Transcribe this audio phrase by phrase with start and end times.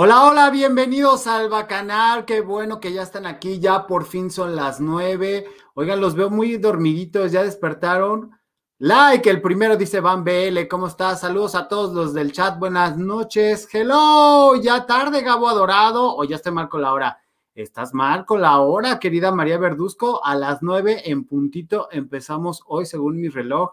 [0.00, 2.24] Hola, hola, bienvenidos al Bacanal.
[2.24, 3.58] Qué bueno que ya están aquí.
[3.58, 5.46] Ya por fin son las nueve.
[5.74, 7.32] Oigan, los veo muy dormiditos.
[7.32, 8.30] ¿Ya despertaron?
[8.78, 10.68] Like, el primero dice Van BL.
[10.70, 11.22] ¿Cómo estás?
[11.22, 12.60] Saludos a todos los del chat.
[12.60, 13.68] Buenas noches.
[13.72, 14.54] Hello.
[14.54, 16.16] Ya tarde, Gabo Adorado.
[16.16, 17.18] O ya estoy mal con la hora.
[17.52, 20.24] Estás mal con la hora, querida María Verduzco.
[20.24, 23.72] A las nueve en puntito empezamos hoy, según mi reloj.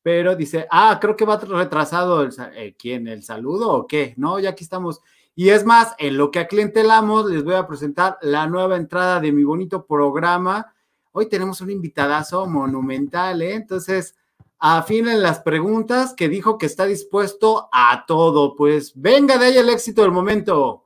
[0.00, 3.08] Pero dice, ah, creo que va retrasado el, eh, ¿quién?
[3.08, 4.14] ¿El saludo o qué?
[4.16, 5.02] No, ya aquí estamos.
[5.38, 9.32] Y es más, en lo que aclientelamos, les voy a presentar la nueva entrada de
[9.32, 10.72] mi bonito programa.
[11.12, 13.52] Hoy tenemos un invitadazo monumental, ¿eh?
[13.52, 14.14] Entonces,
[14.58, 18.56] afinen las preguntas que dijo que está dispuesto a todo.
[18.56, 20.85] Pues venga de ahí el éxito del momento.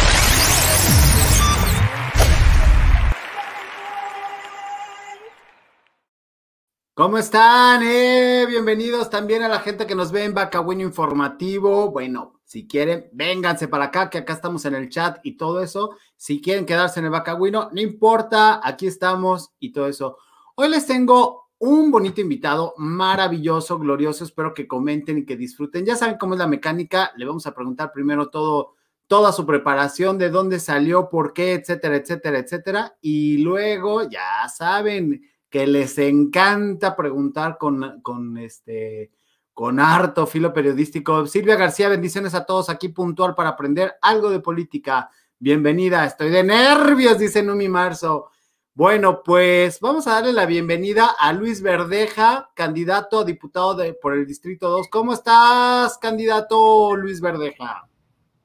[6.93, 7.83] ¿Cómo están?
[7.83, 8.45] Eh?
[8.49, 11.89] Bienvenidos también a la gente que nos ve en Bacagüino Informativo.
[11.89, 15.95] Bueno, si quieren, vénganse para acá, que acá estamos en el chat y todo eso.
[16.17, 20.17] Si quieren quedarse en el Bacagüino, no importa, aquí estamos y todo eso.
[20.55, 24.25] Hoy les tengo un bonito invitado, maravilloso, glorioso.
[24.25, 25.85] Espero que comenten y que disfruten.
[25.85, 27.13] Ya saben cómo es la mecánica.
[27.15, 28.73] Le vamos a preguntar primero todo,
[29.07, 32.97] toda su preparación, de dónde salió, por qué, etcétera, etcétera, etcétera.
[32.99, 39.11] Y luego, ya saben que les encanta preguntar con, con este
[39.53, 41.27] con harto filo periodístico.
[41.27, 45.09] Silvia García, bendiciones a todos aquí puntual para aprender algo de política.
[45.37, 48.29] Bienvenida, estoy de nervios, dice Numi Marzo.
[48.73, 54.13] Bueno, pues vamos a darle la bienvenida a Luis Verdeja, candidato a diputado de, por
[54.13, 54.87] el Distrito 2.
[54.89, 57.89] ¿Cómo estás, candidato Luis Verdeja?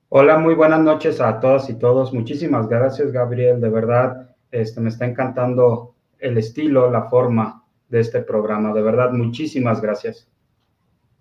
[0.09, 2.13] Hola, muy buenas noches a todas y todos.
[2.13, 3.61] Muchísimas gracias, Gabriel.
[3.61, 8.73] De verdad, este, me está encantando el estilo, la forma de este programa.
[8.73, 10.29] De verdad, muchísimas gracias.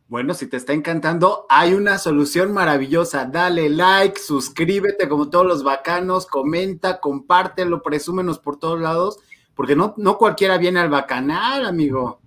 [0.08, 3.26] Bueno, si te está encantando, hay una solución maravillosa.
[3.26, 9.20] Dale like, suscríbete como todos los bacanos, comenta, compártelo, presúmenos por todos lados,
[9.56, 12.20] porque no, no cualquiera viene al bacanal, amigo.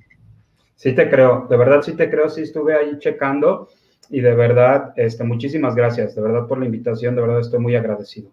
[0.75, 3.69] Sí te creo, de verdad sí te creo, sí estuve ahí checando
[4.11, 7.77] y de verdad, este, muchísimas gracias, de verdad por la invitación, de verdad estoy muy
[7.77, 8.31] agradecido.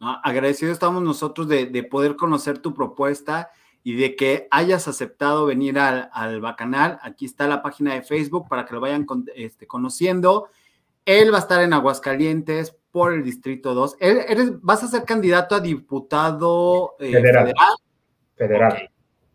[0.00, 3.50] Agradecido estamos nosotros de, de poder conocer tu propuesta
[3.82, 6.98] y de que hayas aceptado venir al, al Bacanal.
[7.02, 10.48] Aquí está la página de Facebook para que lo vayan este, conociendo.
[11.04, 13.96] Él va a estar en Aguascalientes por el Distrito 2.
[14.00, 17.54] Eres, ¿Vas a ser candidato a diputado eh, federal?
[18.36, 18.90] Federal.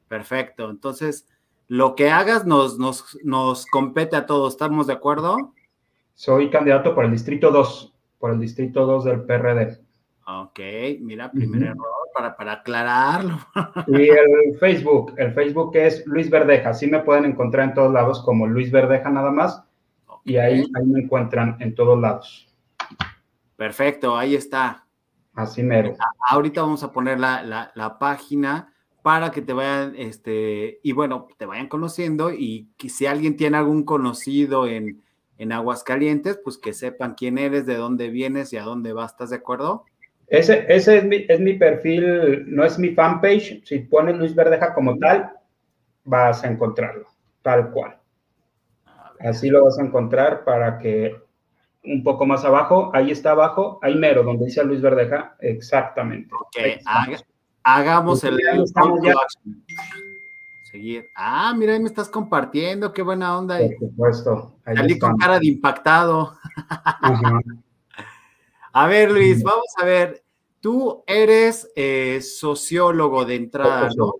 [0.07, 0.69] Perfecto.
[0.69, 1.27] Entonces,
[1.67, 4.53] lo que hagas nos, nos, nos compete a todos.
[4.53, 5.53] ¿Estamos de acuerdo?
[6.13, 9.82] Soy candidato por el Distrito 2, por el Distrito 2 del PRD.
[10.25, 10.59] Ok,
[11.01, 13.39] mira, primer error para, para aclararlo.
[13.87, 18.21] Y el Facebook, el Facebook es Luis Verdeja, así me pueden encontrar en todos lados
[18.23, 19.63] como Luis Verdeja nada más,
[20.23, 22.47] y ahí, ahí me encuentran en todos lados.
[23.57, 24.85] Perfecto, ahí está.
[25.33, 25.95] Así mero.
[26.29, 31.45] Ahorita vamos a poner la, la, página para que te vayan, este, y bueno, te
[31.45, 35.03] vayan conociendo y que si alguien tiene algún conocido en,
[35.37, 39.31] en Aguascalientes, pues que sepan quién eres, de dónde vienes y a dónde vas, ¿estás
[39.31, 39.85] de acuerdo?
[40.33, 43.63] Ese, ese es, mi, es mi perfil, no es mi fanpage.
[43.63, 45.31] Si pones Luis Verdeja como tal,
[46.05, 47.05] vas a encontrarlo,
[47.43, 47.99] tal cual.
[49.19, 51.15] Así lo vas a encontrar para que
[51.83, 56.33] un poco más abajo, ahí está abajo, ahí mero, donde dice Luis Verdeja, exactamente.
[56.33, 56.81] Ok,
[57.63, 58.39] hagamos el...
[60.63, 61.09] Seguir.
[61.15, 63.59] Ah, mira, ahí me estás compartiendo, qué buena onda.
[63.59, 64.55] Por supuesto.
[64.65, 66.35] Salí con cara de impactado.
[68.75, 70.22] A ver, Luis, vamos a ver.
[70.63, 74.13] Tú eres eh, sociólogo de entrada, ¿no?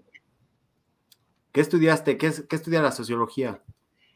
[1.53, 2.17] ¿Qué estudiaste?
[2.17, 3.61] ¿Qué, ¿Qué estudia la sociología?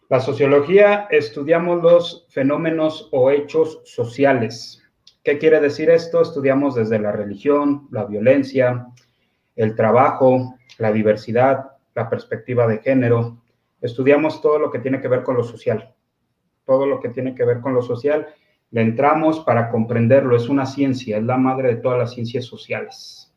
[0.10, 4.84] La sociología estudiamos los fenómenos o hechos sociales.
[5.24, 6.22] ¿Qué quiere decir esto?
[6.22, 8.88] Estudiamos desde la religión, la violencia,
[9.56, 13.42] el trabajo, la diversidad, la perspectiva de género.
[13.80, 15.96] Estudiamos todo lo que tiene que ver con lo social.
[16.66, 18.28] Todo lo que tiene que ver con lo social
[18.72, 23.34] le entramos para comprenderlo, es una ciencia, es la madre de todas las ciencias sociales.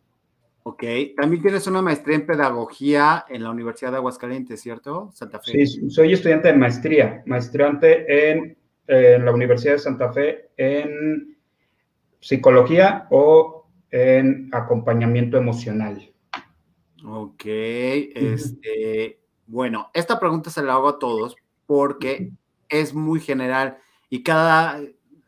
[0.62, 0.84] Ok,
[1.16, 5.10] también tienes una maestría en pedagogía en la Universidad de Aguascalientes, ¿cierto?
[5.14, 5.66] Santa Fe.
[5.66, 11.38] Sí, soy estudiante de maestría, maestriante en, en la Universidad de Santa Fe en
[12.20, 16.12] psicología o en acompañamiento emocional.
[17.04, 21.34] Ok, este, bueno, esta pregunta se la hago a todos
[21.66, 22.30] porque
[22.68, 23.78] es muy general
[24.10, 24.80] y cada,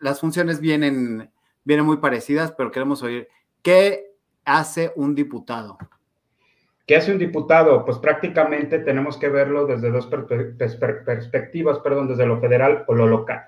[0.02, 1.31] las funciones vienen,
[1.64, 3.28] vienen muy parecidas, pero queremos oír,
[3.62, 4.12] ¿qué
[4.44, 5.78] hace un diputado?
[6.87, 7.84] ¿Qué hace un diputado?
[7.84, 13.44] Pues prácticamente tenemos que verlo desde dos perspectivas, perdón, desde lo federal o lo local.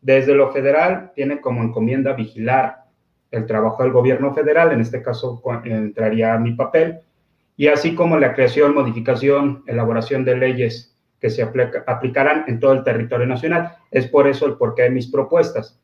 [0.00, 2.84] Desde lo federal tiene como encomienda vigilar
[3.32, 7.00] el trabajo del gobierno federal, en este caso entraría mi papel,
[7.56, 12.84] y así como la creación, modificación, elaboración de leyes que se aplicarán en todo el
[12.84, 13.76] territorio nacional.
[13.90, 15.80] Es por eso el porqué de mis propuestas.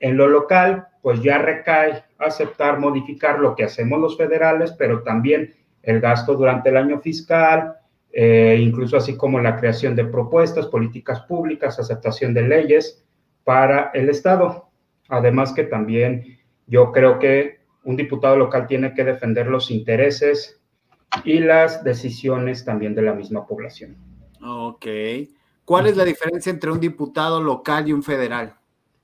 [0.00, 5.54] En lo local, pues ya recae aceptar, modificar lo que hacemos los federales, pero también
[5.82, 7.76] el gasto durante el año fiscal,
[8.12, 13.04] eh, incluso así como la creación de propuestas, políticas públicas, aceptación de leyes
[13.44, 14.68] para el Estado.
[15.08, 20.60] Además que también yo creo que un diputado local tiene que defender los intereses
[21.24, 23.96] y las decisiones también de la misma población.
[24.42, 24.86] Ok.
[25.64, 28.54] ¿Cuál es la diferencia entre un diputado local y un federal?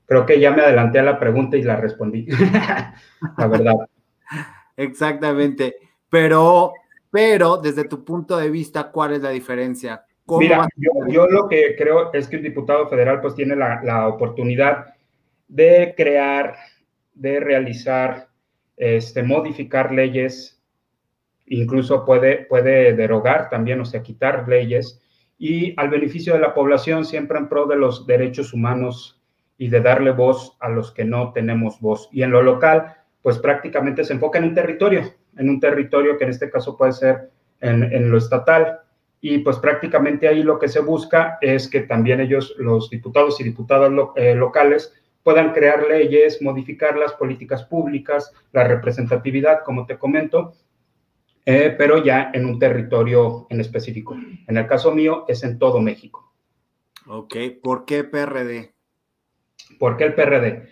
[0.05, 2.27] Creo que ya me adelanté a la pregunta y la respondí.
[3.37, 3.75] la verdad.
[4.75, 5.75] Exactamente.
[6.09, 6.73] Pero,
[7.09, 10.05] pero desde tu punto de vista, ¿cuál es la diferencia?
[10.39, 10.67] Mira,
[11.07, 14.93] yo, lo que creo es que un diputado federal pues tiene la, la oportunidad
[15.47, 16.55] de crear,
[17.13, 18.29] de realizar,
[18.77, 20.53] este, modificar leyes
[21.47, 25.01] incluso puede, puede derogar también, o sea, quitar leyes,
[25.37, 29.21] y al beneficio de la población, siempre en pro de los derechos humanos
[29.57, 32.09] y de darle voz a los que no tenemos voz.
[32.11, 36.25] Y en lo local, pues prácticamente se enfoca en un territorio, en un territorio que
[36.25, 37.29] en este caso puede ser
[37.61, 38.81] en, lo estatal,
[39.21, 43.45] y pues prácticamente ahí lo que se busca es que también ellos, los diputados y
[43.45, 50.55] diputadas eh, locales, puedan crear leyes, modificar las políticas públicas, la representatividad, como te comento,
[51.45, 54.17] eh, pero ya en un territorio en específico.
[54.47, 56.33] En el caso mío es en todo México.
[57.07, 58.72] Ok, ¿por qué PRD?
[59.79, 60.69] ¿Por qué el PRD?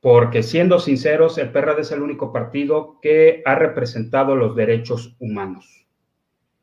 [0.00, 5.86] Porque siendo sinceros, el PRD es el único partido que ha representado los derechos humanos.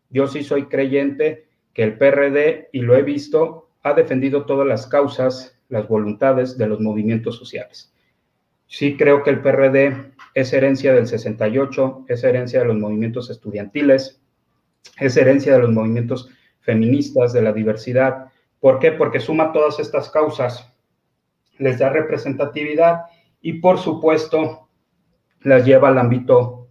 [0.09, 4.87] Yo sí soy creyente que el PRD, y lo he visto, ha defendido todas las
[4.87, 7.93] causas, las voluntades de los movimientos sociales.
[8.67, 14.21] Sí creo que el PRD es herencia del 68, es herencia de los movimientos estudiantiles,
[14.99, 16.29] es herencia de los movimientos
[16.59, 18.25] feministas, de la diversidad.
[18.59, 18.91] ¿Por qué?
[18.91, 20.71] Porque suma todas estas causas,
[21.59, 23.01] les da representatividad
[23.41, 24.69] y por supuesto
[25.41, 26.69] las lleva al ámbito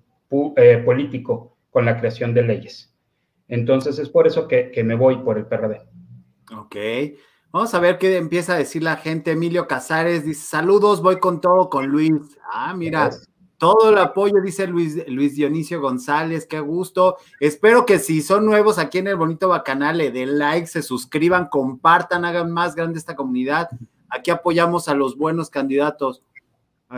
[0.56, 2.94] eh, político con la creación de leyes.
[3.46, 5.80] Entonces es por eso que, que me voy por el PRD.
[6.56, 6.76] Ok.
[7.50, 9.32] Vamos a ver qué empieza a decir la gente.
[9.32, 12.12] Emilio Casares dice: Saludos, voy con todo con Luis.
[12.52, 13.10] Ah, mira,
[13.58, 17.16] todo el apoyo, dice Luis, Luis Dionisio González, qué gusto.
[17.40, 21.48] Espero que si son nuevos aquí en el bonito bacanal, le den like, se suscriban,
[21.48, 23.68] compartan, hagan más grande esta comunidad.
[24.08, 26.22] Aquí apoyamos a los buenos candidatos.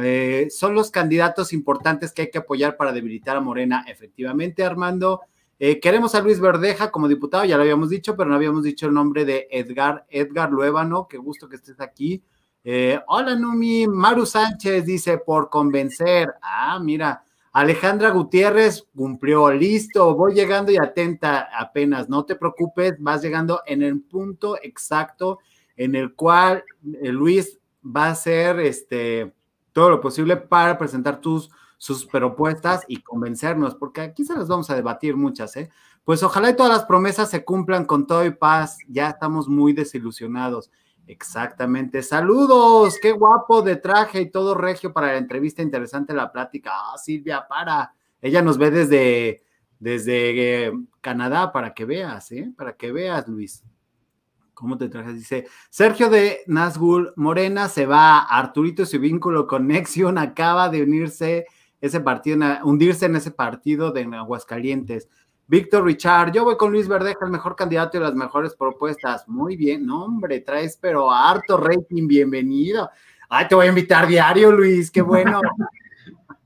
[0.01, 3.85] Eh, son los candidatos importantes que hay que apoyar para debilitar a Morena.
[3.89, 5.21] Efectivamente, Armando.
[5.59, 8.87] Eh, queremos a Luis Verdeja como diputado, ya lo habíamos dicho, pero no habíamos dicho
[8.87, 11.07] el nombre de Edgar, Edgar Luébano.
[11.07, 12.23] Qué gusto que estés aquí.
[12.65, 16.33] Eh, hola Numi, Maru Sánchez dice por convencer.
[16.41, 23.23] Ah, mira, Alejandra Gutiérrez cumplió, listo, voy llegando y atenta apenas, no te preocupes, vas
[23.23, 25.41] llegando en el punto exacto
[25.81, 26.65] en el cual
[27.03, 29.33] eh, Luis va a hacer este,
[29.73, 34.69] todo lo posible para presentar tus sus propuestas y convencernos, porque aquí se las vamos
[34.69, 35.71] a debatir muchas, ¿eh?
[36.05, 39.73] Pues ojalá y todas las promesas se cumplan con todo y paz, ya estamos muy
[39.73, 40.71] desilusionados.
[41.07, 42.03] Exactamente.
[42.03, 46.71] Saludos, qué guapo de traje y todo regio para la entrevista interesante, la plática.
[46.75, 47.95] Ah, Silvia, para.
[48.21, 49.43] Ella nos ve desde,
[49.79, 52.53] desde eh, Canadá para que veas, ¿eh?
[52.59, 53.65] Para que veas, Luis.
[54.61, 55.15] ¿Cómo te trajes?
[55.15, 58.19] Dice Sergio de Nazgul Morena se va.
[58.19, 61.47] Arturito, su vínculo conexión acaba de unirse
[61.81, 65.09] ese partido, hundirse en ese partido de Aguascalientes.
[65.47, 69.27] Víctor Richard, yo voy con Luis Verdeja, el mejor candidato y las mejores propuestas.
[69.27, 72.91] Muy bien, hombre, traes pero harto rating, bienvenido.
[73.31, 75.41] Ay, te voy a invitar diario, Luis, qué bueno.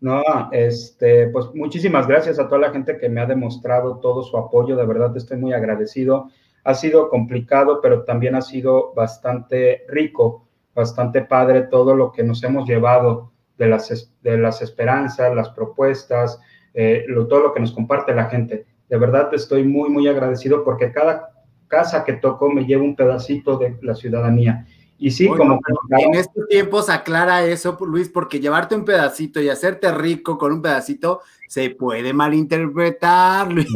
[0.00, 4.37] No, este, pues muchísimas gracias a toda la gente que me ha demostrado todo su
[4.37, 6.28] apoyo, de verdad estoy muy agradecido.
[6.64, 12.42] Ha sido complicado, pero también ha sido bastante rico, bastante padre todo lo que nos
[12.42, 16.40] hemos llevado de las, de las esperanzas, las propuestas,
[16.73, 18.66] eh, todo lo que nos comparte la gente.
[18.88, 21.30] De verdad estoy muy, muy agradecido porque cada
[21.68, 24.66] casa que toco me lleva un pedacito de la ciudadanía.
[25.04, 25.61] Y sí, como...
[25.90, 30.62] en estos tiempos aclara eso, Luis, porque llevarte un pedacito y hacerte rico con un
[30.62, 33.68] pedacito se puede malinterpretar, Luis.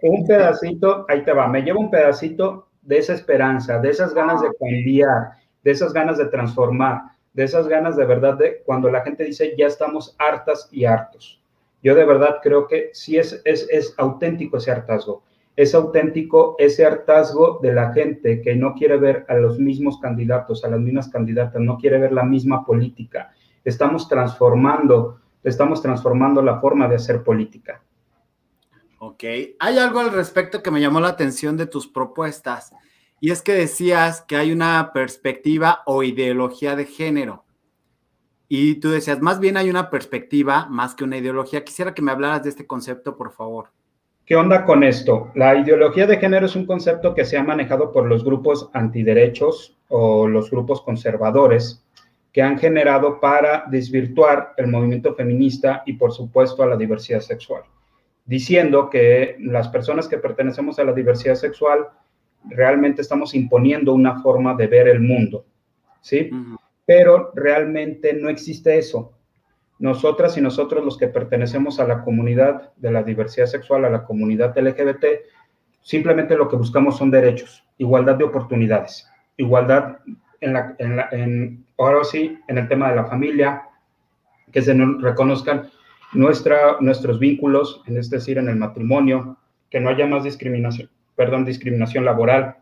[0.00, 4.40] un pedacito, ahí te va, me lleva un pedacito de esa esperanza, de esas ganas
[4.40, 5.32] de cambiar,
[5.62, 7.02] de esas ganas de transformar,
[7.34, 11.42] de esas ganas de verdad de cuando la gente dice ya estamos hartas y hartos.
[11.82, 15.22] Yo de verdad creo que sí es, es, es auténtico ese hartazgo.
[15.56, 20.64] Es auténtico ese hartazgo de la gente que no quiere ver a los mismos candidatos,
[20.64, 23.32] a las mismas candidatas, no quiere ver la misma política.
[23.64, 27.82] Estamos transformando, estamos transformando la forma de hacer política.
[28.98, 29.24] Ok,
[29.58, 32.72] hay algo al respecto que me llamó la atención de tus propuestas,
[33.20, 37.44] y es que decías que hay una perspectiva o ideología de género.
[38.48, 41.64] Y tú decías, más bien hay una perspectiva más que una ideología.
[41.64, 43.70] Quisiera que me hablaras de este concepto, por favor.
[44.26, 45.30] ¿Qué onda con esto?
[45.36, 49.78] La ideología de género es un concepto que se ha manejado por los grupos antiderechos
[49.86, 51.84] o los grupos conservadores
[52.32, 57.62] que han generado para desvirtuar el movimiento feminista y por supuesto a la diversidad sexual,
[58.24, 61.86] diciendo que las personas que pertenecemos a la diversidad sexual
[62.48, 65.44] realmente estamos imponiendo una forma de ver el mundo,
[66.00, 66.30] ¿sí?
[66.84, 69.15] Pero realmente no existe eso
[69.78, 74.04] nosotras y nosotros los que pertenecemos a la comunidad de la diversidad sexual, a la
[74.04, 75.04] comunidad LGBT,
[75.82, 79.98] simplemente lo que buscamos son derechos, igualdad de oportunidades, igualdad
[80.40, 81.10] en la, en la
[81.78, 83.62] ahora sí, en el tema de la familia,
[84.52, 85.68] que se reconozcan
[86.12, 89.36] nuestra, nuestros vínculos, es decir, en el matrimonio,
[89.70, 92.56] que no haya más discriminación, perdón, discriminación laboral,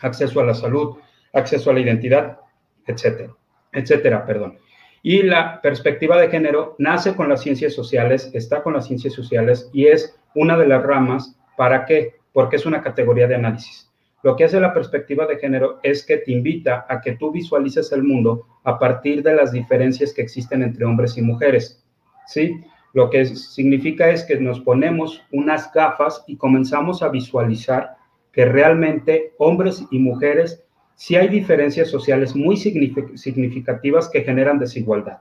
[0.00, 0.96] acceso a la salud,
[1.32, 2.38] acceso a la identidad,
[2.86, 3.32] etcétera,
[3.72, 4.58] etcétera, perdón.
[5.02, 9.68] Y la perspectiva de género nace con las ciencias sociales, está con las ciencias sociales
[9.72, 11.36] y es una de las ramas.
[11.56, 12.14] ¿Para qué?
[12.32, 13.90] Porque es una categoría de análisis.
[14.22, 17.90] Lo que hace la perspectiva de género es que te invita a que tú visualices
[17.90, 21.84] el mundo a partir de las diferencias que existen entre hombres y mujeres.
[22.28, 22.62] ¿Sí?
[22.94, 27.96] Lo que significa es que nos ponemos unas gafas y comenzamos a visualizar
[28.32, 30.61] que realmente hombres y mujeres
[31.02, 35.18] sí hay diferencias sociales muy significativas que generan desigualdad.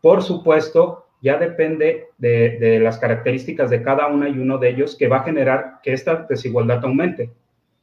[0.00, 5.06] Por supuesto, ya depende de, las características de cada una y uno de ellos que
[5.06, 7.30] va a generar que esta desigualdad aumente.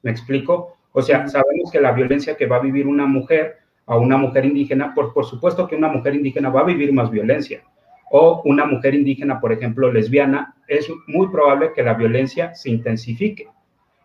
[0.01, 0.78] ¿Me explico?
[0.94, 4.46] O sea, sabemos que la violencia que va a vivir una mujer a una mujer
[4.46, 7.62] indígena, por, por supuesto que una mujer indígena va a vivir más violencia.
[8.10, 13.48] O una mujer indígena, por ejemplo, lesbiana, es muy probable que la violencia se intensifique.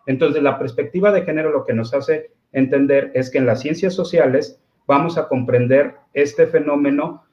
[0.05, 3.93] Entonces, la perspectiva de género lo que nos hace entender es que en las ciencias
[3.93, 7.23] sociales vamos a comprender este fenómeno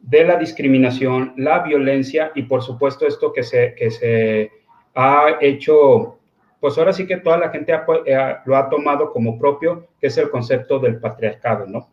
[0.00, 4.50] de la discriminación, la violencia y por supuesto esto que se, que se
[4.94, 6.18] ha hecho,
[6.60, 10.18] pues ahora sí que toda la gente eh, lo ha tomado como propio, que es
[10.18, 11.90] el concepto del patriarcado, ¿no?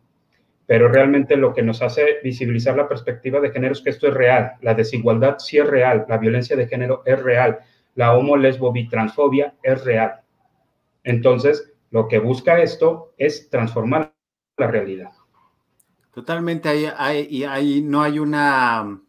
[0.66, 4.14] Pero realmente lo que nos hace visibilizar la perspectiva de género es que esto es
[4.14, 7.60] real, la desigualdad sí es real, la violencia de género es real,
[7.94, 10.20] la homo, lesbo, bitransfobia es real.
[11.04, 14.14] Entonces, lo que busca esto es transformar
[14.56, 15.12] la realidad.
[16.12, 19.00] Totalmente, ahí, ahí, no hay una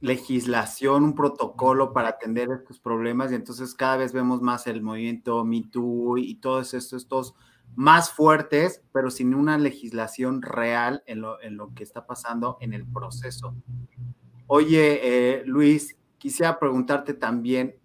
[0.00, 5.44] legislación, un protocolo para atender estos problemas y entonces cada vez vemos más el movimiento
[5.44, 7.34] MeToo y todos estos, estos
[7.74, 12.74] más fuertes, pero sin una legislación real en lo, en lo que está pasando en
[12.74, 13.54] el proceso.
[14.46, 17.76] Oye, eh, Luis, quisiera preguntarte también,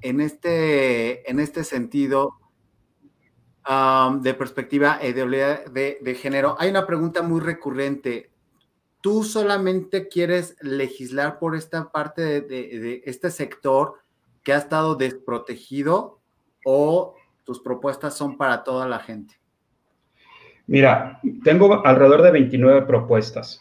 [0.00, 2.41] en este, en este sentido,
[4.20, 8.30] de perspectiva de, de, género, hay una pregunta muy recurrente.
[9.00, 14.00] ¿Tú solamente quieres legislar por esta parte de, de este sector
[14.42, 16.20] que ha estado desprotegido
[16.64, 17.14] o
[17.44, 19.34] tus propuestas son para toda la gente?
[20.66, 23.60] Mira, tengo alrededor de 29 propuestas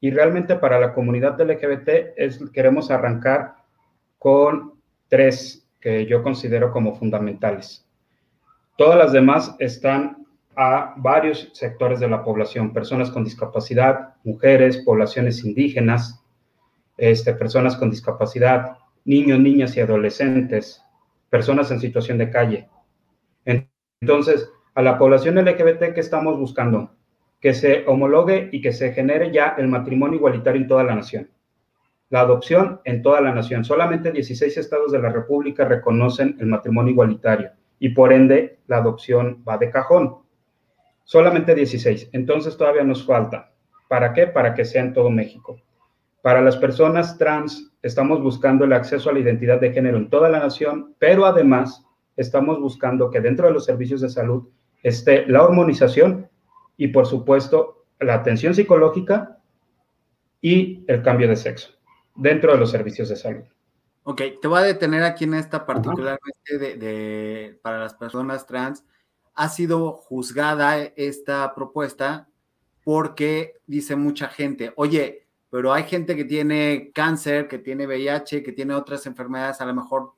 [0.00, 3.56] y realmente para la comunidad LGBT es, queremos arrancar
[4.18, 4.74] con
[5.08, 7.86] tres que yo considero como fundamentales.
[8.80, 15.44] Todas las demás están a varios sectores de la población, personas con discapacidad, mujeres, poblaciones
[15.44, 16.24] indígenas,
[16.96, 20.82] este, personas con discapacidad, niños, niñas y adolescentes,
[21.28, 22.70] personas en situación de calle.
[24.00, 26.96] Entonces, a la población LGBT, ¿qué estamos buscando?
[27.38, 31.28] Que se homologue y que se genere ya el matrimonio igualitario en toda la nación.
[32.08, 33.62] La adopción en toda la nación.
[33.62, 39.42] Solamente 16 estados de la República reconocen el matrimonio igualitario y por ende la adopción
[39.48, 40.18] va de cajón.
[41.02, 42.10] Solamente 16.
[42.12, 43.50] Entonces todavía nos falta.
[43.88, 44.28] ¿Para qué?
[44.28, 45.60] Para que sea en todo México.
[46.22, 50.28] Para las personas trans, estamos buscando el acceso a la identidad de género en toda
[50.28, 51.84] la nación, pero además
[52.16, 54.48] estamos buscando que dentro de los servicios de salud
[54.82, 56.28] esté la hormonización
[56.76, 59.38] y, por supuesto, la atención psicológica
[60.42, 61.70] y el cambio de sexo
[62.14, 63.44] dentro de los servicios de salud.
[64.10, 68.84] Ok, te voy a detener aquí en esta particularmente de, para las personas trans.
[69.36, 72.28] Ha sido juzgada esta propuesta
[72.82, 78.50] porque dice mucha gente, oye, pero hay gente que tiene cáncer, que tiene VIH, que
[78.50, 80.14] tiene otras enfermedades, a lo mejor,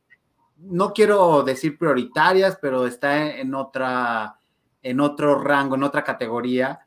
[0.57, 4.39] no quiero decir prioritarias, pero está en otra,
[4.83, 6.81] en otro rango, en otra categoría,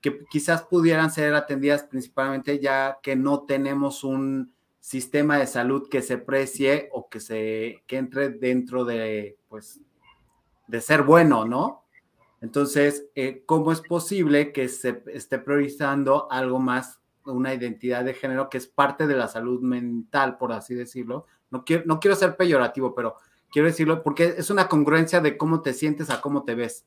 [0.00, 4.52] que quizás pudieran ser atendidas principalmente ya que no tenemos un
[4.82, 9.80] sistema de salud que se precie o que se que entre dentro de pues
[10.66, 11.84] de ser bueno, ¿no?
[12.40, 18.50] Entonces, eh, ¿cómo es posible que se esté priorizando algo más una identidad de género
[18.50, 21.26] que es parte de la salud mental, por así decirlo.
[21.50, 23.14] No quiero, no quiero ser peyorativo, pero
[23.50, 26.84] quiero decirlo porque es una congruencia de cómo te sientes a cómo te ves.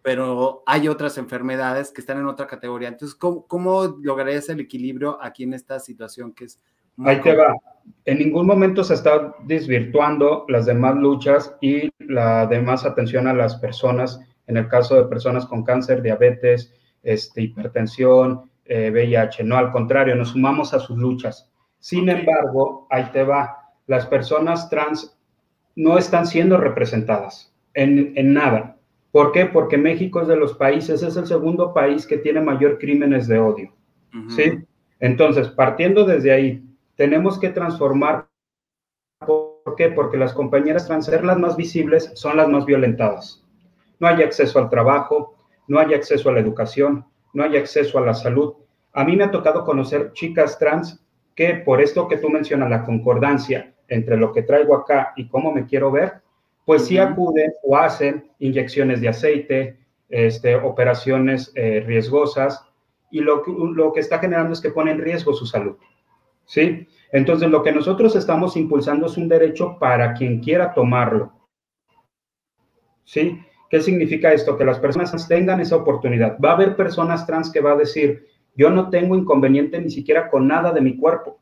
[0.00, 2.88] Pero hay otras enfermedades que están en otra categoría.
[2.88, 6.60] Entonces, ¿cómo, cómo lograrías el equilibrio aquí en esta situación que es...
[7.04, 7.56] Ahí te va.
[8.04, 13.56] En ningún momento se está desvirtuando las demás luchas y la demás atención a las
[13.56, 16.72] personas, en el caso de personas con cáncer, diabetes,
[17.02, 21.50] este, hipertensión, VIH, eh, no, al contrario, nos sumamos a sus luchas.
[21.78, 25.16] Sin embargo, ahí te va, las personas trans
[25.76, 28.76] no están siendo representadas en, nada.
[29.12, 29.46] ¿Por qué?
[29.46, 33.38] Porque México es de los países, es el segundo país que tiene mayor crímenes de
[33.38, 33.72] odio.
[34.28, 34.64] ¿Sí?
[34.98, 36.65] Entonces, partiendo desde ahí,
[36.96, 38.28] tenemos que transformar.
[39.24, 39.88] ¿Por qué?
[39.90, 43.44] Porque las compañeras trans, ser las más visibles, son las más violentadas.
[44.00, 45.34] No hay acceso al trabajo,
[45.68, 48.54] no hay acceso a la educación, no hay acceso a la salud.
[48.92, 51.02] A mí me ha tocado conocer chicas trans
[51.34, 55.52] que por esto que tú mencionas, la concordancia entre lo que traigo acá y cómo
[55.52, 56.22] me quiero ver,
[56.64, 59.78] pues sí acuden o hacen inyecciones de aceite,
[60.08, 62.64] este, operaciones eh, riesgosas,
[63.10, 65.76] y lo, lo que está generando es que pone en riesgo su salud.
[66.46, 66.86] ¿Sí?
[67.12, 71.32] Entonces, lo que nosotros estamos impulsando es un derecho para quien quiera tomarlo.
[73.04, 73.40] ¿Sí?
[73.68, 74.56] ¿Qué significa esto?
[74.56, 76.38] Que las personas tengan esa oportunidad.
[76.42, 80.30] Va a haber personas trans que va a decir, yo no tengo inconveniente ni siquiera
[80.30, 81.38] con nada de mi cuerpo.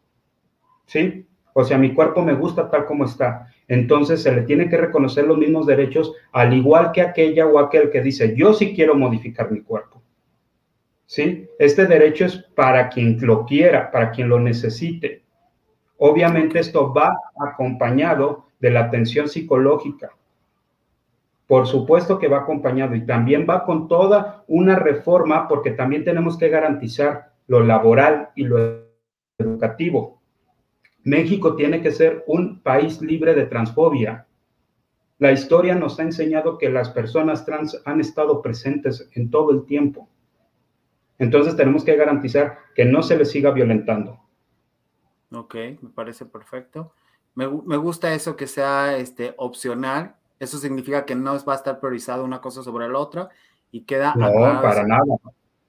[0.86, 1.26] ¿Sí?
[1.52, 3.48] O sea, mi cuerpo me gusta tal como está.
[3.68, 7.90] Entonces se le tiene que reconocer los mismos derechos, al igual que aquella o aquel
[7.90, 10.02] que dice, yo sí quiero modificar mi cuerpo.
[11.06, 11.46] ¿Sí?
[11.58, 15.22] Este derecho es para quien lo quiera, para quien lo necesite.
[15.98, 20.10] Obviamente esto va acompañado de la atención psicológica,
[21.46, 26.38] por supuesto que va acompañado y también va con toda una reforma porque también tenemos
[26.38, 28.84] que garantizar lo laboral y lo
[29.38, 30.20] educativo.
[31.02, 34.26] México tiene que ser un país libre de transfobia.
[35.18, 39.66] La historia nos ha enseñado que las personas trans han estado presentes en todo el
[39.66, 40.08] tiempo.
[41.18, 44.20] Entonces tenemos que garantizar que no se les siga violentando.
[45.32, 46.92] Ok, me parece perfecto.
[47.34, 51.80] Me, me gusta eso que sea este, opcional eso significa que no va a estar
[51.80, 53.28] priorizado una cosa sobre la otra
[53.70, 54.14] y queda...
[54.16, 54.30] No,
[54.62, 55.02] para nada,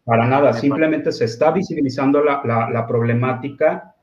[0.04, 0.54] para nada.
[0.54, 3.96] Simplemente se está visibilizando la, la, problemática.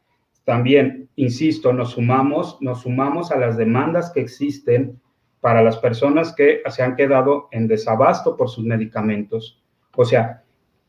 [0.45, 5.01] También, insisto, nos sumamos, nos sumamos a las demandas que existen
[5.41, 9.63] para las personas que se han quedado en desabasto por sus medicamentos.
[9.97, 10.42] O sea,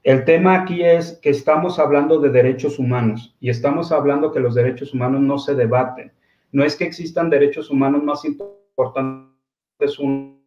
[0.03, 4.55] el tema aquí es que estamos hablando de derechos humanos y estamos hablando que los
[4.55, 6.11] derechos humanos no se debaten.
[6.51, 9.33] No es que existan derechos humanos más importantes
[9.79, 10.39] es uno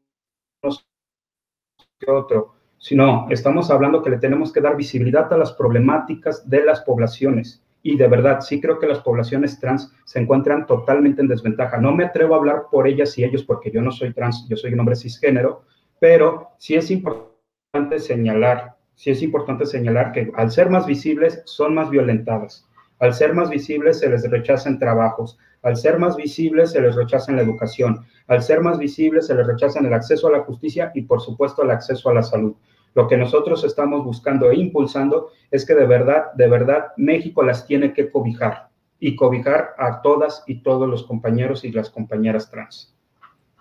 [1.99, 6.65] que otro, sino estamos hablando que le tenemos que dar visibilidad a las problemáticas de
[6.65, 7.63] las poblaciones.
[7.83, 11.79] Y de verdad, sí creo que las poblaciones trans se encuentran totalmente en desventaja.
[11.79, 14.57] No me atrevo a hablar por ellas y ellos porque yo no soy trans, yo
[14.57, 15.63] soy un hombre cisgénero,
[16.01, 21.75] pero sí es importante señalar, sí es importante señalar que al ser más visibles son
[21.75, 22.67] más violentadas.
[22.99, 27.33] Al ser más visibles se les rechazan trabajos, al ser más visibles se les rechaza
[27.33, 31.03] la educación, al ser más visibles se les rechaza el acceso a la justicia y
[31.03, 32.55] por supuesto el acceso a la salud.
[32.95, 37.67] Lo que nosotros estamos buscando e impulsando es que de verdad, de verdad, México las
[37.67, 42.97] tiene que cobijar y cobijar a todas y todos los compañeros y las compañeras trans.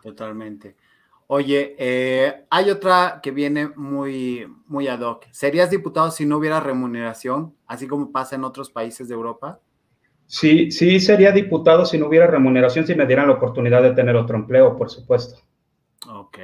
[0.01, 0.77] Totalmente.
[1.27, 5.25] Oye, eh, hay otra que viene muy, muy ad hoc.
[5.31, 9.59] ¿Serías diputado si no hubiera remuneración, así como pasa en otros países de Europa?
[10.27, 14.15] Sí, sí sería diputado si no hubiera remuneración, si me dieran la oportunidad de tener
[14.15, 15.39] otro empleo, por supuesto.
[16.07, 16.37] Ok.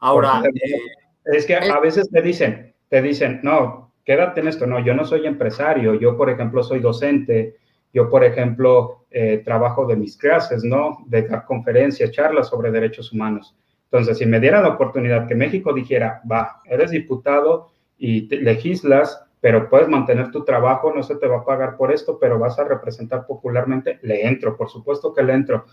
[0.00, 0.80] Ahora, eh,
[1.24, 4.66] Es que a veces te dicen, te dicen, no, quédate en esto.
[4.66, 5.94] No, yo no soy empresario.
[5.94, 7.56] Yo, por ejemplo, soy docente.
[7.92, 11.04] Yo, por ejemplo, eh, trabajo de mis clases, ¿no?
[11.06, 13.56] De dar conferencias, charlas sobre derechos humanos.
[13.90, 19.68] Entonces, si me diera la oportunidad que México dijera, va, eres diputado y legislas, pero
[19.68, 22.64] puedes mantener tu trabajo, no se te va a pagar por esto, pero vas a
[22.64, 25.64] representar popularmente, le entro, por supuesto que le entro,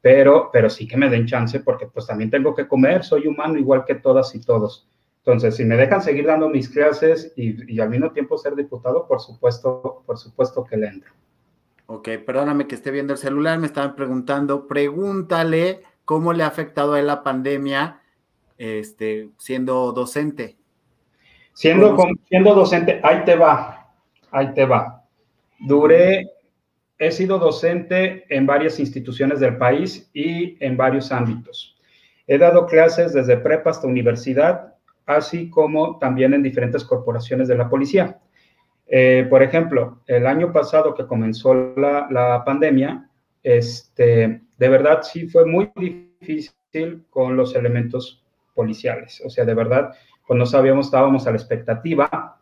[0.00, 3.58] pero, pero sí que me den chance porque pues también tengo que comer, soy humano
[3.58, 4.88] igual que todas y todos.
[5.24, 9.06] Entonces, si me dejan seguir dando mis clases y, y al mismo tiempo ser diputado,
[9.06, 11.12] por supuesto, por supuesto que le entro.
[11.86, 16.94] Ok, perdóname que esté viendo el celular, me estaban preguntando, pregúntale cómo le ha afectado
[16.94, 18.00] a él la pandemia
[18.56, 20.56] este, siendo docente.
[21.52, 21.94] Siendo,
[22.30, 23.90] siendo docente, ahí te va,
[24.30, 25.04] ahí te va.
[25.58, 26.30] Duré,
[26.98, 31.76] he sido docente en varias instituciones del país y en varios ámbitos.
[32.26, 37.68] He dado clases desde prepa hasta universidad, así como también en diferentes corporaciones de la
[37.68, 38.18] policía.
[38.86, 43.10] Eh, por ejemplo, el año pasado que comenzó la, la pandemia,
[43.42, 48.22] este, de verdad sí fue muy difícil con los elementos
[48.54, 49.22] policiales.
[49.24, 49.92] O sea, de verdad,
[50.26, 52.38] pues no sabíamos, estábamos a la expectativa,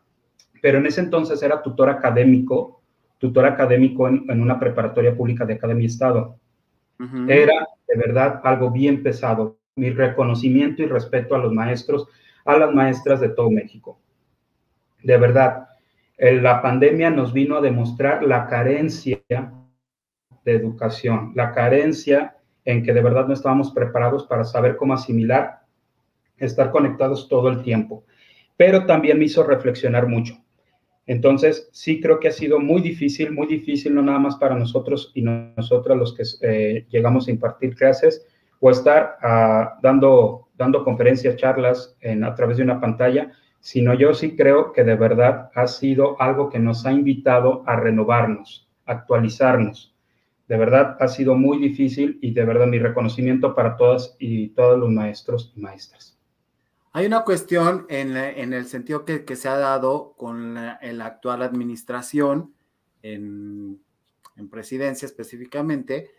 [0.62, 2.80] pero en ese entonces era tutor académico,
[3.18, 6.38] tutor académico en, una preparatoria pública de Academia Estado.
[7.28, 9.58] Era de verdad algo bien pesado.
[9.76, 12.08] Mi reconocimiento y respeto a los maestros,
[12.46, 14.00] a las maestras de todo México.
[15.02, 15.68] De verdad,
[16.16, 19.52] la pandemia nos vino a demostrar la carencia
[20.46, 25.60] de educación, la carencia en que de verdad no estábamos preparados para saber cómo asimilar
[26.38, 28.04] estar conectados todo el tiempo,
[28.56, 30.34] pero también me hizo reflexionar mucho.
[31.06, 35.12] Entonces, sí creo que ha sido muy difícil, muy difícil, no nada más para nosotros
[35.14, 38.26] y nosotras los que eh, llegamos a impartir clases
[38.60, 43.30] o estar uh, dando, dando conferencias, charlas en, a través de una pantalla,
[43.60, 47.76] sino yo sí creo que de verdad ha sido algo que nos ha invitado a
[47.76, 49.95] renovarnos, actualizarnos.
[50.48, 54.78] De verdad ha sido muy difícil y de verdad mi reconocimiento para todas y todos
[54.78, 56.16] los maestros y maestras.
[56.96, 62.54] Hay una cuestión en, el sentido que, se ha dado con la, actual administración,
[63.02, 63.82] en,
[64.50, 66.10] presidencia específicamente,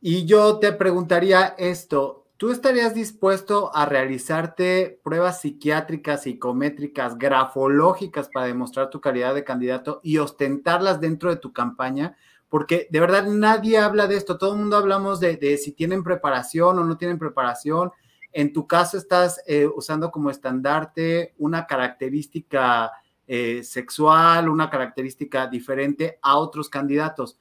[0.00, 8.46] y yo te preguntaría esto, ¿tú estarías dispuesto a realizarte pruebas psiquiátricas, psicométricas, grafológicas para
[8.46, 12.16] demostrar tu calidad de candidato y ostentarlas dentro de tu campaña?
[12.48, 16.04] Porque de verdad nadie habla de esto, todo el mundo hablamos de, de si tienen
[16.04, 17.90] preparación o no tienen preparación,
[18.36, 22.92] en tu caso estás eh, usando como estandarte una característica
[23.26, 27.38] eh, sexual, una característica diferente a otros candidatos.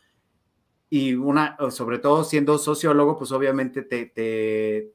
[0.90, 4.94] Y una, sobre todo siendo sociólogo, pues obviamente te, te,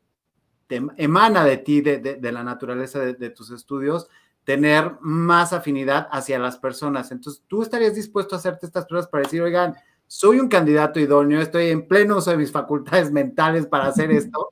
[0.96, 4.08] emana de ti, de, la naturaleza de, tus estudios,
[4.44, 7.12] tener más afinidad hacia las personas.
[7.12, 9.76] Entonces, ¿tú estarías dispuesto a hacerte estas pruebas para decir, oigan,
[10.12, 14.48] soy un candidato idóneo, estoy en pleno uso de mis facultades mentales para hacer esto?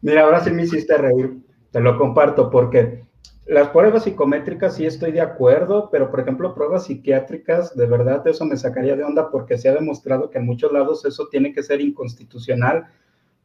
[0.00, 1.38] Mira, ahora sí me hiciste reír,
[1.70, 3.04] te lo comparto, porque
[3.46, 8.44] las pruebas psicométricas sí estoy de acuerdo, pero por ejemplo, pruebas psiquiátricas, de verdad eso
[8.44, 11.62] me sacaría de onda porque se ha demostrado que en muchos lados eso tiene que
[11.62, 12.88] ser inconstitucional,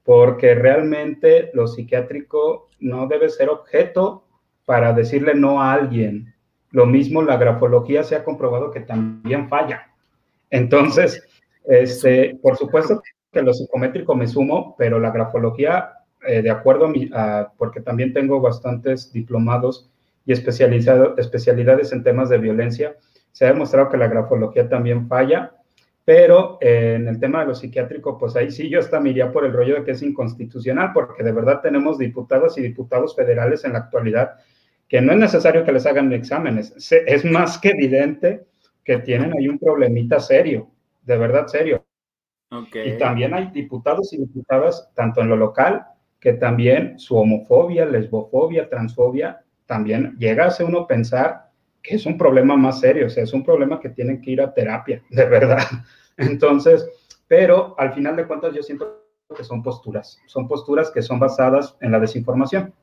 [0.03, 4.25] porque realmente lo psiquiátrico no debe ser objeto
[4.65, 6.33] para decirle no a alguien.
[6.71, 9.93] Lo mismo la grafología se ha comprobado que también falla.
[10.49, 11.23] Entonces,
[11.65, 15.91] este, por supuesto que lo psicométrico me sumo, pero la grafología
[16.25, 17.09] eh, de acuerdo a mi,
[17.57, 19.89] porque también tengo bastantes diplomados
[20.25, 22.95] y especialidades en temas de violencia,
[23.31, 25.53] se ha demostrado que la grafología también falla,
[26.03, 29.31] pero eh, en el tema de lo psiquiátrico, pues ahí sí yo hasta me iría
[29.31, 33.63] por el rollo de que es inconstitucional, porque de verdad tenemos diputadas y diputados federales
[33.63, 34.31] en la actualidad
[34.87, 38.45] que no es necesario que les hagan exámenes, es más que evidente
[38.87, 40.71] que tienen ahí un problemita serio,
[41.01, 41.85] de verdad serio.
[42.73, 45.85] Y también hay diputados y diputadas, tanto en lo local
[46.21, 51.49] que también su homofobia, lesbofobia, transfobia, también llega a ser uno pensar
[51.83, 54.41] que es un problema más serio, o sea, es un problema que tienen que ir
[54.41, 55.59] a terapia, de verdad.
[56.17, 56.87] Entonces,
[57.27, 59.03] pero al final de cuentas yo siento
[59.35, 62.73] que son posturas, son posturas que son basadas en la desinformación.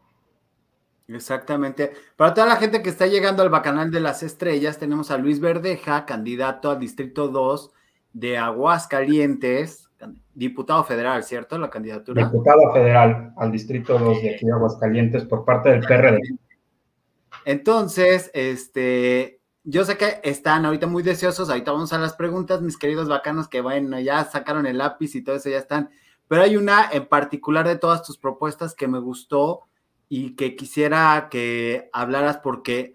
[1.08, 1.92] Exactamente.
[2.16, 5.38] Para toda la gente que está llegando al Bacanal de las Estrellas, tenemos a Luis
[5.38, 7.72] Verdeja, candidato al Distrito 2
[8.14, 9.90] de Aguascalientes,
[10.34, 11.58] diputado federal, ¿cierto?
[11.58, 12.24] La candidatura.
[12.24, 16.20] Diputado federal al Distrito 2 de aquí de Aguascalientes por parte del PRD.
[17.44, 22.78] Entonces, este, yo sé que están ahorita muy deseosos, ahorita vamos a las preguntas, mis
[22.78, 25.90] queridos bacanos, que bueno, ya sacaron el lápiz y todo eso, ya están,
[26.28, 29.64] pero hay una en particular de todas tus propuestas que me gustó
[30.16, 32.92] y que quisiera que hablaras porque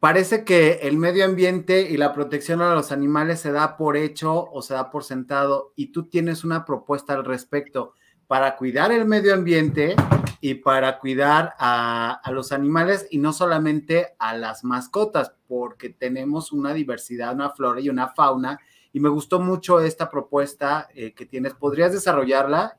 [0.00, 4.50] parece que el medio ambiente y la protección a los animales se da por hecho
[4.50, 7.92] o se da por sentado y tú tienes una propuesta al respecto
[8.26, 9.94] para cuidar el medio ambiente
[10.40, 16.72] y para cuidar a, los animales y no solamente a las mascotas, porque tenemos una
[16.72, 18.58] diversidad, una flora y una fauna.
[18.94, 21.52] Y me gustó mucho esta propuesta eh, que tienes.
[21.52, 22.78] ¿Podrías desarrollarla?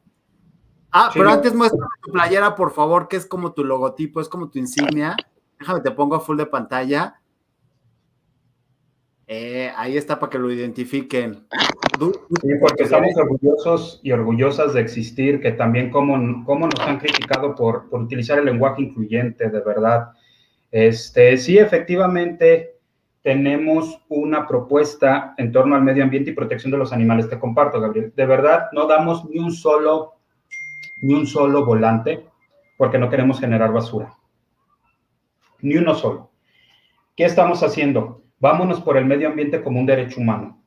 [0.94, 4.50] Ah, pero antes muestra tu playera, por favor, que es como tu logotipo, es como
[4.50, 5.16] tu insignia.
[5.60, 7.20] Déjame, te pongo a full de pantalla.
[9.26, 11.48] Eh, ahí está para que lo identifiquen.
[11.50, 17.88] Sí, porque estamos orgullosos y orgullosas de existir, que también como, nos han criticado por,
[17.92, 20.12] utilizar el lenguaje incluyente, de verdad.
[20.70, 22.78] Este, sí, efectivamente,
[23.24, 27.30] tenemos una propuesta en torno al medio ambiente y protección de los animales.
[27.30, 28.14] Te comparto, Gabriel.
[28.16, 30.13] De verdad, no damos ni un solo,
[31.02, 32.26] ni un solo volante
[32.78, 34.14] porque no queremos generar basura.
[35.62, 36.32] Ni uno solo.
[37.16, 38.24] ¿Qué estamos haciendo?
[38.40, 40.62] Vámonos por el medio ambiente como un derecho humano.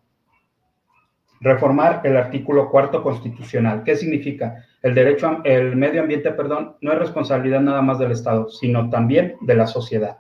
[1.41, 3.83] Reformar el artículo cuarto constitucional.
[3.85, 4.65] ¿Qué significa?
[4.81, 9.37] El derecho, el medio ambiente, perdón, no es responsabilidad nada más del Estado, sino también
[9.41, 10.19] de la sociedad.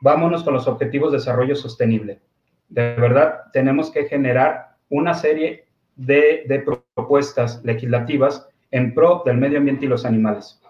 [0.00, 2.20] Vámonos con los objetivos de desarrollo sostenible.
[2.68, 5.67] De verdad, tenemos que generar una serie
[5.98, 10.62] de, de propuestas legislativas en pro del medio ambiente y los animales.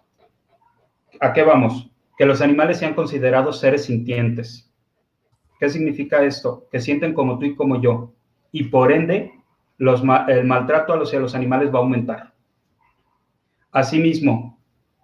[1.20, 1.92] ¿A qué vamos?
[2.16, 4.68] Que los animales sean considerados seres sintientes,
[5.58, 6.68] ¿Qué significa esto?
[6.70, 8.12] Que sienten como tú y como yo.
[8.52, 9.32] Y por ende,
[9.76, 12.34] los, el maltrato a los, a los animales va a aumentar.
[13.72, 14.58] Asimismo,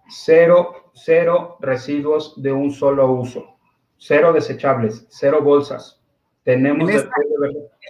[0.07, 3.57] cero, cero residuos de un solo uso,
[3.97, 6.01] cero desechables, cero bolsas.
[6.43, 6.89] Tenemos...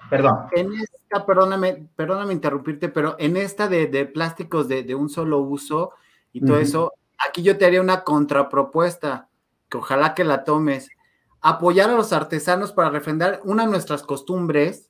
[0.09, 0.47] perdón.
[0.55, 0.69] En
[1.15, 5.91] esta, perdóname, perdóname interrumpirte, pero en esta de, de plásticos de, de, un solo uso
[6.33, 9.29] y todo eso, aquí yo te haría una contrapropuesta,
[9.69, 10.89] que ojalá que la tomes.
[11.41, 14.89] Apoyar a los artesanos para refrendar una de nuestras costumbres,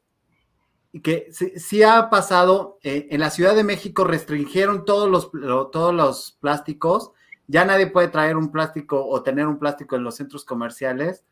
[1.04, 5.30] que sí, ha pasado, eh, en la Ciudad de México restringieron todos los,
[5.72, 7.12] todos los plásticos,
[7.48, 11.24] ya nadie puede traer un plástico o tener un plástico en los centros comerciales,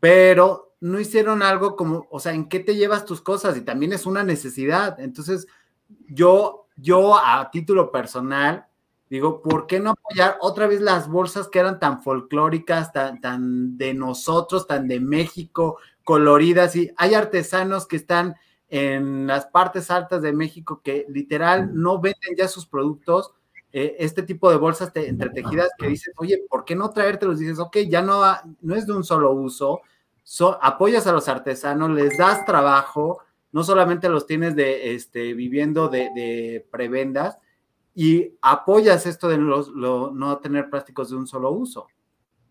[0.00, 3.56] pero no hicieron algo como, o sea, ¿en qué te llevas tus cosas?
[3.56, 4.98] Y también es una necesidad.
[4.98, 5.46] Entonces,
[6.08, 8.66] yo, yo a título personal,
[9.10, 13.76] Digo, ¿por qué no apoyar otra vez las bolsas que eran tan folclóricas, tan, tan
[13.76, 16.76] de nosotros, tan de México, coloridas?
[16.76, 18.36] Y hay artesanos que están
[18.68, 23.34] en las partes altas de México que literal no venden ya sus productos,
[23.72, 27.38] eh, este tipo de bolsas entretejidas que dices, oye, ¿por qué no traértelos?
[27.38, 28.22] Dices, ok, ya no,
[28.60, 29.80] no es de un solo uso,
[30.60, 33.18] apoyas a los artesanos, les das trabajo,
[33.52, 37.38] no solamente los tienes de, este, viviendo de, de prebendas,
[37.94, 41.86] y apoyas esto de los, no tener plásticos de un solo uso.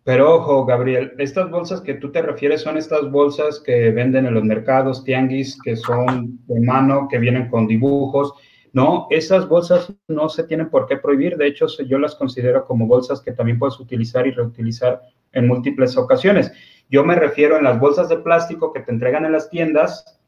[0.03, 4.34] Pero ojo, Gabriel, estas bolsas que tú te refieres son estas bolsas que venden en
[4.34, 8.34] los mercados, tianguis, que son de mano, que vienen con dibujos.
[8.71, 11.38] No, esas bolsas no se tienen por qué prohibir.
[11.38, 15.01] De hecho, yo las considero como bolsas que también puedes utilizar y reutilizar
[15.32, 16.51] en múltiples ocasiones.
[16.89, 20.19] Yo me refiero en las bolsas de plástico que te entregan en las tiendas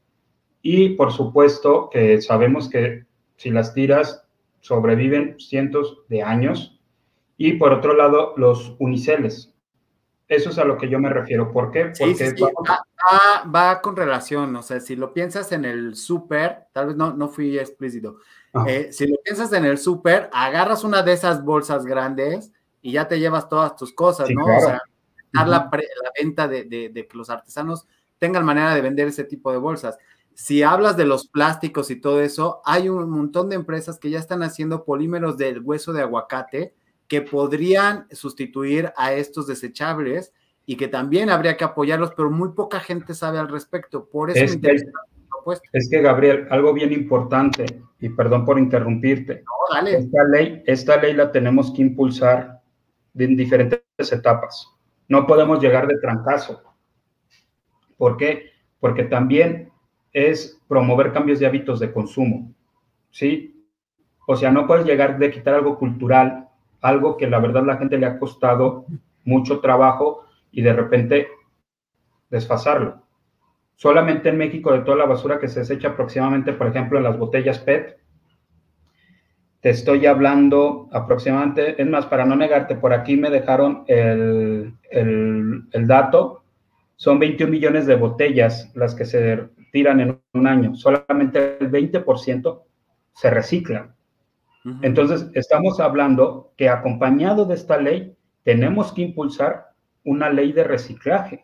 [0.61, 4.27] y, por supuesto, que sabemos que si las tiras
[4.59, 6.79] sobreviven cientos de años.
[7.37, 9.50] Y por otro lado, los uniceles.
[10.31, 11.51] Eso es a lo que yo me refiero.
[11.51, 11.91] ¿Por qué?
[11.97, 12.33] Porque
[13.53, 14.55] Va, con relación.
[14.55, 18.17] O sea, si lo piensas en el súper, tal vez no, no fui explícito.
[18.65, 23.07] Eh, si lo piensas en el súper, agarras una de esas bolsas grandes y ya
[23.07, 24.45] te llevas todas tus cosas, ¿no?
[24.45, 24.81] O sea,
[25.33, 25.69] dar la,
[26.17, 29.97] venta de, de que los artesanos tengan manera de vender ese tipo de bolsas
[30.33, 34.19] si hablas de los plásticos y todo eso, hay un montón de empresas que ya
[34.19, 36.73] están haciendo polímeros del hueso de aguacate
[37.11, 40.33] que podrían sustituir a estos desechables
[40.65, 44.07] y que también habría que apoyarlos, pero muy poca gente sabe al respecto.
[44.07, 44.77] Por eso es, me que,
[45.73, 47.65] es que, Gabriel, algo bien importante,
[47.99, 49.43] y perdón por interrumpirte.
[49.85, 52.61] Esta ley, esta ley la tenemos que impulsar
[53.13, 54.69] en diferentes etapas.
[55.09, 56.63] No podemos llegar de trancazo.
[57.97, 58.51] ¿Por qué?
[58.79, 59.69] Porque también
[60.13, 62.53] es promover cambios de hábitos de consumo,
[63.09, 63.67] ¿sí?
[64.27, 66.47] O sea, no puedes llegar de quitar algo cultural,
[66.81, 68.85] algo que la verdad la gente le ha costado
[69.23, 71.27] mucho trabajo y de repente
[72.29, 73.03] desfasarlo.
[73.75, 77.17] Solamente en México, de toda la basura que se desecha aproximadamente, por ejemplo, en las
[77.17, 77.97] botellas PET,
[79.61, 85.87] te estoy hablando aproximadamente, es más, para no negarte, por aquí me dejaron el, el,
[85.87, 86.43] dato,
[86.95, 92.61] son 21 millones de botellas las que se tiran en un año, solamente el 20%
[93.13, 93.95] se reciclan.
[94.81, 99.71] Entonces, estamos hablando que acompañado de esta ley, tenemos que impulsar
[100.03, 101.43] una ley de reciclaje.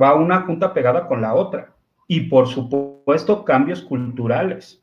[0.00, 1.74] Va una junta pegada con la otra.
[2.06, 4.82] Y por supuesto, cambios culturales.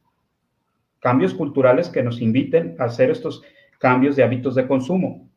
[0.99, 3.43] Cambios culturales que nos inviten a hacer estos
[3.77, 5.27] cambios de hábitos de consumo.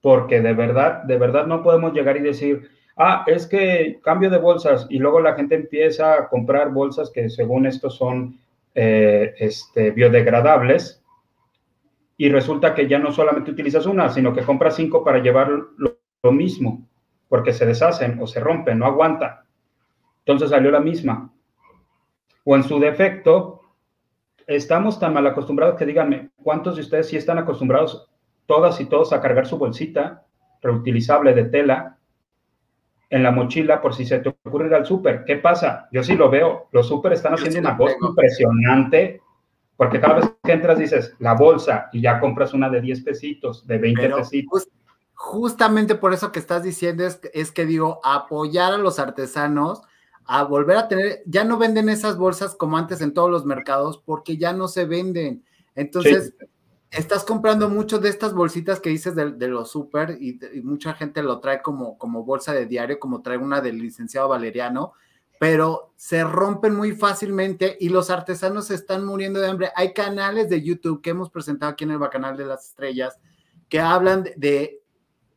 [0.00, 4.38] Porque de verdad, de verdad no podemos llegar y decir, ah, es que cambio de
[4.38, 8.38] bolsas y luego la gente empieza a comprar bolsas que según esto son
[8.74, 11.04] eh, este, biodegradables
[12.16, 15.98] y resulta que ya no solamente utilizas una, sino que compras cinco para llevar lo,
[16.32, 16.88] mismo,
[17.28, 19.40] porque se deshacen o se rompen, no aguantan.
[20.20, 21.30] Entonces salió la misma.
[22.44, 23.60] O en su defecto,
[24.46, 28.08] estamos tan mal acostumbrados que díganme, ¿cuántos de ustedes sí están acostumbrados,
[28.46, 30.24] todas y todos, a cargar su bolsita
[30.62, 31.98] reutilizable de tela
[33.14, 35.24] en la mochila por si se te ocurre ir al súper.
[35.24, 35.88] ¿Qué pasa?
[35.92, 36.66] Yo sí lo veo.
[36.72, 39.22] Los súper están haciendo una cosa impresionante
[39.76, 43.64] porque cada vez que entras dices la bolsa y ya compras una de 10 pesitos,
[43.68, 44.68] de 20 pesitos.
[45.14, 49.82] justamente por eso que estás diciendo es, es que digo, apoyar a los artesanos
[50.26, 54.02] a volver a tener, ya no venden esas bolsas como antes en todos los mercados
[54.04, 55.44] porque ya no se venden.
[55.76, 56.34] Entonces,
[56.96, 61.40] estás comprando mucho de estas bolsitas que dices de, los súper y, mucha gente lo
[61.40, 64.92] trae como, como bolsa de diario, como trae una del licenciado Valeriano,
[65.38, 69.72] pero se rompen muy fácilmente y los artesanos están muriendo de hambre.
[69.74, 73.18] Hay canales de YouTube que hemos presentado aquí en el Bacanal de las Estrellas
[73.68, 74.80] que hablan de,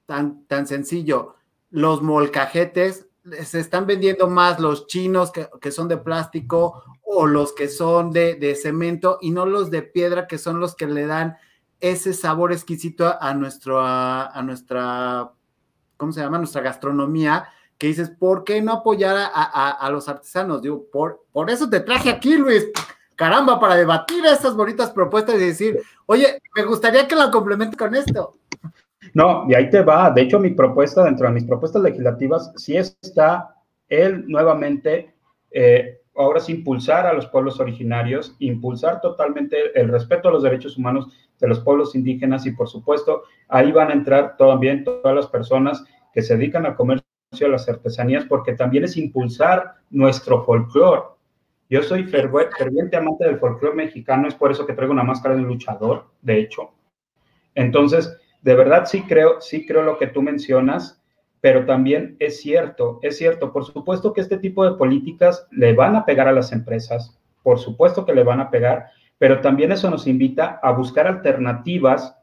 [0.06, 1.36] tan, tan sencillo,
[1.70, 3.08] los molcajetes
[3.44, 8.12] se están vendiendo más los chinos que, que son de plástico o los que son
[8.12, 11.38] de, de, cemento y no los de piedra que son los que le dan
[11.80, 15.32] ese sabor exquisito a, nuestro, a, nuestra,
[15.98, 16.38] ¿cómo se llama?
[16.38, 20.62] Nuestra gastronomía, que dices, ¿por qué no apoyar a, los artesanos?
[20.62, 22.68] Digo, por, por eso te traje aquí, Luis.
[23.16, 27.96] Caramba, para debatir estas bonitas propuestas y decir, oye, me gustaría que la complemente con
[27.96, 28.34] esto.
[29.14, 30.12] No, y ahí te va.
[30.12, 33.56] De hecho, mi propuesta, dentro de mis propuestas legislativas, sí está
[33.90, 35.14] él nuevamente
[35.52, 40.78] eh, ahora es impulsar a los pueblos originarios, impulsar totalmente el respeto a los derechos
[40.78, 41.08] humanos
[41.40, 45.84] de los pueblos indígenas y por supuesto ahí van a entrar también todas las personas
[46.14, 47.06] que se dedican al comercio
[47.42, 51.04] a las artesanías porque también es impulsar nuestro folclore.
[51.70, 55.42] Yo soy ferviente amante del folclore mexicano, es por eso que traigo una máscara de
[55.42, 56.72] luchador, de hecho.
[57.56, 61.02] Entonces, de verdad sí creo, sí creo lo que tú mencionas
[61.42, 65.96] pero también es cierto, es cierto, por supuesto que este tipo de políticas le van
[65.96, 69.90] a pegar a las empresas, por supuesto que le van a pegar, pero también eso
[69.90, 72.16] nos invita a buscar alternativas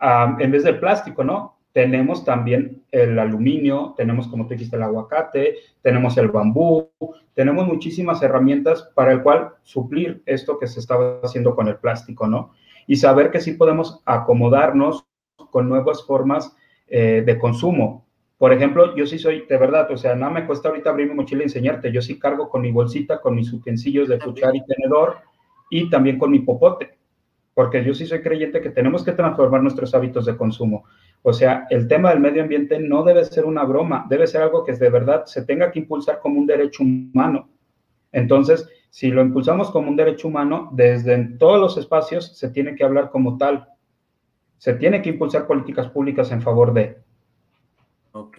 [0.00, 1.56] en vez del plástico, ¿no?
[1.72, 6.88] Tenemos también el aluminio, tenemos, como tú dijiste, el aguacate, tenemos el bambú,
[7.34, 12.26] tenemos muchísimas herramientas para el cual suplir esto que se estaba haciendo con el plástico,
[12.26, 12.52] ¿no?
[12.86, 15.04] Y saber que sí podemos acomodarnos
[15.50, 16.56] con nuevas formas
[16.88, 18.06] eh, de consumo.
[18.38, 21.14] Por ejemplo, yo sí soy, de verdad, o sea, no me cuesta ahorita abrir mi
[21.14, 21.92] mochila y enseñarte.
[21.92, 25.18] Yo sí cargo con mi bolsita, con mis utensilios de cuchara y tenedor
[25.70, 26.98] y también con mi popote,
[27.54, 30.84] porque yo sí soy creyente que tenemos que transformar nuestros hábitos de consumo.
[31.22, 34.64] O sea, el tema del medio ambiente no debe ser una broma, debe ser algo
[34.64, 37.48] que de verdad se tenga que impulsar como un derecho humano.
[38.12, 42.84] Entonces, si lo impulsamos como un derecho humano, desde todos los espacios se tiene que
[42.84, 43.68] hablar como tal.
[44.56, 46.98] Se tiene que impulsar políticas públicas en favor de.
[48.12, 48.38] Ok.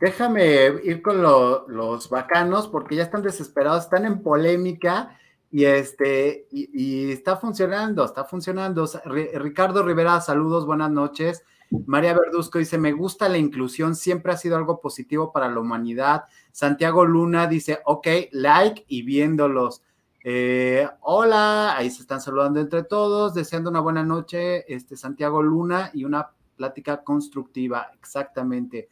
[0.00, 5.18] Déjame ir con los bacanos porque ya están desesperados, están en polémica
[5.56, 8.86] y este y, está funcionando, está funcionando.
[9.06, 11.44] Ricardo Rivera, saludos, buenas noches.
[11.86, 16.24] María Verduzco dice, me gusta la inclusión, siempre ha sido algo positivo para la humanidad.
[16.52, 19.82] Santiago Luna dice, ok, like y viéndolos.
[20.22, 25.90] Eh, hola, ahí se están saludando entre todos, deseando una buena noche, este Santiago Luna
[25.94, 28.90] y una plática constructiva, exactamente.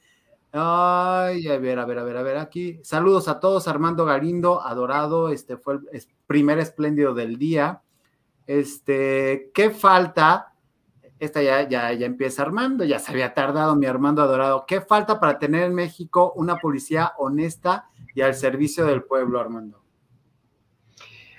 [0.57, 2.79] Ay, a ver, a ver, a ver, a ver, aquí.
[2.85, 7.83] Saludos a todos, Armando Garindo, adorado, este fue el primer espléndido del día.
[8.47, 10.53] Este, ¿qué falta?
[11.19, 14.65] Esta ya, ya, ya empieza Armando, ya se había tardado mi Armando adorado.
[14.65, 19.83] ¿Qué falta para tener en México una policía honesta y al servicio del pueblo, Armando?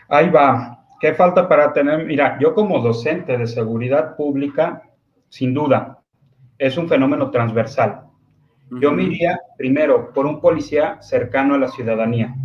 [0.10, 0.88] Ahí va.
[1.00, 2.06] ¿Qué falta para tener?
[2.06, 4.84] Mira, yo como docente de seguridad pública,
[5.30, 6.02] sin duda,
[6.58, 8.05] es un fenómeno transversal.
[8.72, 12.36] Yo me iría primero por un policía cercano a la ciudadanía,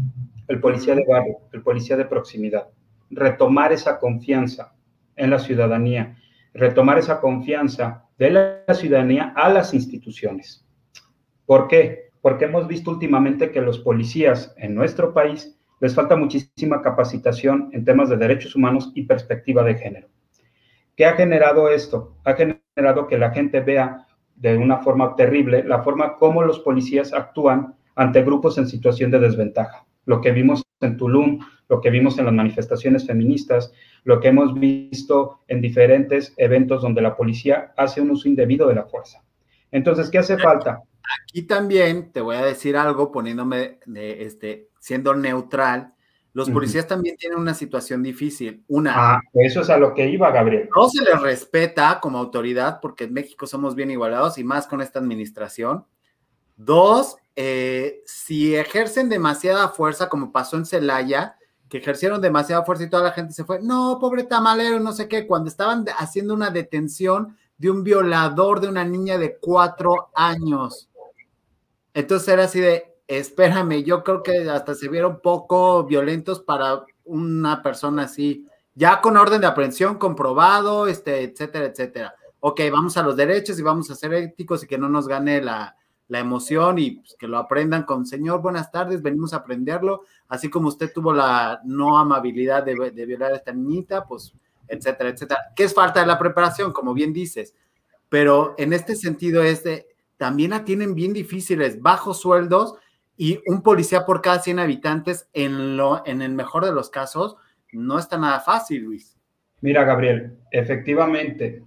[0.48, 2.68] el policía de barrio, el policía de proximidad.
[3.10, 4.74] Retomar esa confianza
[5.16, 6.16] en la ciudadanía,
[6.52, 10.66] retomar esa confianza de la ciudadanía a las instituciones.
[11.46, 12.10] ¿Por qué?
[12.20, 17.84] Porque hemos visto últimamente que los policías en nuestro país les falta muchísima capacitación en
[17.84, 20.08] temas de derechos humanos y perspectiva de género
[20.96, 22.18] ¿Qué ha generado esto?
[22.24, 24.06] Ha generado que la gente vea
[24.40, 29.20] de una forma terrible la forma como los policías actúan ante grupos en situación de
[29.20, 29.84] desventaja.
[30.06, 33.72] Lo que vimos en Tulum, lo que vimos en las manifestaciones feministas,
[34.04, 38.74] lo que hemos visto en diferentes eventos donde la policía hace un uso indebido de
[38.74, 39.22] la fuerza.
[39.70, 40.82] Entonces, ¿qué hace falta?
[41.28, 45.92] Aquí también te voy a decir algo poniéndome de este siendo neutral.
[46.32, 48.62] Los policías también tienen una situación difícil.
[48.68, 49.14] Una.
[49.14, 50.68] Ah, eso es a lo que iba, Gabriel.
[50.76, 54.80] No se les respeta como autoridad porque en México somos bien igualados y más con
[54.80, 55.84] esta administración.
[56.56, 61.36] Dos, eh, si ejercen demasiada fuerza, como pasó en Celaya,
[61.68, 65.08] que ejercieron demasiada fuerza y toda la gente se fue, no, pobre tamalero, no sé
[65.08, 70.88] qué, cuando estaban haciendo una detención de un violador de una niña de cuatro años.
[71.94, 77.60] Entonces era así de, espérame, yo creo que hasta se vieron poco violentos para una
[77.60, 82.14] persona así, ya con orden de aprehensión comprobado, este, etcétera, etcétera.
[82.38, 85.42] Ok, vamos a los derechos y vamos a ser éticos y que no nos gane
[85.42, 85.76] la,
[86.08, 90.66] emoción y pues, que lo aprendan con, señor, buenas tardes, venimos a aprenderlo, así como
[90.66, 94.32] usted tuvo la no amabilidad de, de violar a esta niñita, pues,
[94.66, 95.40] etcétera, etcétera.
[95.54, 96.72] ¿Qué es falta de la preparación?
[96.72, 97.54] Como bien dices,
[98.08, 99.86] pero en este sentido es de,
[100.16, 102.74] también la tienen bien difíciles, bajos sueldos
[103.20, 107.36] y un policía por cada 100 habitantes en, lo, en el mejor de los casos
[107.70, 109.14] no está nada fácil, Luis.
[109.60, 111.62] Mira, Gabriel, efectivamente,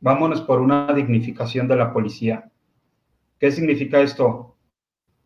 [0.00, 2.50] vámonos por una dignificación de la policía.
[3.38, 4.56] ¿Qué significa esto?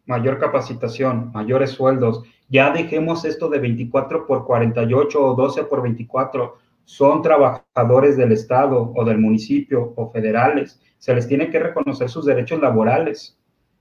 [0.06, 2.22] Mayor capacitación, mayores sueldos.
[2.48, 8.92] Ya dejemos esto de 24 por 48 o 12 por 24 son trabajadores del Estado
[8.94, 13.36] o del municipio o federales, se les tiene que reconocer sus derechos laborales.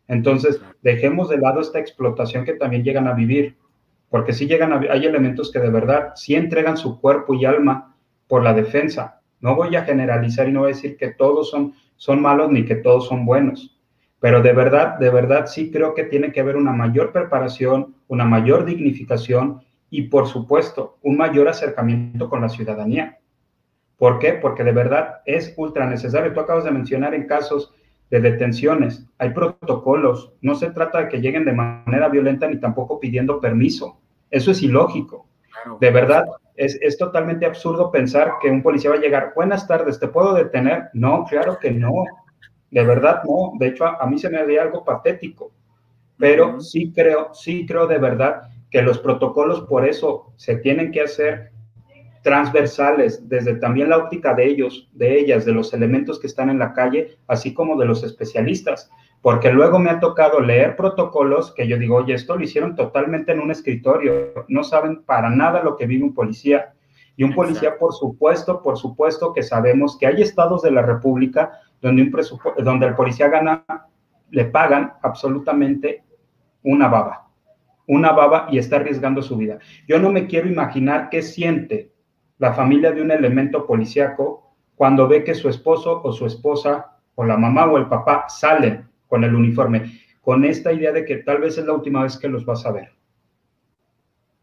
[0.08, 3.56] Entonces, dejemos de lado esta explotación que también llegan a vivir,
[4.10, 7.96] porque sí llegan a, hay elementos que de verdad sí entregan su cuerpo y alma
[8.28, 9.22] por la defensa.
[9.40, 12.66] No voy a generalizar y no voy a decir que todos son, son malos ni
[12.66, 13.80] que todos son buenos,
[14.20, 18.24] pero de verdad, de verdad sí creo que tiene que haber una mayor preparación, una
[18.24, 23.20] mayor dignificación y por supuesto un mayor acercamiento con la ciudadanía.
[23.98, 24.34] ¿Por qué?
[24.34, 26.34] Porque de verdad es ultra necesario.
[26.34, 27.74] Tú acabas de mencionar en casos
[28.14, 33.00] de detenciones, hay protocolos, no se trata de que lleguen de manera violenta ni tampoco
[33.00, 33.98] pidiendo permiso.
[34.30, 35.26] Eso es ilógico.
[35.80, 40.00] De verdad, es, es, totalmente absurdo pensar que un policía va a llegar, buenas tardes,
[40.00, 40.90] ¿te puedo detener?
[40.94, 41.92] No, claro que no.
[42.70, 43.54] De verdad, no.
[43.58, 45.52] De hecho, a, a mí se me haría algo patético.
[46.16, 51.02] Pero sí creo, sí creo de verdad que los protocolos por eso se tienen que
[51.02, 51.52] hacer
[52.24, 56.58] transversales desde también la óptica de ellos, de ellas, de los elementos que están en
[56.58, 58.90] la calle, así como de los especialistas,
[59.22, 63.34] porque luego me ha tocado leer protocolos que yo digo, oye, esto lo hicieron totalmente
[63.34, 66.74] en un escritorio, no saben para nada lo que vive un policía.
[67.16, 71.60] Y un policía, por supuesto, por supuesto que sabemos que hay estados de la República
[71.80, 73.66] donde, un donde el policía gana,
[74.32, 76.04] le pagan absolutamente
[76.64, 77.20] una baba
[77.86, 79.60] una baba y está arriesgando su vida.
[79.88, 81.93] Yo no me quiero imaginar qué siente
[82.38, 87.24] la familia de un elemento policíaco cuando ve que su esposo o su esposa o
[87.24, 91.40] la mamá o el papá salen con el uniforme, con esta idea de que tal
[91.40, 92.92] vez es la última vez que los vas a ver.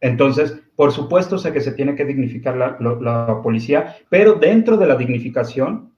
[0.00, 4.96] Entonces, por supuesto, sé que se tiene que dignificar la, policía, pero dentro de la
[4.96, 5.92] dignificación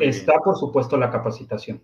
[0.00, 1.80] está, por supuesto, la capacitación.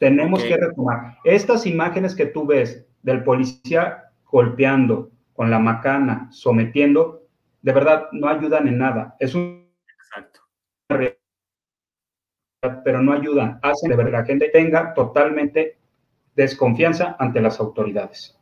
[0.00, 1.18] Tenemos que retomar.
[1.22, 7.23] Estas imágenes que tú ves del policía golpeando con la macana, sometiendo,
[7.64, 9.16] de verdad no ayudan en nada.
[9.18, 9.66] Es un...
[9.96, 10.40] Exacto.
[10.86, 11.16] Pero
[13.02, 13.58] no ayudan.
[13.62, 15.78] Hacen de verdad que la gente tenga totalmente
[16.36, 18.38] desconfianza ante las autoridades.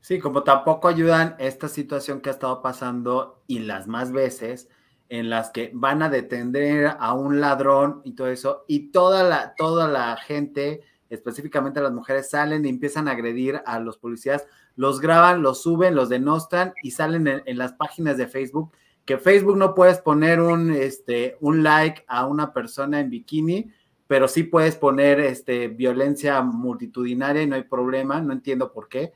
[0.00, 4.70] Sí, como tampoco ayudan esta situación que ha estado pasando y las más veces
[5.10, 9.54] en las que van a detener a un ladrón y todo eso, y toda la,
[9.56, 10.80] toda la gente
[11.10, 14.46] específicamente las mujeres, salen y empiezan a agredir a los policías,
[14.80, 18.72] los graban, los suben, los denostan y salen en, las páginas de Facebook,
[19.04, 23.70] que Facebook no puedes poner un, este, un like a una persona en bikini,
[24.06, 29.12] pero sí puedes poner este, violencia multitudinaria y no hay problema, no entiendo por qué.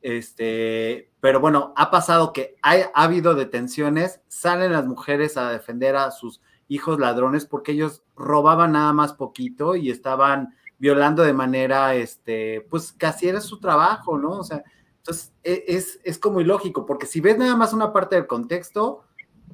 [0.00, 6.10] Este, pero bueno, ha pasado que ha habido detenciones, salen las mujeres a defender a
[6.10, 12.66] sus hijos ladrones porque ellos robaban nada más poquito y estaban violando de manera, este,
[12.70, 14.38] pues casi era su trabajo, ¿no?
[14.38, 14.64] O sea,
[15.02, 19.02] entonces e, es, es como ilógico, porque si ves nada más una parte del contexto,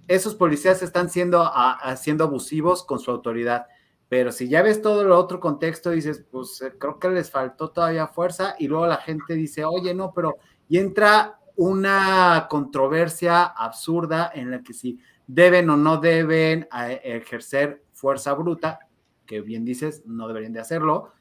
[0.07, 3.67] esos policías están siendo, haciendo abusivos con su autoridad.
[4.09, 7.71] Pero si ya ves todo el otro contexto, dices, pues eh, creo que les faltó
[7.71, 10.37] todavía fuerza y luego la gente dice, oye, no, pero
[10.69, 17.85] y entra una controversia absurda en la que si deben o no deben eh, ejercer
[17.93, 18.79] fuerza bruta,
[19.27, 21.13] que bien dices, no deberían de hacerlo,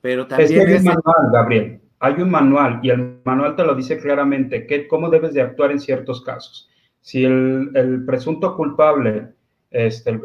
[0.00, 0.68] pero también...
[0.68, 4.88] Es un manual, Gabriel, hay un manual y el manual te lo dice claramente, que,
[4.88, 6.68] cómo debes de actuar en ciertos casos.
[7.00, 9.28] Si el, presunto culpable
[9.70, 10.20] este,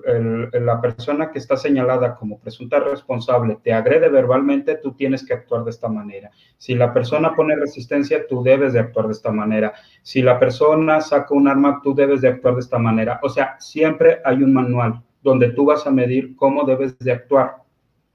[0.59, 5.63] la persona que está señalada como presunta responsable te agrede verbalmente, tú tienes que actuar
[5.65, 6.31] de esta manera.
[6.57, 9.71] Si la persona pone resistencia, tú debes de actuar de esta manera.
[10.01, 13.19] Si la persona saca un arma, tú debes de actuar de esta manera.
[13.21, 17.66] O sea, siempre hay un manual donde tú vas a medir cómo debes de actuar.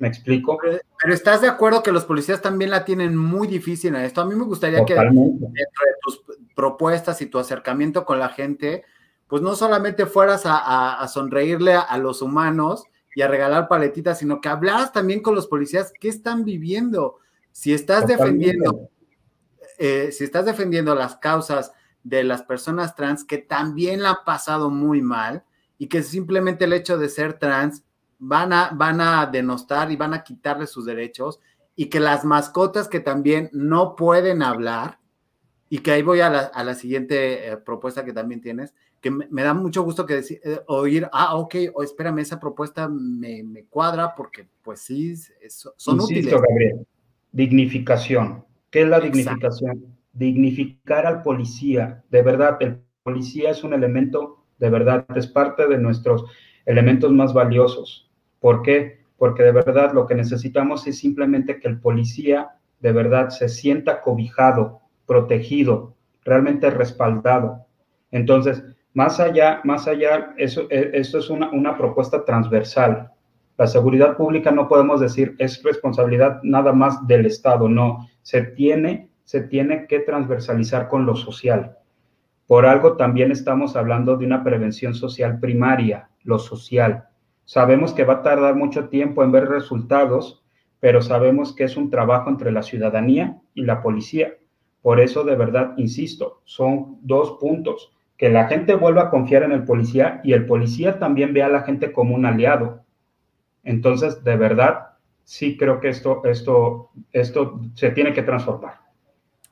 [0.02, 0.58] ¿Me explico?
[0.60, 4.20] Pero, estás de acuerdo que los policías también la tienen muy difícil en esto.
[4.20, 6.24] A mí me gustaría que dentro de tus
[6.56, 8.84] propuestas y tu acercamiento con la gente,
[9.28, 12.82] pues no solamente fueras a, sonreírle a, los humanos
[13.14, 17.18] y a regalar paletitas, sino que hablaras también con los policías qué están viviendo.
[17.52, 18.90] Si estás defendiendo,
[19.78, 24.68] eh, si estás defendiendo las causas de las personas trans que también la han pasado
[24.68, 25.44] muy mal
[25.78, 27.84] y que simplemente el hecho de ser trans
[28.24, 31.40] van a, van a denostar y van a quitarle sus derechos
[31.74, 35.00] y que las mascotas que también no pueden hablar
[35.68, 39.54] y que ahí voy a la, siguiente eh, propuesta que también tienes, que me, da
[39.54, 44.46] mucho gusto que decir, eh, oír, ah, ok, o espérame, esa propuesta me, cuadra porque
[44.62, 45.16] pues sí,
[45.76, 46.32] son útiles.
[46.32, 46.86] Gabriel,
[47.32, 48.44] dignificación.
[48.70, 49.96] ¿Qué es la dignificación?
[50.12, 52.04] Dignificar al policía.
[52.10, 56.24] De verdad, el policía es un elemento, de verdad, es parte de nuestros
[56.66, 58.11] elementos más valiosos.
[58.42, 58.98] ¿Por qué?
[59.16, 64.02] Porque de verdad lo que necesitamos es simplemente que el policía de verdad se sienta
[64.02, 67.66] cobijado, protegido, realmente respaldado.
[68.10, 68.64] Entonces,
[68.94, 73.12] más allá, más allá, eso, e, es una, una propuesta transversal.
[73.56, 78.08] La seguridad pública no podemos decir es responsabilidad nada más del Estado, no.
[78.22, 81.78] Se tiene, se tiene que transversalizar con lo social.
[82.48, 87.06] Por algo también estamos hablando de una prevención social primaria, lo social.
[87.44, 90.42] Sabemos que va a tardar mucho tiempo en ver resultados,
[90.80, 94.34] pero sabemos que es un trabajo entre la ciudadanía y la policía.
[94.82, 99.52] Por eso, de verdad, insisto, son dos puntos que la gente vuelva a confiar en
[99.52, 102.84] el policía y el policía también vea a la gente como un aliado.
[103.64, 104.90] Entonces, de verdad,
[105.24, 108.80] sí creo que esto, esto, esto se tiene que transformar.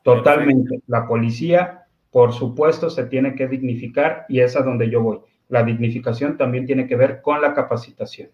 [0.02, 0.80] Totalmente.
[0.86, 5.18] La policía, por supuesto, se tiene que dignificar y es a donde yo voy.
[5.50, 8.30] La dignificación también tiene que ver con la capacitación.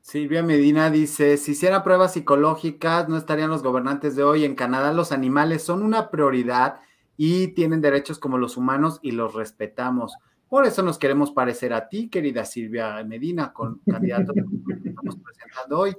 [0.00, 4.44] Silvia Medina dice, si hiciera pruebas psicológicas, no estarían los gobernantes de hoy.
[4.44, 6.80] En Canadá los animales son una prioridad
[7.16, 10.14] y tienen derechos como los humanos y los respetamos.
[10.48, 15.78] Por eso nos queremos parecer a ti, querida Silvia Medina, con candidatos que estamos presentando
[15.78, 15.96] hoy.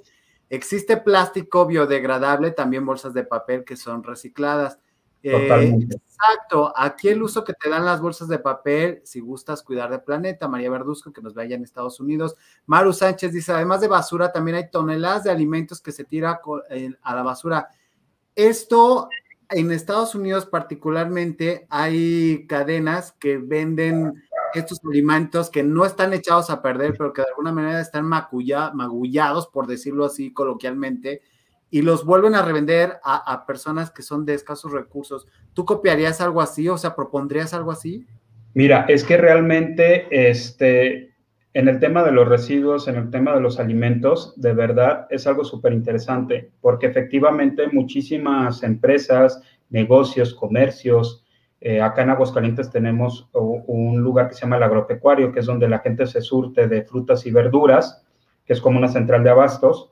[0.50, 4.80] Existe plástico biodegradable, también bolsas de papel que son recicladas.
[5.28, 9.90] Eh, exacto, aquí el uso que te dan las bolsas de papel, si gustas cuidar
[9.90, 12.36] del planeta, María Verduzco, que nos vaya en Estados Unidos.
[12.68, 16.42] Maru Sánchez dice, además de basura, también hay toneladas de alimentos que se tira
[17.02, 17.70] a la basura.
[18.36, 19.10] Esto
[19.50, 24.24] en Estados Unidos particularmente hay cadenas que venden
[24.54, 29.48] estos alimentos que no están echados a perder, pero que de alguna manera están magullados,
[29.48, 31.22] por decirlo así coloquialmente,
[31.76, 35.28] y los vuelven a revender a, personas que son de escasos recursos.
[35.54, 36.70] ¿Tú copiarías algo así?
[36.70, 38.08] O sea, ¿propondrías algo así?
[38.54, 41.14] Mira, es que realmente este,
[41.54, 45.28] en el tema de los residuos, en el tema de los alimentos, de verdad es
[45.28, 51.26] algo súper interesante, porque efectivamente muchísimas empresas, negocios, comercios,
[51.60, 55.68] eh, acá en Aguascalientes tenemos un lugar que se llama el agropecuario, que es donde
[55.68, 58.02] la gente se surte de frutas y verduras,
[58.46, 59.92] que es como una central de abastos,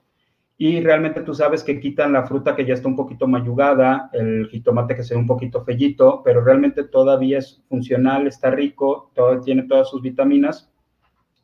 [0.65, 4.47] y realmente tú sabes que quitan la fruta que ya está un poquito mayugada, el
[4.47, 9.41] jitomate que se ve un poquito fellito, pero realmente todavía es funcional, está rico, todo,
[9.41, 10.73] tiene todas sus vitaminas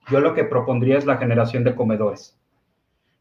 [0.10, 2.40] yo lo que propondría es la generación de comedores.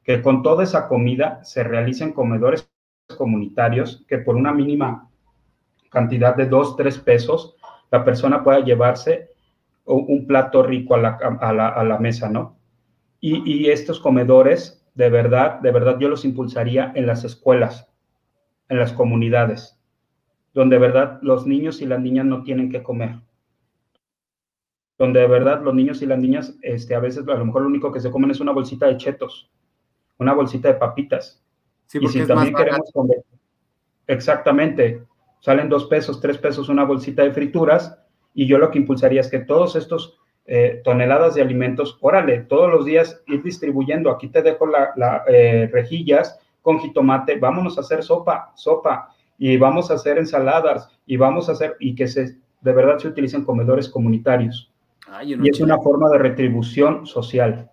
[0.04, 2.70] Que con toda esa comida se realicen comedores
[3.16, 5.10] comunitarios que por una mínima
[5.90, 7.56] cantidad de dos, tres pesos,
[7.90, 9.30] la persona pueda llevarse
[9.84, 12.58] un plato rico a la, mesa, ¿no?
[13.20, 17.88] Y, estos comedores, de verdad, de verdad, yo los impulsaría en las escuelas,
[18.68, 19.80] en las comunidades,
[20.52, 23.20] donde de verdad los niños y las niñas no tienen que comer
[24.98, 27.68] donde de verdad los niños y las niñas, este, a veces a lo mejor lo
[27.68, 29.48] único que se comen es una bolsita de chetos,
[30.18, 31.40] una bolsita de papitas.
[31.94, 33.22] y si también queremos comer,
[34.08, 35.04] exactamente,
[35.38, 37.96] salen dos pesos, tres pesos una bolsita de frituras,
[38.34, 40.18] y yo lo que impulsaría es que todos estos
[40.48, 45.22] eh, toneladas de alimentos, órale, todos los días ir distribuyendo, aquí te dejo las la,
[45.28, 51.16] eh, rejillas con jitomate, vámonos a hacer sopa, sopa, y vamos a hacer ensaladas, y
[51.16, 54.72] vamos a hacer, y que se, de verdad se utilicen comedores comunitarios
[55.24, 57.70] y es una forma de retribución social.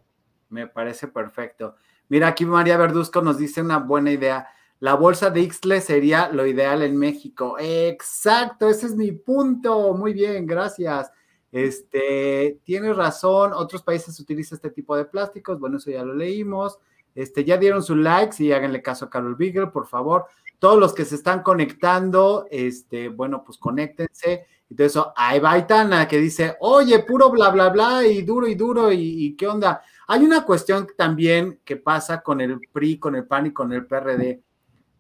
[0.50, 1.76] Me parece perfecto.
[2.08, 4.48] Mira, aquí María Verduzco nos dice una buena idea.
[4.80, 7.58] La bolsa de Ixtle sería lo ideal en México.
[7.60, 9.94] Exacto, ese es mi punto.
[9.94, 11.12] Muy bien, gracias.
[11.56, 15.58] Este, tienes razón, otros países utilizan este tipo de plásticos.
[15.58, 16.80] Bueno, eso ya lo leímos.
[17.16, 20.26] Este, ya dieron su like y háganle caso a Carol Beagle, por favor.
[20.60, 24.48] Todos los que se están conectando, este, bueno, pues conéctense.
[24.70, 28.92] Entonces, ahí va Aitana que dice, oye, puro bla, bla, bla, y duro y duro,
[28.92, 29.82] y, y qué onda.
[30.10, 33.86] Hay una cuestión también que pasa con el PRI, con el PAN y con el
[33.86, 34.44] PRD.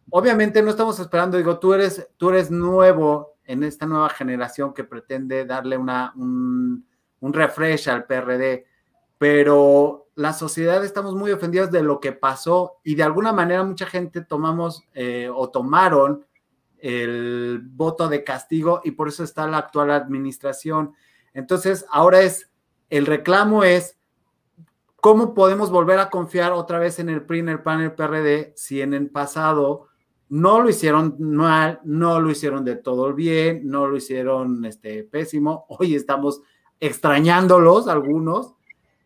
[0.10, 4.84] Obviamente no estamos esperando, digo, tú eres, tú eres nuevo en esta nueva generación que
[4.84, 6.86] pretende darle una, un,
[7.20, 8.66] un refresh al PRD,
[9.18, 13.86] pero la sociedad estamos muy ofendidos de lo que pasó y de alguna manera mucha
[13.86, 16.26] gente tomamos eh, o tomaron
[16.80, 20.94] el voto de castigo y por eso está la actual administración.
[21.34, 22.52] Entonces, ahora es,
[22.90, 23.98] el reclamo es,
[25.02, 28.82] ¿cómo podemos volver a confiar otra vez en el PRI, en el el PRD, si
[28.82, 29.88] en el pasado
[30.30, 35.66] no lo hicieron mal, no lo hicieron de todo bien, no lo hicieron este, pésimo.
[35.70, 36.42] Hoy estamos
[36.80, 38.56] extrañándolos algunos,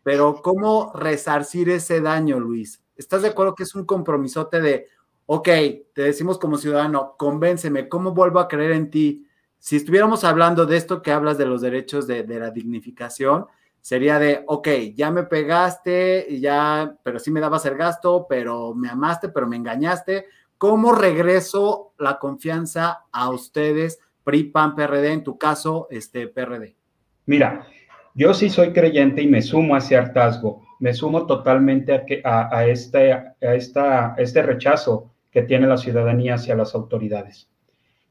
[0.02, 2.82] pero ¿cómo resarcir ese daño, Luis?
[2.96, 4.86] ¿Estás de acuerdo que es un compromisote de,
[5.26, 5.48] ok,
[5.94, 9.26] te decimos como ciudadano, convénceme, ¿cómo vuelvo a creer en ti?
[9.58, 13.46] Si estuviéramos hablando de esto que hablas de los derechos de, la dignificación,
[13.80, 18.88] sería de, ok, ya me pegaste, ya, pero sí me dabas el gasto, pero me
[18.88, 20.26] amaste, pero me engañaste,
[20.60, 26.76] ¿Cómo regreso la confianza a ustedes, PRI, PAN, PRD, en tu caso, este PRD?
[27.24, 27.66] Mira,
[28.14, 32.66] yo sí soy creyente y me sumo a ese hartazgo, me sumo totalmente a, a,
[32.66, 37.48] este, a, esta, este rechazo que tiene la ciudadanía hacia las autoridades.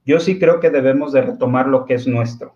[0.03, 2.55] Yo sí creo que debemos de retomar lo que es nuestro.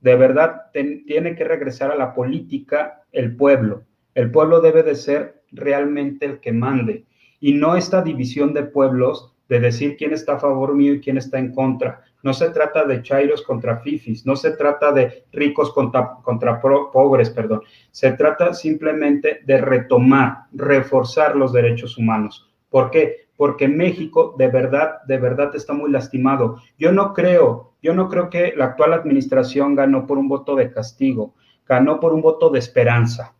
[0.00, 3.82] De verdad, tiene que regresar a la política el pueblo.
[4.14, 7.04] El pueblo debe de ser realmente el que mande
[7.40, 11.16] y no esta división de pueblos de decir quién está a favor mío y quién
[11.16, 12.02] está en contra.
[12.22, 17.30] No se trata de chairos contra fifis, no se trata de ricos contra, contra pobres,
[17.30, 17.62] perdón.
[17.90, 22.50] Se trata simplemente de retomar, reforzar los derechos humanos.
[22.68, 23.28] ¿Por qué?
[23.36, 26.60] Porque México de verdad, de verdad está muy lastimado.
[26.76, 30.70] Yo no creo, yo no creo que la actual administración ganó por un voto de
[30.72, 31.34] castigo,
[31.66, 33.34] ganó por un voto de esperanza,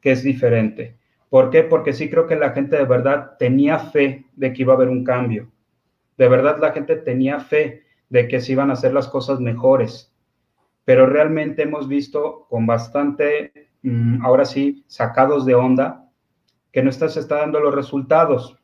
[0.00, 0.97] que es diferente.
[1.30, 1.62] ¿Por qué?
[1.62, 4.88] Porque sí creo que la gente de verdad tenía fe de que iba a haber
[4.88, 5.50] un cambio.
[6.16, 10.12] De verdad la gente tenía fe de que se iban a hacer las cosas mejores.
[10.84, 16.08] Pero realmente hemos visto con bastante, mm, ahora sí, sacados de onda,
[16.72, 18.58] que no está, se está dando los resultados.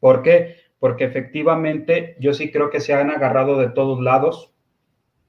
[0.00, 0.56] ¿Por qué?
[0.78, 4.52] Porque efectivamente yo sí creo que se han agarrado de todos lados,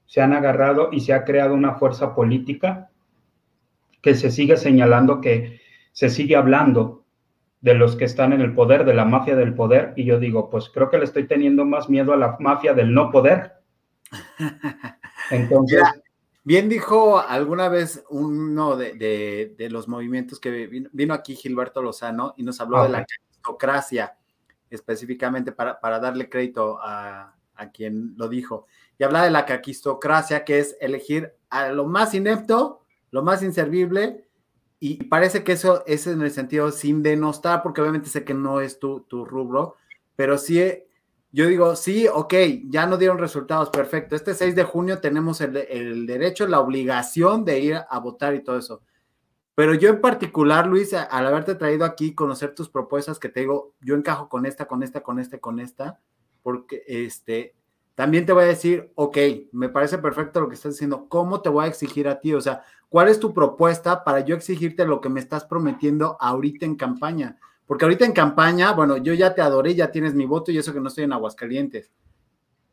[0.04, 2.90] se han agarrado y se ha creado una fuerza política
[4.02, 5.60] que se sigue señalando que
[5.96, 7.06] se sigue hablando
[7.62, 10.50] de los que están en el poder, de la mafia del poder, y yo digo,
[10.50, 13.54] pues creo que le estoy teniendo más miedo a la mafia del no poder.
[15.30, 15.82] Entonces...
[16.44, 22.60] bien dijo alguna vez uno de, los movimientos que vino, aquí Gilberto Lozano y nos
[22.60, 24.18] habló de la aristocracia,
[24.68, 28.66] específicamente para, para darle crédito a, a, quien lo dijo.
[28.98, 34.25] Y habla de la caquistocracia, que es elegir a lo más inepto, lo más inservible,
[34.78, 38.60] y parece que eso es en el sentido sin denostar, porque obviamente sé que no
[38.60, 39.76] es tu, tu rubro,
[40.16, 40.60] pero sí,
[41.32, 42.34] yo digo, sí, ok,
[42.68, 44.16] ya no dieron resultados, perfecto.
[44.16, 48.42] Este 6 de junio tenemos el, el derecho, la obligación de ir a votar y
[48.42, 48.82] todo eso.
[49.54, 53.74] Pero yo en particular, Luis, al haberte traído aquí, conocer tus propuestas, que te digo,
[53.80, 56.00] yo encajo con esta, con esta, con esta, con esta,
[56.42, 57.54] porque este,
[57.96, 59.16] también te voy a decir, ok,
[59.52, 62.34] me parece perfecto lo que estás diciendo, ¿cómo te voy a exigir a ti?
[62.34, 66.66] O sea, ¿cuál es tu propuesta para yo exigirte lo que me estás prometiendo ahorita
[66.66, 67.38] en campaña?
[67.64, 70.74] Porque ahorita en campaña, bueno, yo ya te adoré, ya tienes mi voto y eso
[70.74, 71.90] que no estoy en Aguascalientes.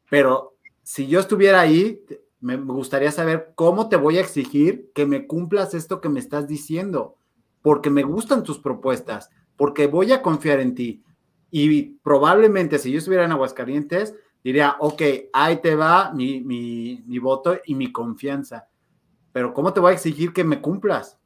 [0.10, 2.04] Pero si yo estuviera ahí,
[2.42, 6.50] me gustaría saber cómo te voy a exigir que me cumplas esto que me estás
[6.50, 7.16] diciendo,
[7.62, 11.02] porque me gustan tus propuestas, porque voy a confiar en ti.
[11.50, 17.58] Y probablemente si yo estuviera en Aguascalientes, diría, ok, ahí te va mi, mi, voto
[17.66, 18.68] y mi confianza.
[19.32, 21.20] Pero ¿cómo te voy a exigir que me cumplas?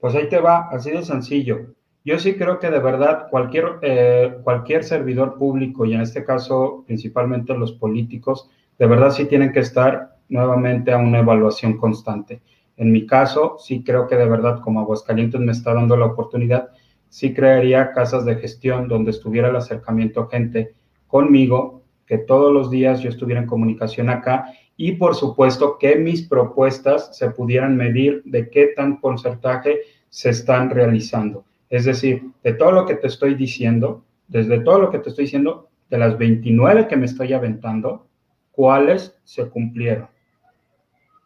[0.00, 1.74] Pues ahí te va, así de sencillo.
[2.04, 6.84] Yo sí creo que de verdad cualquier, eh, cualquier servidor público, y en este caso
[6.86, 8.48] principalmente los políticos,
[8.78, 12.40] de verdad sí tienen que estar nuevamente a una evaluación constante.
[12.76, 16.70] En mi caso, sí creo que de verdad, como Aguascalientes me está dando la oportunidad,
[17.08, 20.74] sí crearía casas de gestión donde estuviera el acercamiento gente
[21.06, 24.46] conmigo que todos los días yo estuviera en comunicación acá
[24.76, 30.70] y por supuesto que mis propuestas se pudieran medir de qué tan porcentaje se están
[30.70, 31.44] realizando.
[31.68, 35.26] Es decir, de todo lo que te estoy diciendo, desde todo lo que te estoy
[35.26, 38.06] diciendo, de las 29 que me estoy aventando,
[38.52, 40.08] ¿cuáles se cumplieron?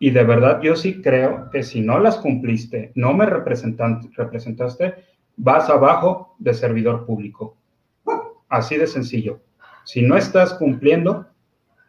[0.00, 4.94] Y de verdad yo sí creo que si no las cumpliste, no me representaste,
[5.36, 7.56] vas abajo de servidor público.
[8.48, 9.40] Así de sencillo.
[9.84, 11.26] Si no estás cumpliendo,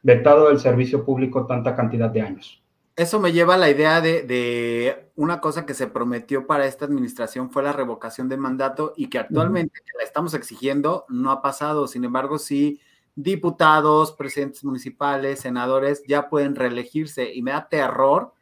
[0.03, 2.63] vetado del servicio público tanta cantidad de años.
[2.95, 7.49] Eso me lleva a la idea de, una cosa que se prometió para esta administración
[7.49, 11.87] fue la revocación de mandato y que actualmente la estamos exigiendo no ha pasado.
[11.87, 12.79] Sin embargo, sí,
[13.15, 18.33] diputados, presidentes municipales, senadores ya pueden reelegirse y me da terror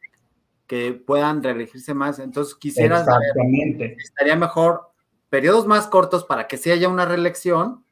[0.68, 2.20] que puedan reelegirse más.
[2.20, 3.96] Entonces quisiera Exactamente.
[4.04, 4.92] estaría mejor
[5.30, 7.86] periodos más cortos para que sí haya una reelección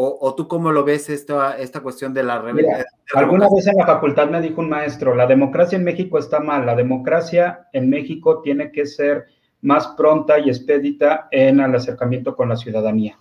[0.00, 2.84] o, tú cómo lo ves esta, esta cuestión de la rebelión?
[3.14, 6.66] Alguna vez en la facultad me dijo un maestro, la democracia en México está mal,
[6.66, 9.26] la democracia en México tiene que ser
[9.60, 13.18] más pronta y expedita en el acercamiento con la ciudadanía.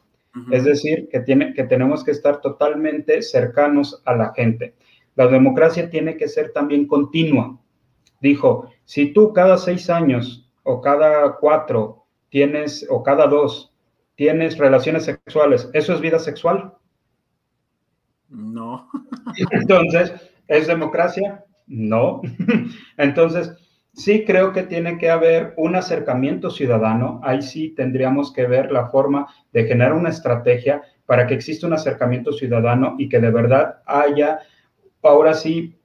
[0.51, 4.75] Es decir, que, tiene, que tenemos que estar totalmente cercanos a la gente.
[5.15, 7.59] La democracia tiene que ser también continua.
[8.21, 13.73] Dijo, si tú cada seis años o cada cuatro tienes, o cada dos,
[14.17, 16.73] tienes relaciones sexuales, ¿eso es vida sexual?
[18.27, 18.89] No.
[19.51, 20.11] Entonces,
[20.47, 21.45] ¿es democracia?
[21.67, 22.21] No.
[22.97, 23.53] Entonces,
[23.93, 27.21] sí creo que tiene que haber un acercamiento ciudadano.
[27.23, 31.73] Ahí sí tendríamos que ver la forma de generar una estrategia para que exista un
[31.73, 34.39] acercamiento ciudadano y que de verdad haya,
[35.03, 35.76] ahora sí,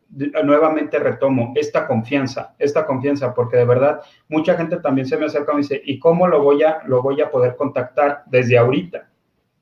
[0.44, 5.52] nuevamente retomo esta confianza, esta confianza, porque de verdad mucha gente también se me acerca
[5.52, 9.08] y me dice, ¿y cómo lo voy a, lo voy a poder contactar desde ahorita?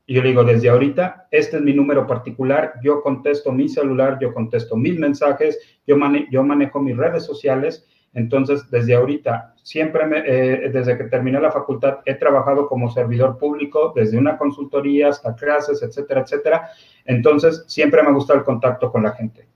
[0.07, 4.19] Y yo le digo, desde ahorita, este es mi número particular, yo contesto mi celular,
[4.21, 5.97] yo contesto mis mensajes, yo,
[6.31, 11.99] yo manejo mis redes sociales, entonces desde ahorita, siempre, eh, desde que terminé la facultad,
[12.05, 16.71] he trabajado como servidor público, desde una consultoría hasta clases, etcétera, etcétera.
[17.05, 19.47] Entonces, siempre me ha gustado el contacto con la gente.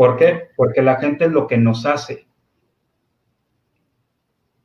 [0.00, 0.48] ¿Por qué?
[0.56, 2.26] Porque la gente es lo que nos hace.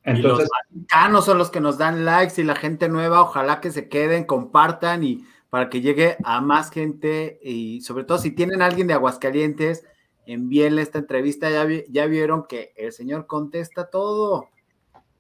[0.01, 3.69] Entonces, y los son los que nos dan likes y la gente nueva, ojalá que
[3.69, 8.61] se queden, compartan y para que llegue a más gente y sobre todo si tienen
[8.61, 9.86] a alguien de Aguascalientes,
[10.25, 14.47] envíenle esta entrevista, ya, ya vieron que el señor contesta todo.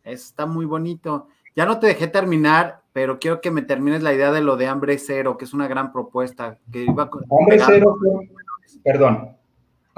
[0.05, 1.27] está muy bonito.
[1.57, 4.67] Ya no te dejé terminar, pero quiero que me termines la idea de lo de
[4.67, 6.57] hambre cero, que es una gran propuesta.
[6.71, 7.97] Que iba hambre cero,
[8.81, 9.34] perdón,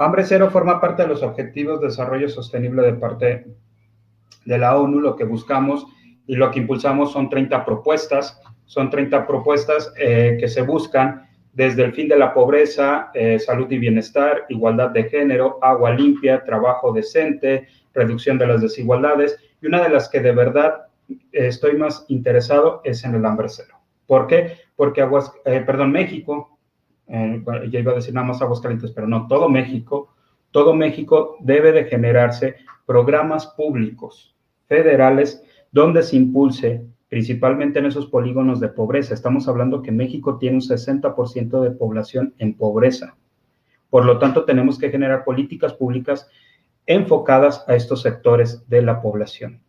[0.00, 3.46] Hambre cero forma parte de los Objetivos de Desarrollo Sostenible de parte
[4.44, 5.00] de la ONU.
[5.00, 5.86] Lo que buscamos
[6.24, 8.40] y lo que impulsamos son 30 propuestas.
[8.64, 13.68] Son 30 propuestas eh, que se buscan desde el fin de la pobreza, eh, salud
[13.72, 19.36] y bienestar, igualdad de género, agua limpia, trabajo decente, reducción de las desigualdades.
[19.60, 23.48] Y una de las que de verdad eh, estoy más interesado es en el hambre
[23.48, 23.74] cero.
[24.06, 24.58] ¿Por qué?
[24.76, 26.57] Porque Aguas, perdón, México
[27.08, 30.14] ya iba a decir nada más Aguascalientes, pero no, todo México,
[30.50, 32.56] todo México debe de generarse
[32.86, 34.34] programas públicos
[34.66, 35.42] federales
[35.72, 39.14] donde se impulse principalmente en esos polígonos de pobreza.
[39.14, 43.16] Estamos hablando que México tiene un 60% de población en pobreza.
[43.90, 46.28] Por lo tanto, tenemos que generar políticas públicas
[46.86, 49.60] enfocadas a estos sectores de la población.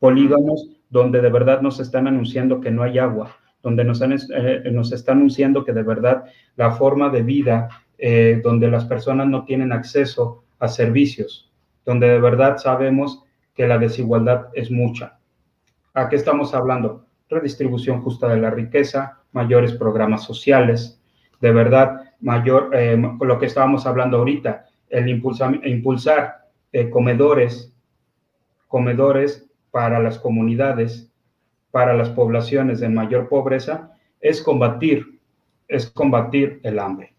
[0.00, 4.92] Polígonos donde de verdad nos están anunciando que no hay agua, donde nos, eh, nos
[4.92, 6.24] está anunciando que de verdad
[6.56, 11.50] la forma de vida, eh, donde las personas no tienen acceso a servicios,
[11.84, 15.18] donde de verdad sabemos que la desigualdad es mucha.
[15.94, 17.06] ¿A qué estamos hablando?
[17.28, 21.02] Redistribución justa de la riqueza, mayores programas sociales,
[21.40, 26.48] de verdad, mayor, eh, lo que estábamos hablando ahorita, el impulsar, impulsar
[26.90, 27.74] comedores,
[28.68, 31.07] comedores para las comunidades,
[31.78, 35.20] para las poblaciones de mayor pobreza es combatir,
[35.68, 37.14] es combatir el hambre.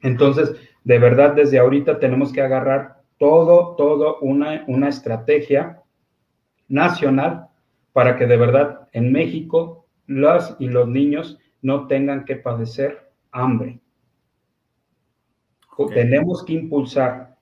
[0.00, 0.54] Entonces,
[0.84, 5.82] de verdad, desde ahorita tenemos que agarrar todo, todo una, una estrategia
[6.68, 7.48] nacional
[7.92, 13.80] para que de verdad en México las y los niños no tengan que padecer hambre.
[15.92, 17.36] Tenemos que impulsar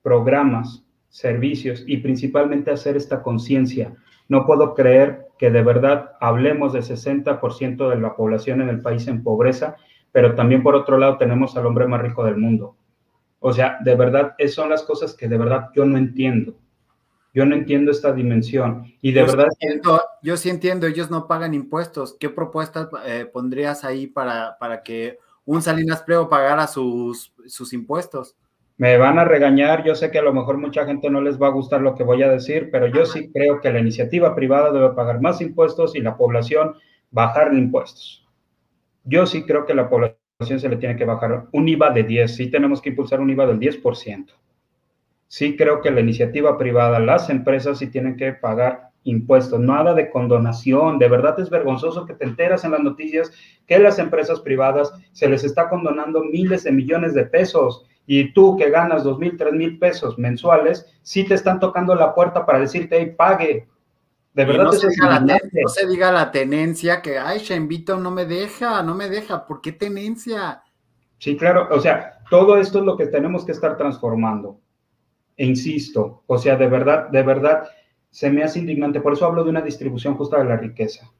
[0.00, 3.94] programas, servicios y principalmente hacer esta conciencia.
[4.26, 9.06] No puedo creer que de verdad hablemos del 60% de la población en el país
[9.08, 9.76] en pobreza,
[10.12, 12.76] pero también por otro lado tenemos al hombre más rico del mundo.
[13.40, 16.54] O sea, de verdad, esas son las cosas que de verdad yo no entiendo.
[17.34, 18.94] Yo no entiendo esta dimensión.
[19.02, 19.48] Y de verdad...
[20.22, 22.16] yo sí entiendo, ellos no pagan impuestos.
[22.18, 28.36] ¿Qué propuestas eh, pondrías ahí para, para que un Salinas Pliego pagara sus, sus impuestos?
[28.76, 31.46] Me van a regañar, yo sé que a lo mejor mucha gente no les va
[31.46, 34.72] a gustar lo que voy a decir, pero yo sí creo que la iniciativa privada
[34.72, 36.74] debe pagar más impuestos y la población
[37.12, 38.26] bajar impuestos.
[39.04, 42.34] Yo sí creo que la población se le tiene que bajar un IVA de 10,
[42.34, 44.26] sí tenemos que impulsar un IVA del 10%.
[45.28, 50.10] Sí creo que la iniciativa privada, las empresas sí tienen que pagar impuestos, nada de
[50.10, 50.98] condonación.
[50.98, 53.30] De verdad es vergonzoso que te enteras en las noticias
[53.66, 58.56] que las empresas privadas se les está condonando miles de millones de pesos y tú
[58.56, 62.60] que ganas dos mil, tres mil pesos mensuales, sí te están tocando la puerta para
[62.60, 63.68] decirte, hey, pague.
[64.34, 68.10] De verdad, no, se diga la, no se diga la tenencia que, ay, Sheinvito no
[68.10, 69.46] me deja, no me deja.
[69.46, 70.62] ¿Por qué tenencia?
[71.18, 71.68] Sí, claro.
[71.70, 74.60] O sea, todo esto es lo que tenemos que estar transformando.
[75.36, 77.68] E insisto, o sea, de verdad, de verdad,
[78.10, 79.00] se me hace indignante.
[79.00, 81.10] Por eso hablo de una distribución justa de la riqueza.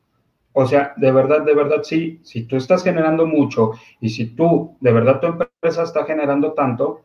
[0.56, 4.76] O sea, de verdad, de verdad, sí, si tú estás generando mucho y si tú,
[4.80, 7.02] de verdad, tu empresa está generando tanto,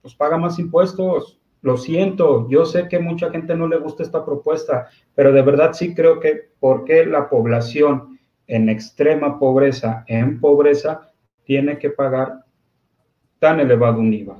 [0.00, 1.40] pues paga más impuestos.
[1.60, 5.72] Lo siento, yo sé que mucha gente no le gusta esta propuesta, pero de verdad
[5.72, 11.10] sí creo que porque la población en extrema pobreza, en pobreza,
[11.44, 12.44] tiene que pagar
[13.40, 14.38] tan elevado un IVA.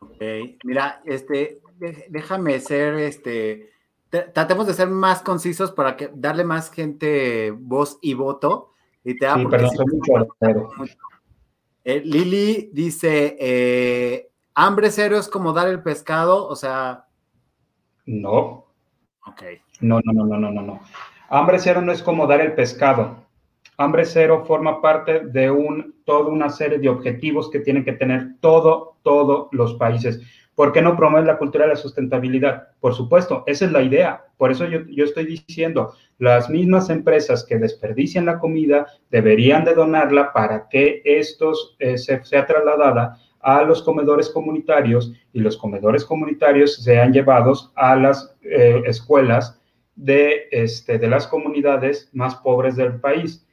[0.00, 0.22] Ok,
[0.64, 1.60] mira, este,
[2.10, 3.70] déjame ser, este,
[4.10, 8.72] tratemos de ser más concisos para que darle más gente voz y voto.
[9.04, 10.36] Y te sí, perdón, mucho,
[11.84, 17.06] eh, Lili dice, eh, hambre cero es como dar el pescado, o sea...
[18.04, 18.66] No.
[19.26, 19.42] Ok.
[19.80, 20.80] No, no, no, no, no, no, no.
[21.30, 23.24] Hambre cero no es como dar el pescado.
[23.78, 28.34] Hambre cero forma parte de un, toda una serie de objetivos que tienen que tener
[28.40, 30.20] todo, todos los países.
[30.58, 32.70] ¿Por qué no promover la cultura de la sustentabilidad?
[32.80, 34.24] Por supuesto, esa es la idea.
[34.36, 40.32] Por eso yo, estoy diciendo, las mismas empresas que desperdician la comida deberían de donarla
[40.32, 47.12] para que estos eh, sea trasladada a los comedores comunitarios y los comedores comunitarios sean
[47.12, 49.62] llevados a las eh, escuelas
[49.94, 53.46] de, este, de las comunidades más pobres del país.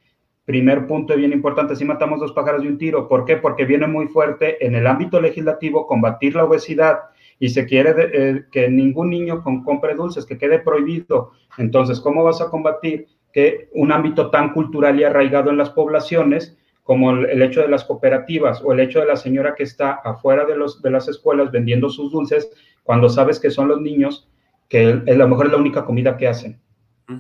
[0.45, 3.07] Primer punto bien importante, si matamos dos pájaros de un tiro.
[3.07, 3.37] ¿Por qué?
[3.37, 6.99] Porque viene muy fuerte en el ámbito legislativo combatir la obesidad
[7.39, 11.31] y se quiere eh, que ningún niño con, compre dulces, que quede prohibido.
[11.57, 16.57] Entonces, ¿cómo vas a combatir que un ámbito tan cultural y arraigado en las poblaciones
[16.83, 20.45] como el, hecho de las cooperativas o el hecho de la señora que está afuera
[20.45, 22.51] de, los, de las escuelas vendiendo sus dulces
[22.83, 24.29] cuando sabes que son los niños
[24.69, 26.61] que a lo mejor es la única comida que hacen?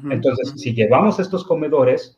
[0.09, 2.17] Entonces, si llevamos estos comedores,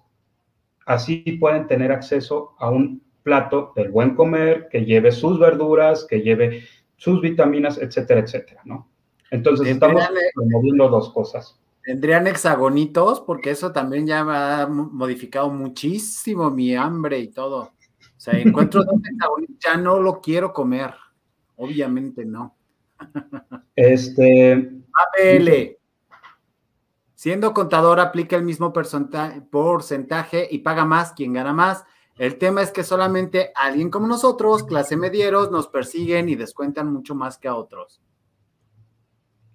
[0.88, 6.22] Así pueden tener acceso a un plato del buen comer, que lleve sus verduras, que
[6.22, 6.64] lleve
[6.96, 8.88] sus vitaminas, etcétera, etcétera, ¿no?
[9.30, 10.02] Entonces estamos
[10.34, 11.60] promoviendo dos cosas.
[11.84, 17.64] Tendrían hexagonitos, porque eso también ya me ha modificado muchísimo mi hambre y todo.
[17.64, 17.72] O
[18.16, 20.94] sea, encuentro dos hexagonitos, ya no lo quiero comer.
[21.58, 22.56] Obviamente no.
[23.76, 24.54] Este.
[25.20, 25.77] APL.
[27.18, 31.84] Siendo contador, aplica el mismo porcentaje y paga más quien gana más.
[32.16, 37.16] El tema es que solamente alguien como nosotros, clase medieros, nos persiguen y descuentan mucho
[37.16, 38.04] más que a otros.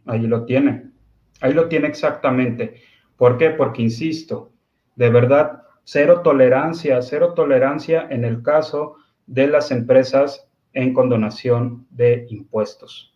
[0.07, 0.91] Ahí lo tiene.
[1.41, 2.83] Ahí lo tiene exactamente.
[3.17, 3.51] ¿Por qué?
[3.51, 4.51] Porque, insisto,
[4.97, 8.97] de verdad, cero tolerancia, cero tolerancia en el caso
[9.27, 13.12] de las empresas en condonación de impuestos.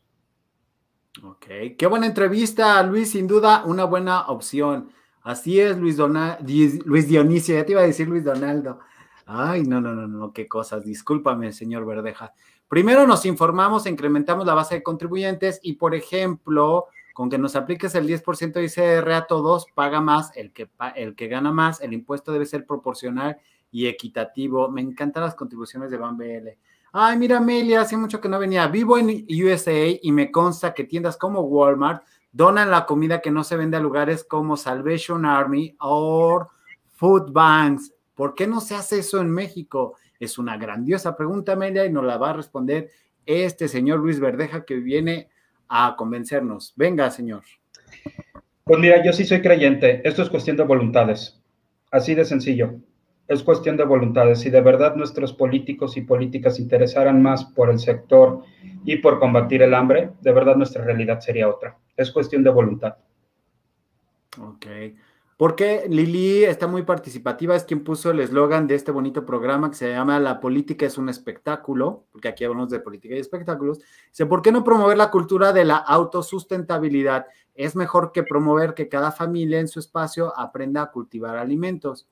[1.23, 1.47] Ok,
[1.79, 4.91] qué buena entrevista, Luis, sin duda una buena opción.
[5.23, 8.81] Así es, Luis, Luis Dionisio, ya te iba a decir Luis Donaldo.
[9.25, 10.85] Ay, no, no, no, no, qué cosas.
[10.85, 12.33] Discúlpame, señor Verdeja.
[12.69, 17.95] Primero nos informamos, incrementamos la base de contribuyentes y, por ejemplo, con que nos apliques
[17.95, 21.81] el 10% de ICR a todos, paga más el que, el que gana más.
[21.81, 23.39] El impuesto debe ser proporcional
[23.71, 24.69] y equitativo.
[24.69, 26.59] Me encantan las contribuciones de BAMBL.
[26.93, 28.67] Ay, mira, Amelia, hace mucho que no venía.
[28.69, 33.45] Vivo en USA y me consta que tiendas como Walmart donan la comida que no
[33.45, 36.47] se vende a lugares como Salvation Army o
[36.95, 37.93] Food Banks.
[38.15, 39.97] ¿Por qué no se hace eso en México?
[40.19, 42.91] Es una grandiosa pregunta, Amelia, y nos la va a responder
[43.27, 45.29] este señor Luis Verdeja que viene
[45.69, 46.73] a convencernos.
[46.77, 47.43] Venga, señor.
[48.65, 50.01] Pues mira, yo sí soy creyente.
[50.09, 51.41] Esto es cuestión de voluntades.
[51.91, 52.81] Así de sencillo
[53.29, 54.41] es cuestión de voluntades.
[54.41, 58.43] Si de verdad nuestros políticos y políticas interesaran más por el sector
[58.85, 61.77] y por combatir el hambre, de verdad nuestra realidad sería otra.
[61.97, 62.97] Es cuestión de voluntad.
[64.41, 64.67] Ok.
[65.37, 69.77] Porque Lili está muy participativa, es quien puso el eslogan de este bonito programa que
[69.77, 73.81] se llama La política es un espectáculo, porque aquí hablamos de política y espectáculos.
[74.09, 77.27] Dice, ¿por qué no promover la cultura de la autosustentabilidad?
[77.55, 82.09] Es mejor que promover que cada familia en su espacio aprenda a cultivar alimentos.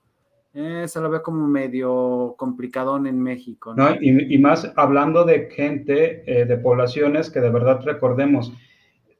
[0.56, 3.74] Eh, se lo ve como medio complicadón en México.
[3.74, 3.88] ¿no?
[4.00, 8.52] y, más hablando de gente, eh, de poblaciones que de verdad recordemos,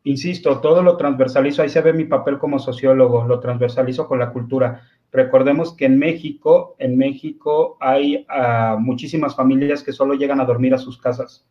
[0.05, 4.31] insisto, todo lo transversalizo, ahí se ve mi papel como sociólogo, lo transversalizo con la
[4.31, 4.83] cultura.
[5.11, 10.73] Recordemos que en México, en México hay uh, muchísimas familias que solo llegan a dormir
[10.73, 11.49] a sus casas.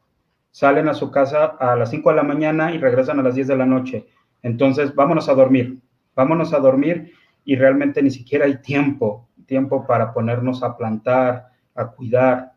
[0.52, 3.48] Salen a su casa a las 5 de la mañana y regresan a las 10
[3.48, 4.08] de la noche.
[4.44, 5.80] Entonces, vámonos a dormir,
[6.16, 7.12] vámonos a dormir
[7.44, 12.54] y realmente ni siquiera hay tiempo tiempo para ponernos a plantar, a cuidar.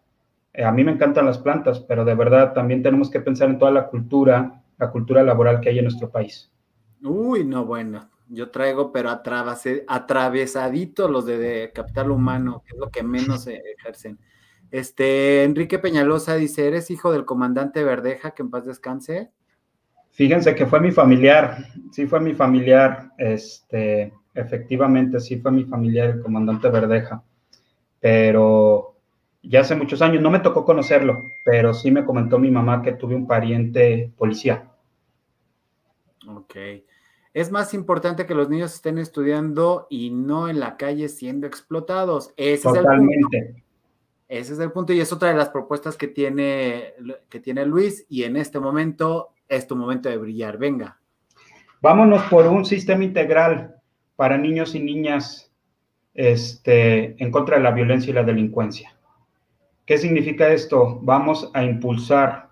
[0.55, 3.59] Eh, a mí me encantan las plantas, pero de verdad también tenemos que pensar en
[3.59, 6.51] toda la cultura, la cultura laboral que hay en nuestro país.
[7.03, 13.03] Uy, no, bueno, yo traigo, pero atravesadito los de, capital humano, que es lo que
[13.03, 13.47] menos
[13.79, 14.19] ejercen.
[14.71, 19.33] Este, Enrique Peñalosa dice, ¿eres hijo del comandante Verdeja, que en paz descanse?
[20.13, 21.59] Fíjense que fue mi familiar,
[21.93, 27.23] sí fue mi familiar, este, efectivamente sí fue mi familiar, el comandante Verdeja,
[27.99, 28.97] pero
[29.43, 32.93] ya hace muchos años, no me tocó conocerlo, pero sí me comentó mi mamá que
[32.93, 34.71] tuve un pariente policía.
[36.29, 36.57] Ok.
[37.33, 42.33] Es más importante que los niños estén estudiando y no en la calle siendo explotados.
[42.37, 43.39] Ese Totalmente.
[43.39, 43.67] Es el punto.
[44.29, 46.95] Ese es el punto y es otra de las propuestas que tiene,
[47.29, 50.59] que tiene Luis y en este momento es tu momento de brillar.
[50.59, 50.99] Venga.
[51.81, 53.76] Vámonos por un sistema integral
[54.17, 55.53] para niños y niñas
[56.15, 58.97] este, en contra de la violencia y la delincuencia.
[59.85, 60.99] ¿Qué significa esto?
[61.03, 62.49] Vamos a impulsar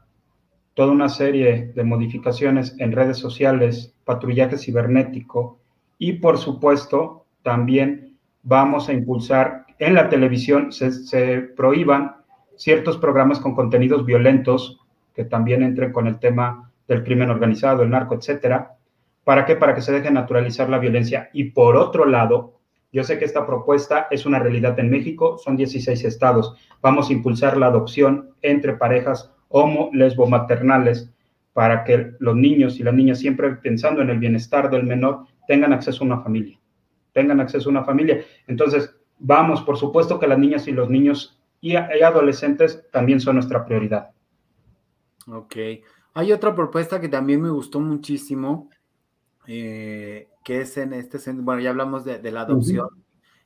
[0.75, 5.59] toda una serie de modificaciones en redes sociales, patrullaje cibernético
[5.99, 12.17] y por supuesto también vamos a impulsar en la televisión, se, se prohíban
[12.57, 14.81] ciertos programas con contenidos violentos
[15.15, 18.74] que también entren con el tema del crimen organizado, el narco, etcétera,
[19.25, 19.57] ¿Para qué?
[19.57, 21.31] Para que se deje naturalizar la violencia.
[21.33, 22.61] Y por otro lado,
[22.93, 26.55] yo sé que esta propuesta es una realidad en México, son 16 estados.
[26.81, 31.11] Vamos a impulsar la adopción entre parejas homo, lesbo, maternales
[31.53, 35.73] para que los niños y las niñas, siempre pensando en el bienestar del menor, tengan
[35.73, 36.59] acceso a una familia.
[37.13, 38.25] Tengan acceso a una familia.
[38.49, 43.65] Entonces, vamos, por supuesto que las niñas y los niños y adolescentes también son nuestra
[43.65, 44.11] prioridad.
[45.27, 45.57] Ok.
[46.13, 48.69] Hay otra propuesta que también me gustó muchísimo,
[49.47, 52.89] eh, que es en este, bueno, ya hablamos de, la adopción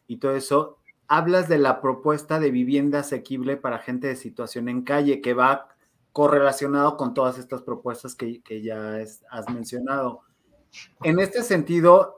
[0.07, 4.82] y todo eso, hablas de la propuesta de vivienda asequible para gente de situación en
[4.82, 5.68] calle, que va
[6.12, 8.96] correlacionado con todas estas propuestas que, ya
[9.30, 10.22] has mencionado.
[11.03, 12.16] En este sentido,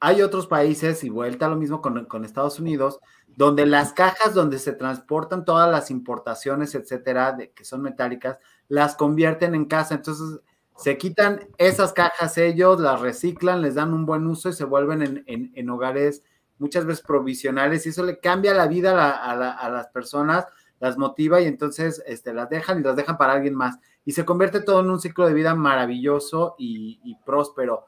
[0.00, 3.00] hay otros países, y vuelta lo mismo con, con, Estados Unidos,
[3.36, 8.96] donde las cajas donde se transportan todas las importaciones, etcétera, de, que son metálicas, las
[8.96, 9.94] convierten en casa.
[9.94, 10.40] Entonces,
[10.76, 15.24] se quitan esas cajas ellos, las reciclan, les dan un buen uso y se vuelven
[15.26, 16.24] en, hogares
[16.58, 20.46] muchas veces provisionales y eso le cambia la vida a, las personas,
[20.80, 23.78] las motiva y entonces este, las dejan y las dejan para alguien más.
[24.04, 27.86] Y se convierte todo en un ciclo de vida maravilloso y, próspero.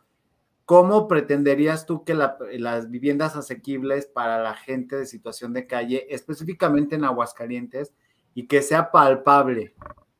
[0.64, 6.97] ¿Cómo pretenderías tú que las viviendas asequibles para la gente de situación de calle, específicamente
[6.97, 7.93] en Aguascalientes,
[8.34, 9.74] y que sea palpable?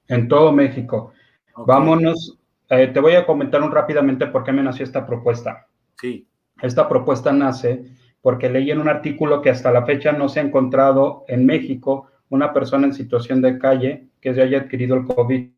[0.09, 1.13] En todo México.
[1.57, 2.39] Vámonos
[2.69, 5.67] eh, te voy a comentar un rápidamente por qué me nació esta propuesta.
[6.01, 6.27] Sí.
[6.61, 7.85] Esta propuesta nace
[8.21, 12.09] porque leí en un artículo que hasta la fecha no se ha encontrado en México
[12.29, 15.51] una persona en situación de calle que se haya adquirido el COVID.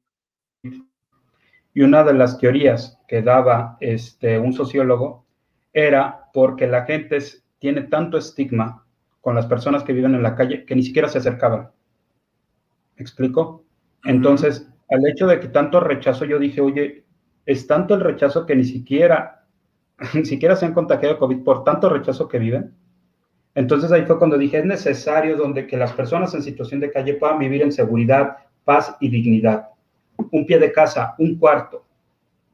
[1.74, 5.24] Y una de las teorías que daba este, un sociólogo
[5.72, 7.18] era porque la gente
[7.59, 8.84] tiene tanto estigma
[9.20, 11.70] con las personas que viven en la calle que ni siquiera se acercaban.
[12.96, 13.64] ¿Me explico?
[14.04, 17.05] Entonces, al hecho de que tanto rechazo, yo dije, oye,
[17.47, 19.47] es tanto el rechazo que ni siquiera,
[20.14, 22.74] ni siquiera se han contagiado COVID por tanto rechazo que viven.
[23.55, 27.14] Entonces ahí fue cuando dije, es necesario donde que las personas en situación de calle
[27.14, 29.68] puedan vivir en seguridad, paz y dignidad.
[30.30, 31.84] Un pie de casa, un cuarto,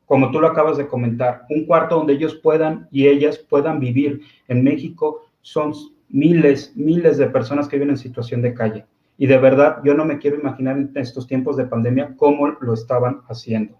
[0.06, 4.20] como tú lo acabas de comentar, un cuarto donde ellos puedan y ellas puedan vivir.
[4.48, 5.72] En México son
[6.08, 8.86] miles, miles de personas que viven en situación de calle.
[9.16, 12.74] Y de verdad, yo no me quiero imaginar en estos tiempos de pandemia cómo lo
[12.74, 13.78] estaban haciendo.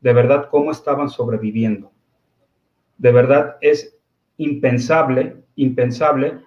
[0.00, 1.92] De verdad, cómo estaban sobreviviendo.
[2.98, 3.98] De verdad, es
[4.36, 6.40] impensable, impensable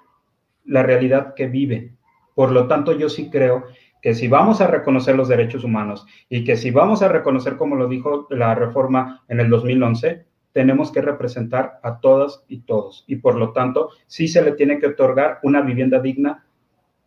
[0.65, 1.93] la realidad que vive.
[2.33, 3.65] Por lo tanto, yo sí creo
[4.01, 7.75] que si vamos a reconocer los derechos humanos y que si vamos a reconocer, como
[7.75, 13.03] lo dijo la reforma en el 2011, tenemos que representar a todas y todos.
[13.07, 16.44] Y por lo tanto, sí se le tiene que otorgar una vivienda digna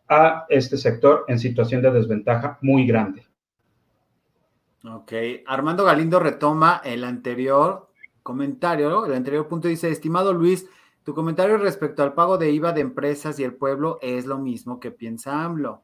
[0.08, 3.26] a este sector en situación de desventaja muy grande.
[4.84, 5.12] Ok,
[5.46, 7.90] Armando Galindo retoma el anterior
[8.22, 10.68] comentario, el anterior punto dice, estimado Luis,
[11.04, 14.78] Tu comentario respecto al pago de IVA de empresas y el pueblo es lo mismo
[14.78, 15.82] que piensa AMLO.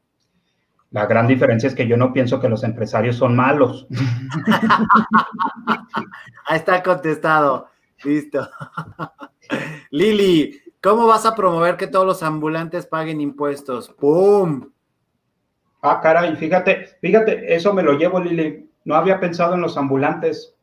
[0.91, 3.87] La gran diferencia es que yo no pienso que los empresarios son malos.
[6.45, 7.69] Ahí está contestado.
[8.03, 8.47] Listo.
[9.89, 13.89] Lili, ¿cómo vas a promover que todos los ambulantes paguen impuestos?
[13.89, 14.69] ¡Pum!
[15.81, 18.69] Ah, caray, fíjate, fíjate, eso me lo llevo, Lili.
[18.83, 20.53] No había pensado en los ambulantes.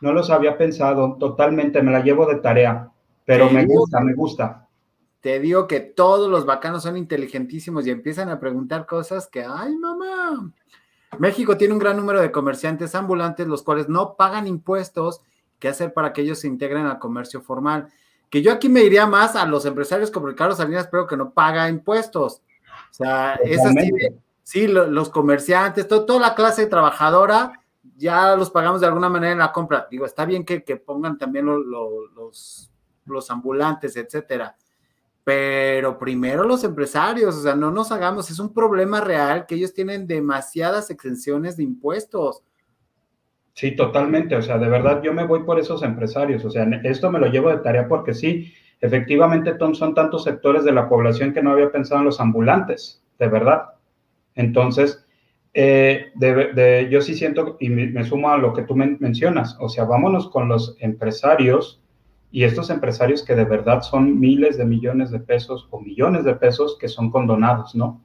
[0.00, 2.90] No los había pensado totalmente, me la llevo de tarea.
[3.24, 4.66] Pero me gusta, me gusta.
[5.20, 9.76] Te digo que todos los bacanos son inteligentísimos y empiezan a preguntar cosas que, ay,
[9.76, 10.52] mamá.
[11.18, 15.20] México tiene un gran número de comerciantes ambulantes, los cuales no pagan impuestos.
[15.60, 17.88] ¿Qué hacer para que ellos se integren al comercio formal?
[18.30, 21.30] Que yo aquí me iría más a los empresarios como Ricardo Salinas, pero que no
[21.30, 22.42] paga impuestos.
[22.90, 23.90] O sea, es así
[24.44, 27.60] sí, los comerciantes, toda la clase trabajadora,
[27.96, 29.88] ya los pagamos de alguna manera en la compra.
[29.90, 32.70] Digo, está bien que, pongan también los,
[33.06, 34.56] los ambulantes, etcétera.
[35.24, 39.72] Pero primero los empresarios, o sea, no nos hagamos, es un problema real que ellos
[39.72, 42.42] tienen demasiadas exenciones de impuestos.
[43.54, 47.10] Sí, totalmente, o sea, de verdad yo me voy por esos empresarios, o sea, esto
[47.12, 51.40] me lo llevo de tarea porque sí, efectivamente son tantos sectores de la población que
[51.40, 53.74] no había pensado en los ambulantes, de verdad.
[54.34, 55.06] Entonces,
[55.54, 56.10] eh,
[56.90, 60.48] yo sí siento, y me, sumo a lo que tú mencionas, o sea, vámonos con
[60.48, 61.80] los empresarios
[62.32, 66.34] y estos empresarios que de verdad son miles de millones de pesos o millones de
[66.34, 68.04] pesos que son condonados, ¿no?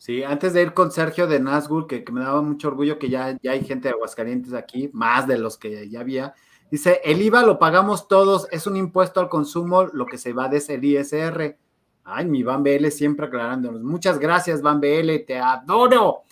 [0.00, 3.36] Sí, antes de ir con Sergio de Nazgul, que, me daba mucho orgullo que ya,
[3.42, 6.32] ya hay gente de Aguascalientes aquí, más de los que ya había.
[6.70, 10.48] Dice, el IVA lo pagamos todos, es un impuesto al consumo, lo que se va
[10.48, 11.58] desde el ISR.
[12.04, 13.82] Ay, mi Van BL siempre aclarándonos.
[13.82, 16.22] Muchas gracias, Van BL, te adoro.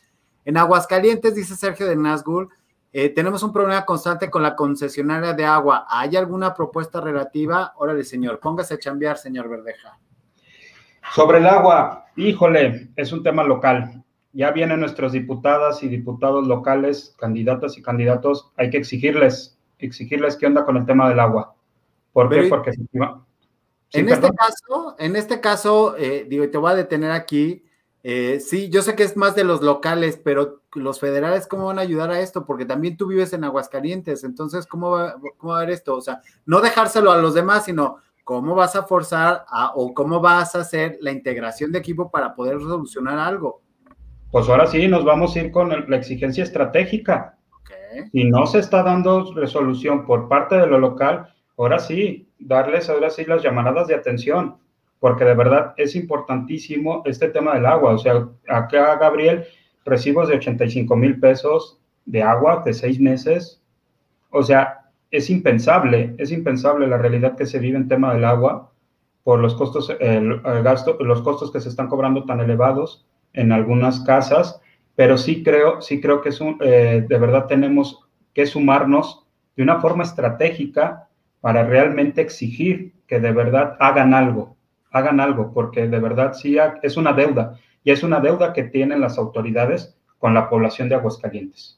[0.47, 2.49] En Aguascalientes, dice Sergio de Nazgul,
[2.91, 5.85] eh, tenemos un problema constante con la concesionaria de agua.
[5.91, 7.75] ¿Hay alguna propuesta relativa?
[7.77, 9.99] Órale, señor, póngase a chambear, señor Verdeja.
[11.15, 14.05] Sobre el agua, híjole, es un tema local.
[14.33, 18.51] Ya vienen nuestras diputadas y diputados locales, candidatas y candidatos.
[18.57, 21.55] Hay que exigirles, exigirles qué onda con el tema del agua.
[22.13, 22.45] ¿Por qué?
[22.49, 22.73] Porque
[23.93, 27.65] en, este caso, en este caso, eh, digo, te voy a detener aquí.
[28.03, 31.79] Eh, sí, yo sé que es más de los locales, pero los federales, ¿cómo van
[31.79, 32.45] a ayudar a esto?
[32.45, 35.97] Porque también tú vives en Aguascalientes, entonces, ¿cómo va, cómo va a ver esto?
[35.97, 37.99] O sea, no dejárselo a los demás, sino
[38.29, 42.61] cómo vas a forzar o cómo vas a hacer la integración de equipo para poder
[42.61, 43.63] solucionar algo.
[44.31, 47.39] Pues ahora sí, nos vamos a ir con la exigencia estratégica.
[48.13, 53.09] Si no se está dando resolución por parte de lo local, ahora sí, darles ahora
[53.09, 54.59] sí las llamadas de atención,
[55.01, 57.95] porque de verdad es importantísimo este tema del agua.
[57.95, 59.47] O sea, acá Gabriel,
[59.87, 63.63] recibos de 85 mil pesos de agua de seis meses.
[64.29, 68.73] O sea, es impensable, es impensable la realidad que se vive en tema del agua
[69.23, 74.01] por los costos, el, gasto, los costos que se están cobrando tan elevados en algunas
[74.01, 74.61] casas,
[74.95, 79.63] pero sí creo, sí creo que es un, eh, de verdad tenemos que sumarnos de
[79.63, 81.09] una forma estratégica
[81.41, 84.57] para realmente exigir que de verdad hagan algo,
[84.91, 89.01] hagan algo, porque de verdad sí es una deuda y es una deuda que tienen
[89.01, 91.78] las autoridades con la población de Aguascalientes.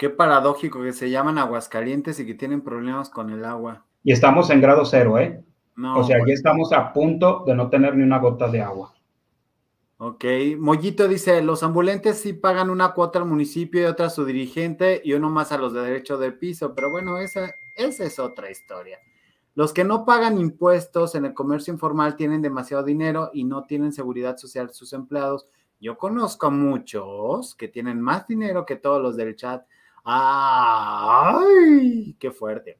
[0.00, 3.84] Qué paradójico que se llaman Aguascalientes y que tienen problemas con el agua.
[4.02, 5.44] Y estamos en grado cero, ¿eh?
[5.76, 8.94] o sea, ya estamos a punto de no tener ni una gota de agua.
[9.98, 10.24] Ok,
[10.56, 15.02] Mollito dice, los ambulantes sí pagan una cuota al municipio y otra a su dirigente
[15.04, 18.50] y uno más a los de derecho del piso, pero bueno, esa, esa es otra
[18.50, 19.00] historia.
[19.54, 23.92] Los que no pagan impuestos en el comercio informal tienen demasiado dinero y no tienen
[23.92, 25.46] seguridad social sus empleados.
[25.78, 29.62] Yo conozco a muchos que tienen más dinero que todos los del chat.
[30.04, 31.50] ¡Ay!
[32.18, 32.78] ¡Qué fuerte!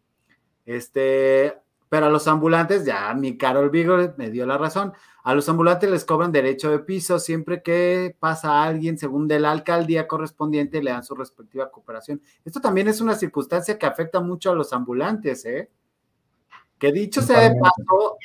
[0.66, 1.56] Este,
[1.88, 4.92] pero a los ambulantes, ya mi Carol Vigo me dio la razón,
[5.24, 9.50] a los ambulantes les cobran derecho de piso siempre que pasa alguien según de la
[9.50, 12.22] alcaldía correspondiente le dan su respectiva cooperación.
[12.44, 15.68] Esto también es una circunstancia que afecta mucho a los ambulantes, ¿eh?
[16.78, 18.16] Que dicho sea de paso,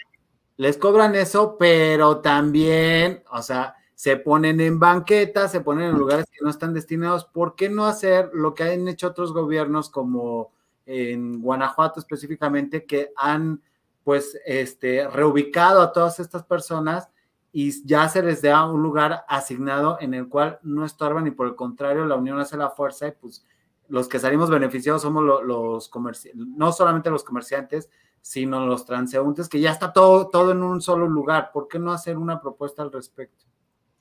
[0.58, 6.28] les cobran eso, pero también, o sea, se ponen en banquetas, se ponen en lugares
[6.32, 7.26] que no están destinados.
[7.26, 10.52] ¿Por qué no hacer lo que han hecho otros gobiernos como
[10.86, 13.64] en Guanajuato específicamente, que han
[14.04, 17.10] pues este, reubicado a todas estas personas
[17.52, 21.48] y ya se les da un lugar asignado en el cual no estorban y por
[21.48, 23.44] el contrario la unión hace la fuerza y pues
[23.88, 27.90] los que salimos beneficiados somos los, comerciantes, no solamente los comerciantes,
[28.22, 31.50] sino los transeúntes, que ya está todo, todo en un solo lugar.
[31.52, 33.46] ¿Por qué no hacer una propuesta al respecto?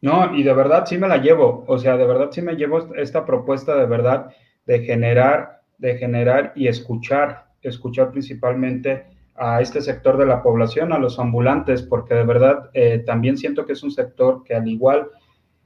[0.05, 2.95] No, y de verdad sí me la llevo, o sea, de verdad sí me llevo
[2.95, 4.31] esta propuesta de verdad
[4.67, 9.07] de generar de generar y escuchar, escuchar principalmente
[9.37, 13.67] a este sector de la población, a los ambulantes, porque de verdad eh, también siento
[13.67, 15.09] que es un sector que al igual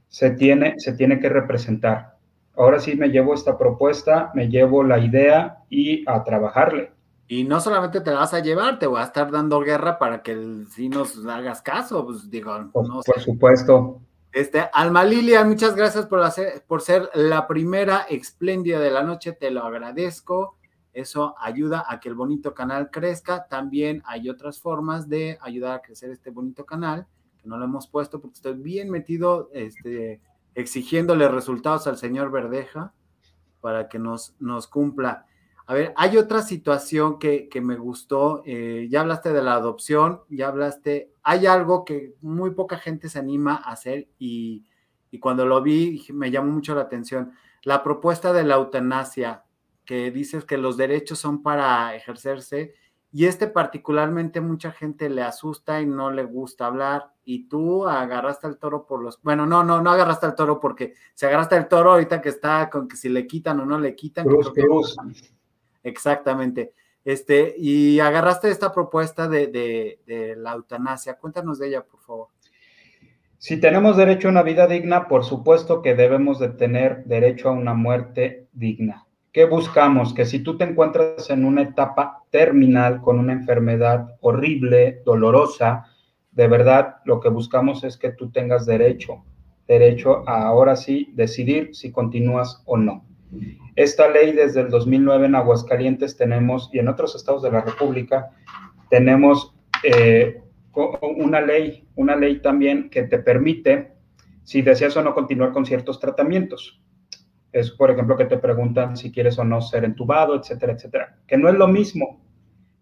[0.08, 2.16] se tiene, se tiene que representar.
[2.56, 6.90] Ahora sí me llevo esta propuesta, me llevo la idea y a trabajarle.
[7.28, 10.22] Y no solamente te la vas a llevar, te voy a estar dando guerra para
[10.22, 14.00] que si nos hagas caso, pues digo, por, por supuesto.
[14.38, 16.20] Este, Alma Lilia, muchas gracias por,
[16.68, 20.56] por ser la primera espléndida de la noche, te lo agradezco.
[20.92, 23.48] Eso ayuda a que el bonito canal crezca.
[23.48, 27.08] También hay otras formas de ayudar a crecer este bonito canal,
[27.42, 30.20] que no lo hemos puesto porque estoy bien metido este,
[30.54, 32.92] exigiéndole resultados al señor Verdeja
[33.60, 35.26] para que nos, nos cumpla.
[35.68, 38.42] A ver, hay otra situación que, me gustó.
[38.46, 41.12] Eh, ya hablaste de la adopción, ya hablaste.
[41.22, 44.64] Hay algo que muy poca gente se anima a hacer y,
[45.10, 47.32] y cuando lo vi me llamó mucho la atención.
[47.64, 49.44] La propuesta de la eutanasia
[49.84, 52.72] que dices que los derechos son para ejercerse
[53.12, 58.46] y este particularmente mucha gente le asusta y no le gusta hablar y tú agarraste
[58.46, 61.68] el toro por los, bueno, no, no, no agarraste el toro porque se agarraste el
[61.68, 64.26] toro ahorita que está con que si le quitan o no le quitan.
[65.82, 66.72] Exactamente.
[67.04, 71.14] Este, y agarraste esta propuesta de, de la eutanasia.
[71.14, 72.28] Cuéntanos de ella, por favor.
[73.38, 77.52] Si tenemos derecho a una vida digna, por supuesto que debemos de tener derecho a
[77.52, 79.06] una muerte digna.
[79.32, 80.12] ¿Qué buscamos?
[80.12, 85.84] Que si tú te encuentras en una etapa terminal con una enfermedad horrible, dolorosa,
[86.32, 89.24] de verdad lo que buscamos es que tú tengas derecho,
[89.68, 93.04] derecho a ahora sí decidir si continúas o no.
[93.76, 98.30] Esta ley desde el 2009 en Aguascalientes tenemos, y en otros estados de la República,
[98.90, 100.42] tenemos eh,
[101.16, 103.92] una ley, una ley también que te permite,
[104.44, 106.80] si deseas o no continuar con ciertos tratamientos
[107.52, 111.16] es, por ejemplo, que te preguntan si quieres o no ser entubado, etcétera, etcétera.
[111.26, 112.20] Que no es lo mismo,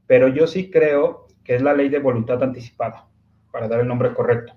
[0.07, 3.07] pero yo sí creo que es la ley de voluntad anticipada,
[3.53, 4.55] para dar el nombre correcto.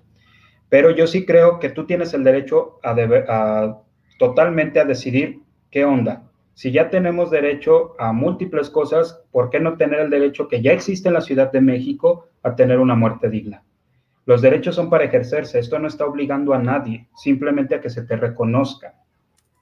[0.68, 2.90] Pero yo sí creo que tú tienes el derecho a,
[3.28, 3.82] a
[4.18, 6.30] totalmente a decidir qué onda.
[6.54, 10.72] Si ya tenemos derecho a múltiples cosas, ¿por qué no tener el derecho que ya
[10.72, 13.62] existe en la Ciudad de México a tener una muerte digna?
[14.26, 15.58] Los derechos son para ejercerse.
[15.58, 18.94] Esto no está obligando a nadie, simplemente a que se te reconozca.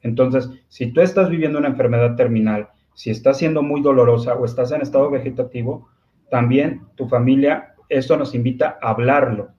[0.03, 4.73] Entonces, si tú estás viviendo una enfermedad terminal, si está siendo muy dolorosa o estás
[4.73, 5.89] en estado vegetativo,
[6.31, 9.51] también tu familia, esto nos invita a hablarlo,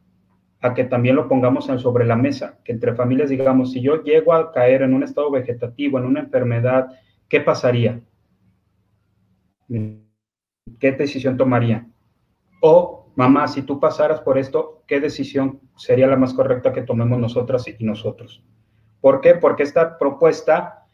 [0.62, 4.34] a que también lo pongamos sobre la mesa, que entre familias digamos, si yo llego
[4.34, 6.88] a caer en un estado vegetativo, en una enfermedad,
[7.30, 8.02] ¿qué pasaría?
[9.68, 11.88] ¿Qué decisión tomaría?
[12.62, 17.20] O, mamá, si tú pasaras por esto, ¿qué decisión sería la más correcta que tomemos
[17.20, 18.44] nosotras y nosotros?
[19.00, 19.36] ¿Por qué?
[19.36, 20.88] Porque esta propuesta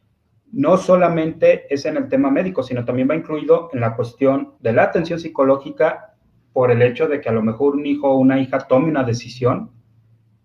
[0.52, 4.74] no solamente es en el tema médico, sino también va incluido en la cuestión de
[4.74, 6.15] la atención psicológica
[6.56, 9.04] por el hecho de que a lo mejor un hijo o una hija tome una
[9.04, 9.72] decisión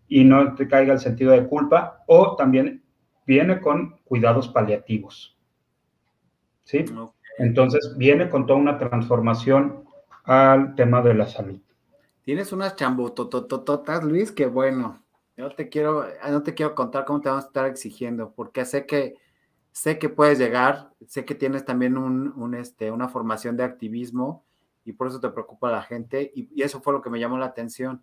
[0.09, 2.83] y no te caiga el sentido de culpa, o también
[3.25, 5.39] viene con cuidados paliativos.
[6.65, 6.85] ¿Sí?
[7.39, 9.85] Entonces viene con toda una transformación
[10.25, 11.61] al tema de la salud.
[12.25, 15.05] Tienes unas chambototototas, Luis, que bueno.
[15.37, 18.85] No te quiero, no te quiero contar cómo te vamos a estar exigiendo, porque sé
[18.85, 19.15] que
[19.71, 24.45] sé que puedes llegar, sé que tienes también un, este, una formación de activismo
[24.85, 27.47] y por eso te preocupa la gente y, eso fue lo que me llamó la
[27.47, 28.03] atención.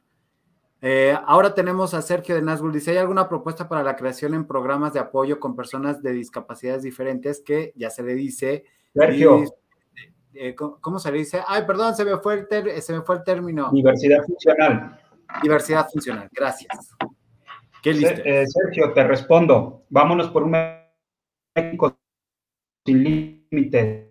[0.82, 2.72] Eh, ahora tenemos a Sergio de Nazgul.
[2.72, 6.84] Dice, ¿hay alguna propuesta para la creación en programas de apoyo con personas de discapacidades
[6.84, 8.66] diferentes que ya se le dice?
[8.94, 9.44] Sergio.
[10.34, 11.42] Eh, ¿Cómo se le dice?
[11.48, 13.72] Ay, perdón, se me fue el, se me fue el término.
[13.72, 15.00] Diversidad funcional.
[15.42, 16.96] Diversidad funcional, gracias.
[17.84, 19.86] Eh, Sergio, te respondo.
[19.90, 20.56] Vámonos por un
[21.56, 21.98] México
[22.86, 24.07] sin límites.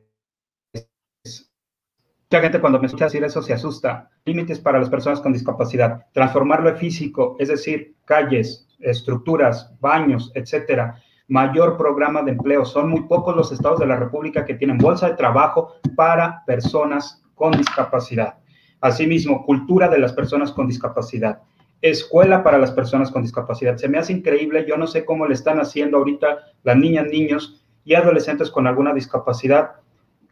[2.29, 4.11] Mucha gente cuando me escucha decir eso se asusta.
[4.25, 6.07] Límites para las personas con discapacidad.
[6.13, 11.01] Transformarlo en físico, es decir, calles, estructuras, baños, etcétera.
[11.29, 12.65] Mayor programa de empleo.
[12.65, 17.23] Son muy pocos los estados de la República que tienen bolsa de trabajo para personas
[17.37, 18.39] con discapacidad.
[18.81, 21.43] Asimismo, cultura de las personas con discapacidad
[21.83, 23.77] escuela para las personas con discapacidad.
[23.77, 27.63] Se me hace increíble, yo no sé cómo le están haciendo ahorita las niñas, niños
[27.85, 29.73] y adolescentes con alguna discapacidad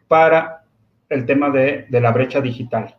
[0.08, 0.63] para
[1.14, 2.96] el tema de, la brecha digital.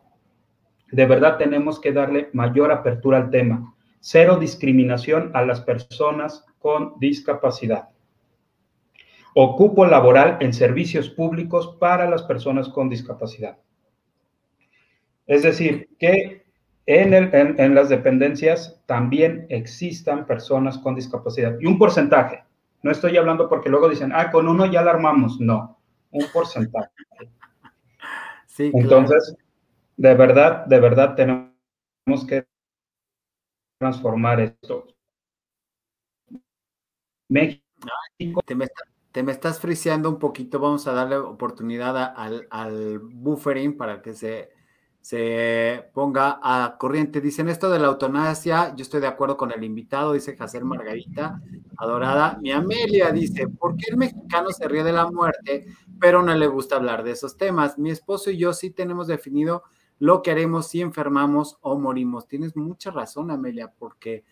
[0.92, 3.76] De verdad tenemos que darle mayor apertura al tema.
[4.00, 7.90] Cero discriminación a las personas con discapacidad.
[9.34, 13.58] Ocupo laboral en servicios públicos para las personas con discapacidad.
[15.28, 16.46] Es decir, que
[16.86, 22.44] en, las dependencias también existan personas con discapacidad y un porcentaje.
[22.84, 25.42] No estoy hablando porque luego dicen, ah, con uno ya la armamos.
[25.42, 25.80] No,
[26.12, 26.92] un porcentaje.
[28.56, 29.36] Sí, Entonces,
[29.98, 32.48] De verdad, de verdad tenemos que
[33.78, 34.88] transformar esto.
[37.30, 37.62] México.
[38.46, 38.68] Te me,
[39.12, 40.60] te me estás friseando un poquito.
[40.60, 44.55] Vamos a darle oportunidad al, al buffering para que se
[45.06, 47.22] se ponga a corriente.
[47.22, 51.40] Dicen esto de la eutanasia, yo estoy de acuerdo con el invitado, dice Jacer Margarita,
[51.78, 52.40] adorada.
[52.42, 55.68] Mi Amelia dice, ¿por qué el mexicano se ríe de la muerte,
[56.00, 57.78] pero no le gusta hablar de esos temas?
[57.78, 59.62] Mi esposo y yo sí tenemos definido
[60.00, 62.28] lo que haremos si enfermamos o morimos.
[62.28, 64.24] Tienes mucha razón, Amelia, porque,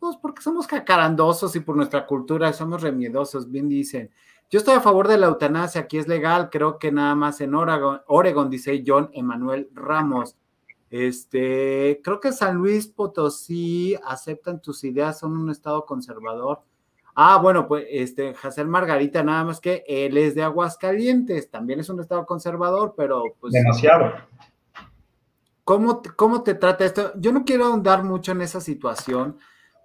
[0.00, 4.10] pues porque somos cacarandosos y por nuestra cultura somos remiedosos, bien dicen.
[4.50, 7.54] Yo estoy a favor de la eutanasia, aquí es legal, creo que nada más en
[7.54, 10.36] Oregon, Oregon dice John Emanuel Ramos.
[10.88, 16.62] Este, creo que San Luis Potosí aceptan tus ideas, son un estado conservador.
[17.14, 21.90] Ah, bueno, pues este, Hazel Margarita, nada más que él es de Aguascalientes, también es
[21.90, 23.52] un estado conservador, pero pues.
[23.52, 24.14] Demasiado.
[25.62, 27.12] ¿Cómo, ¿Cómo te trata esto?
[27.16, 29.36] Yo no quiero ahondar mucho en esa situación,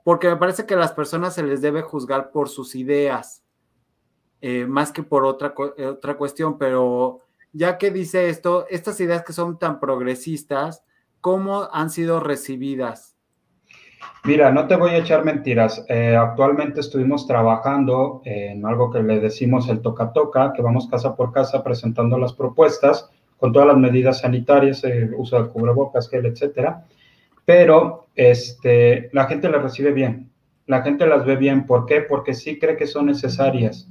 [0.06, 3.42] porque me parece que a las personas se les debe juzgar por sus ideas
[4.45, 7.19] eh, más que por otra, eh, otra cuestión, pero
[7.53, 10.83] ya que dice esto, estas ideas que son tan progresistas,
[11.21, 13.15] ¿cómo han sido recibidas?
[14.25, 15.85] Mira, no te voy a echar mentiras.
[15.87, 21.31] Eh, actualmente estuvimos trabajando en algo que le decimos el toca-toca, que vamos casa por
[21.31, 26.83] casa presentando las propuestas con todas las medidas sanitarias, el uso de cubrebocas, gel, etcétera.
[27.45, 30.29] Pero este, la gente las recibe bien.
[30.65, 31.65] La gente las ve bien.
[31.65, 32.01] ¿Por qué?
[32.01, 33.87] Porque sí cree que son necesarias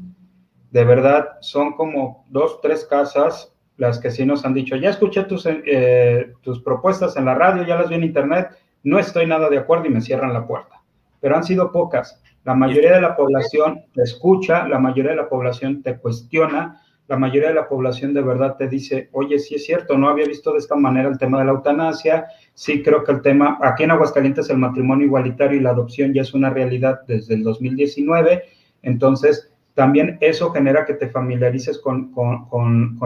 [0.72, 5.24] de verdad son como dos, tres casas las que sí nos han dicho, ya escuché
[5.24, 8.48] tus, eh, tus propuestas en la radio, ya las vi en internet,
[8.82, 10.80] no estoy nada de acuerdo y me cierran la puerta.
[11.20, 12.20] Pero han sido pocas.
[12.44, 17.18] La mayoría de la población te escucha, la mayoría de la población te cuestiona, la
[17.18, 20.52] mayoría de la población de verdad te dice, oye, sí es cierto, no había visto
[20.52, 23.90] de esta manera el tema de la eutanasia, sí creo que el tema, aquí en
[23.90, 28.44] Aguascalientes el matrimonio igualitario y la adopción ya es una realidad desde el 2019,
[28.82, 32.12] entonces también eso genera que te familiarices con,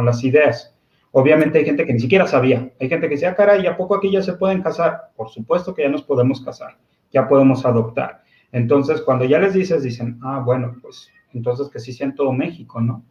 [0.04, 0.74] las ideas.
[1.12, 2.70] Obviamente hay gente que ni siquiera sabía.
[2.80, 5.12] Hay gente que decía, ah, caray, ¿a poco aquí ya se pueden casar?
[5.16, 6.76] Por supuesto que ya nos podemos casar,
[7.12, 8.22] ya podemos adoptar.
[8.52, 12.32] Entonces, cuando ya les dices, dicen, ah, bueno, pues entonces que sí sea en todo
[12.32, 13.04] México, ¿no?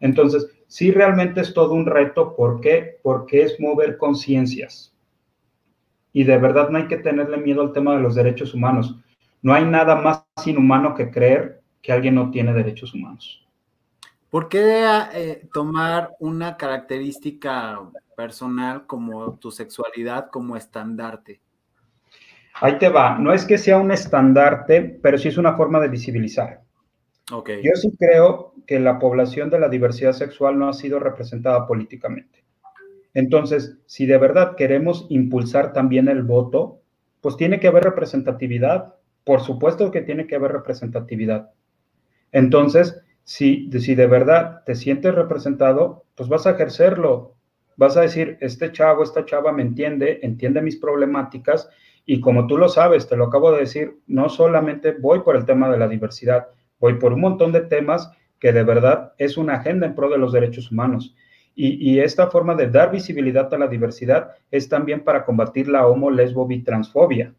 [0.00, 2.34] Entonces, sí realmente es todo un reto.
[2.34, 2.98] ¿Por qué?
[3.02, 4.94] Porque es mover conciencias.
[6.12, 8.98] Y de verdad no hay que tenerle miedo al tema de los derechos humanos.
[9.40, 13.46] No hay nada más inhumano que creer que alguien no tiene derechos humanos.
[14.30, 17.78] ¿Por qué eh, tomar una característica
[18.16, 21.40] personal como tu sexualidad como estandarte?
[22.54, 23.18] Ahí te va.
[23.18, 26.62] No es que sea un estandarte, pero sí es una forma de visibilizar.
[27.30, 27.62] Okay.
[27.62, 32.44] Yo sí creo que la población de la diversidad sexual no ha sido representada políticamente.
[33.14, 36.80] Entonces, si de verdad queremos impulsar también el voto,
[37.20, 38.94] pues tiene que haber representatividad.
[39.24, 41.50] Por supuesto que tiene que haber representatividad.
[42.32, 47.36] Entonces, si, si de verdad te sientes representado, pues vas a ejercerlo.
[47.76, 51.68] Vas a decir, este chavo, esta chava me entiende, entiende mis problemáticas
[52.04, 55.44] y como tú lo sabes, te lo acabo de decir, no solamente voy por el
[55.44, 56.48] tema de la diversidad,
[56.80, 58.10] voy por un montón de temas
[58.40, 61.14] que de verdad es una agenda en pro de los derechos humanos.
[61.54, 65.86] Y, y, esta forma de dar visibilidad a la diversidad es también para combatir la
[65.86, 67.34] homo, lesbo, transfobia.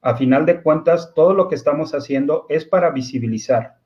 [0.00, 3.78] A final de cuentas, todo lo que estamos haciendo es para visibilizar,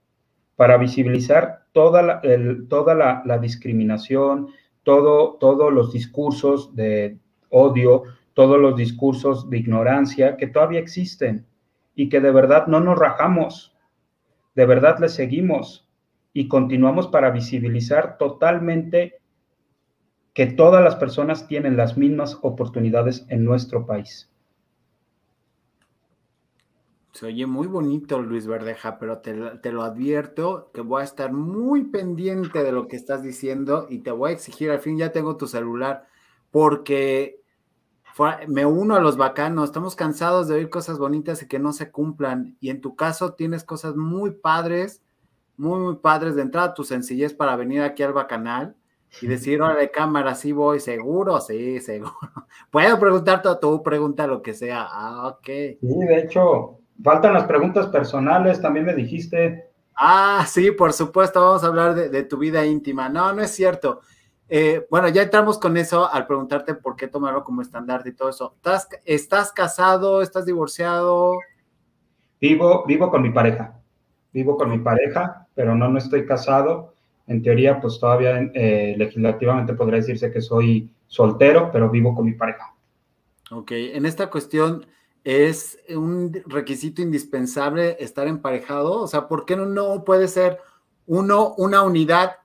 [0.56, 4.48] para visibilizar toda la, discriminación,
[4.82, 7.18] todo, todos los discursos de
[7.50, 11.46] odio, todos los discursos de ignorancia que todavía existen
[11.94, 13.74] y que de verdad no nos rajamos,
[14.54, 15.86] de verdad le seguimos
[16.32, 19.20] y continuamos para visibilizar totalmente
[20.32, 24.30] que todas las personas tienen las mismas oportunidades en nuestro país.
[27.16, 29.32] Se oye muy bonito, Luis Verdeja, pero te,
[29.72, 34.10] lo advierto que voy a estar muy pendiente de lo que estás diciendo y te
[34.10, 36.06] voy a exigir, al fin ya tengo tu celular,
[36.50, 37.40] porque
[38.48, 41.90] me uno a los bacanos, estamos cansados de oír cosas bonitas y que no se
[41.90, 42.58] cumplan.
[42.60, 45.02] Y en tu caso tienes cosas muy padres,
[45.56, 48.76] muy, muy padres de entrada, tu sencillez para venir aquí al bacanal
[49.22, 52.12] y decir, hola de cámara, sí voy, seguro, sí, seguro.
[52.70, 54.86] Puedo preguntarte a tú, pregunta lo que sea.
[54.86, 55.46] Ah, ok.
[55.46, 59.70] Sí, de hecho, Faltan las preguntas personales, también me dijiste.
[59.96, 63.08] Ah, sí, por supuesto, vamos a hablar de, tu vida íntima.
[63.08, 64.00] No, no es cierto.
[64.48, 68.28] Eh, bueno, ya entramos con eso al preguntarte por qué tomarlo como estandarte y todo
[68.28, 68.52] eso.
[68.56, 70.22] ¿Estás, ¿Estás casado?
[70.22, 71.38] ¿Estás divorciado?
[72.40, 73.80] Vivo, vivo con mi pareja.
[74.32, 76.94] Vivo con mi pareja, pero no, no estoy casado.
[77.26, 82.34] En teoría, pues todavía eh, legislativamente podría decirse que soy soltero, pero vivo con mi
[82.34, 82.74] pareja.
[83.50, 84.86] Ok, en esta cuestión
[85.26, 90.60] es un requisito indispensable estar emparejado, o sea, ¿por qué no puede ser
[91.04, 92.36] uno una unidad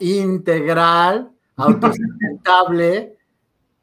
[0.00, 3.16] integral, autosustentable?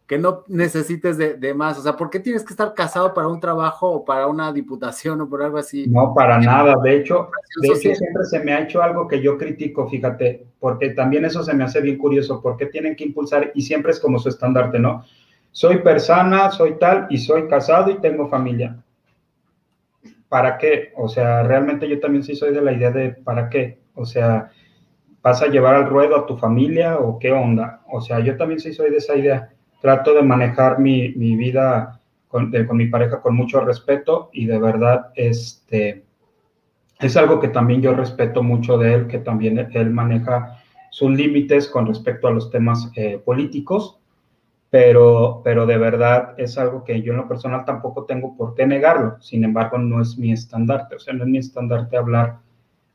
[0.06, 1.78] que no necesites de, más.
[1.78, 5.20] O sea, ¿por qué tienes que estar casado para un trabajo o para una diputación
[5.20, 5.86] o por algo así?
[5.90, 6.76] No, para nada.
[6.82, 7.30] De hecho,
[7.62, 11.44] de hecho siempre se me ha hecho algo que yo critico, fíjate, porque también eso
[11.44, 12.42] se me hace bien curioso.
[12.42, 13.52] ¿Por qué tienen que impulsar?
[13.54, 15.04] Y siempre es como su estandarte, ¿no?
[15.58, 18.78] Soy persona, soy tal y soy casado y tengo familia.
[20.30, 20.94] ¿Para qué?
[20.96, 23.80] O sea, realmente yo también sí soy de la idea de ¿para qué?
[23.96, 24.52] O sea,
[25.24, 27.82] ¿vas a llevar al ruedo a tu familia o qué onda?
[27.92, 29.50] O sea, yo también sí soy de esa idea
[29.82, 36.04] trato de manejar mi, vida con, mi pareja con mucho respeto y de verdad este,
[37.00, 40.60] es algo que también yo respeto mucho de él, que también él maneja
[40.92, 43.98] sus límites con respecto a los temas eh, políticos,
[44.70, 48.66] pero, pero de verdad es algo que yo en lo personal tampoco tengo por qué
[48.68, 52.40] negarlo, sin embargo no es mi estandarte, o sea, no es mi estandarte hablar,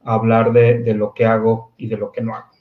[0.04, 2.52] hablar de, de lo que hago y de lo que no hago.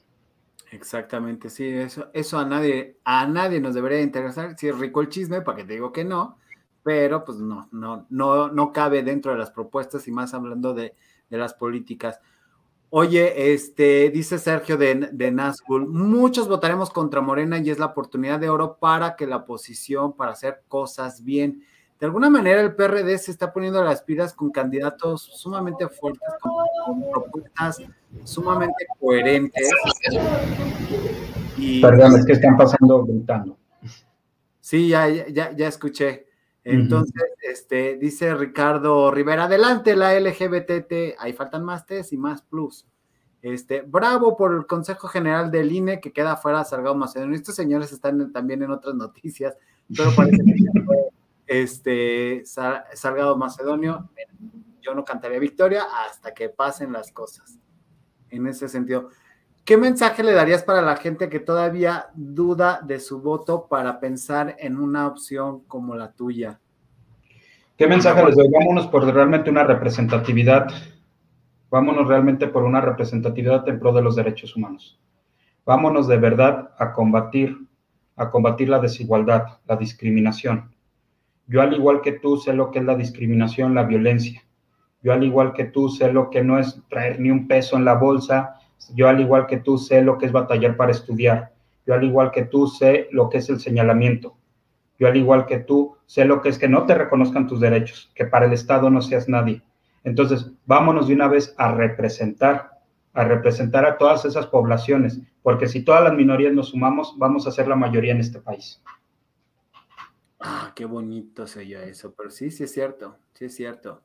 [0.72, 4.58] Exactamente, sí, eso, eso a nadie, a nadie nos debería interesar.
[4.58, 6.38] Si es rico el chisme, para que te digo que no,
[6.82, 10.96] pero pues no, no, no, no cabe dentro de las propuestas y más hablando de,
[11.30, 12.20] las políticas.
[12.92, 18.40] Oye, este, dice Sergio de, de Nazgul, muchos votaremos contra Morena y es la oportunidad
[18.40, 21.64] de oro para que la oposición, para hacer cosas bien
[22.02, 27.04] de alguna manera el PRD se está poniendo las pilas con candidatos sumamente fuertes, con,
[27.12, 27.78] propuestas
[28.24, 29.70] sumamente coherentes.
[31.80, 33.56] Perdón, es que están pasando gritando.
[34.60, 36.26] Sí, ya, ya, ya escuché.
[36.64, 42.86] Entonces, este, dice Ricardo Rivera, adelante la LGBTT, ahí faltan más T's y más plus.
[43.42, 47.36] Este, bravo por el Consejo General del INE que queda fuera Salgado Macedonio.
[47.36, 49.58] Estos señores están también en otras noticias,
[49.96, 50.54] pero parece que
[51.48, 54.10] este, Salgado Macedonio,
[54.82, 57.58] yo no cantaría victoria hasta que pasen las cosas.
[58.30, 59.10] En ese sentido,
[59.66, 64.56] ¿qué mensaje le darías para la gente que todavía duda de su voto para pensar
[64.60, 66.60] en una opción como la tuya?
[67.78, 68.50] ¿Qué mensaje les doy?
[68.50, 70.68] Vámonos por realmente una representatividad.
[71.70, 75.00] Vámonos realmente por una representatividad en pro de los derechos humanos.
[75.66, 77.58] Vámonos de verdad a combatir,
[78.16, 80.72] a combatir la desigualdad, la discriminación
[81.52, 84.42] yo al igual que tú sé lo que es la discriminación, la violencia.
[85.04, 87.84] Yo al igual que tú sé lo que no es traer ni un peso en
[87.84, 88.56] la bolsa.
[88.94, 91.54] Yo al igual que tú sé lo que es batallar para estudiar.
[91.86, 94.36] Yo al igual que tú sé lo que es el señalamiento.
[95.00, 98.12] Yo al igual que tú sé lo que es que no te reconozcan tus derechos,
[98.14, 99.64] que para el Estado no seas nadie.
[100.04, 102.80] Entonces, vámonos de una vez a representar,
[103.14, 107.52] a representar a todas esas poblaciones, porque si todas las minorías nos sumamos, vamos a
[107.52, 108.82] ser la mayoría en este país.
[110.40, 114.02] Ah, qué bonito se oye eso, pero sí, sí es cierto, sí es cierto.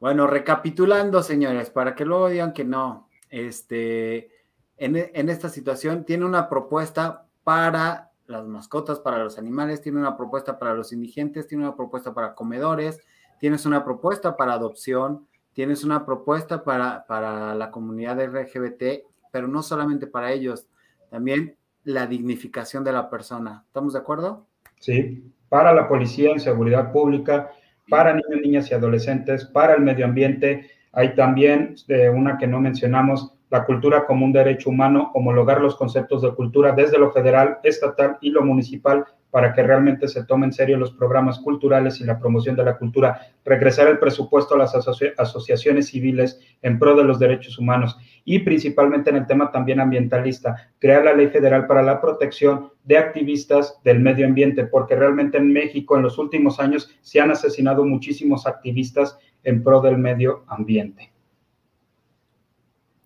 [0.00, 3.08] Bueno, recapitulando, señores, para que luego digan que no,
[3.38, 4.30] este,
[4.76, 10.16] en, en esta situación tiene una propuesta para las mascotas, para los animales, tiene una
[10.16, 13.00] propuesta para los indigentes, tiene una propuesta para comedores,
[13.38, 19.62] tienes una propuesta para adopción, tienes una propuesta para, para la comunidad LGBT, pero no
[19.62, 20.66] solamente para ellos,
[21.10, 23.64] también la dignificación de la persona.
[23.66, 24.46] ¿Estamos de acuerdo?
[24.80, 27.52] Sí para la policía en seguridad pública,
[27.88, 30.68] para niños, niñas y adolescentes, para el medio ambiente.
[30.94, 35.76] Hay también de una que no mencionamos, la cultura como un derecho humano, homologar los
[35.76, 40.50] conceptos de cultura desde lo federal, estatal y lo municipal para que realmente se tomen
[40.50, 44.58] en serio los programas culturales y la promoción de la cultura, regresar el presupuesto a
[44.58, 47.98] las asociaciones civiles en pro de los derechos humanos.
[48.24, 52.96] Y principalmente en el tema también ambientalista, crear la ley federal para la protección de
[52.96, 57.84] activistas del medio ambiente, porque realmente en México en los últimos años se han asesinado
[57.84, 61.12] muchísimos activistas en pro del medio ambiente.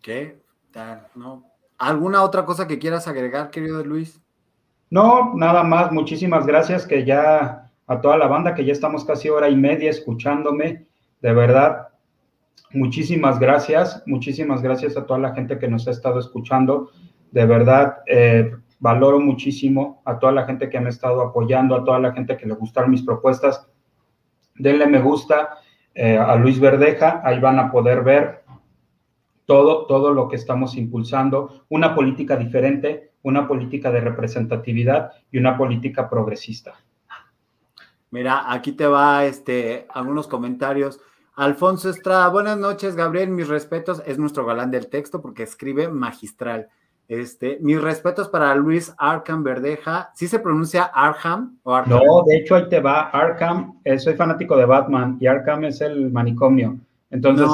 [0.01, 0.41] ¿Qué?
[1.15, 1.45] ¿No?
[1.77, 4.21] ¿Alguna otra cosa que quieras agregar, querido Luis?
[4.91, 9.29] No, nada más, muchísimas gracias que ya a toda la banda que ya estamos casi
[9.29, 10.87] hora y media escuchándome,
[11.21, 11.89] de verdad,
[12.73, 16.91] muchísimas gracias, muchísimas gracias a toda la gente que nos ha estado escuchando,
[17.33, 21.85] de verdad, eh, valoro muchísimo a toda la gente que me ha estado apoyando, a
[21.85, 23.67] toda la gente que le gustaron mis propuestas,
[24.55, 25.59] denle me gusta
[26.01, 28.45] eh, a Luis Verdeja, ahí van a poder ver
[29.47, 35.59] todo, todo lo que estamos impulsando, una política diferente, una política de representatividad y una
[35.59, 36.75] política progresista.
[38.13, 41.01] Mira, aquí te va este, algunos comentarios.
[41.35, 46.69] Alfonso Estrada, buenas noches, Gabriel, mis respetos, es nuestro galán del texto porque escribe magistral.
[47.09, 50.11] Este, mis respetos para Luis Arkham Verdeja.
[50.15, 51.99] ¿Sí se pronuncia Arkham o Arkham?
[52.05, 53.81] No, de hecho ahí te va Arkham.
[53.83, 56.77] Eh, soy fanático de Batman y Arkham es el manicomio.
[57.11, 57.49] Entonces,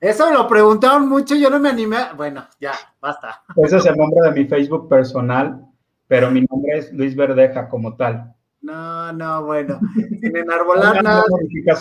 [0.00, 1.96] eso me lo preguntaron mucho, yo no me animé.
[2.16, 3.42] Bueno, ya, basta.
[3.56, 5.66] Ese es el nombre de mi Facebook personal,
[6.06, 8.32] pero mi nombre es Luis Verdeja como tal.
[8.62, 9.80] No, no, bueno.
[10.20, 11.24] Sin enarbolar nada.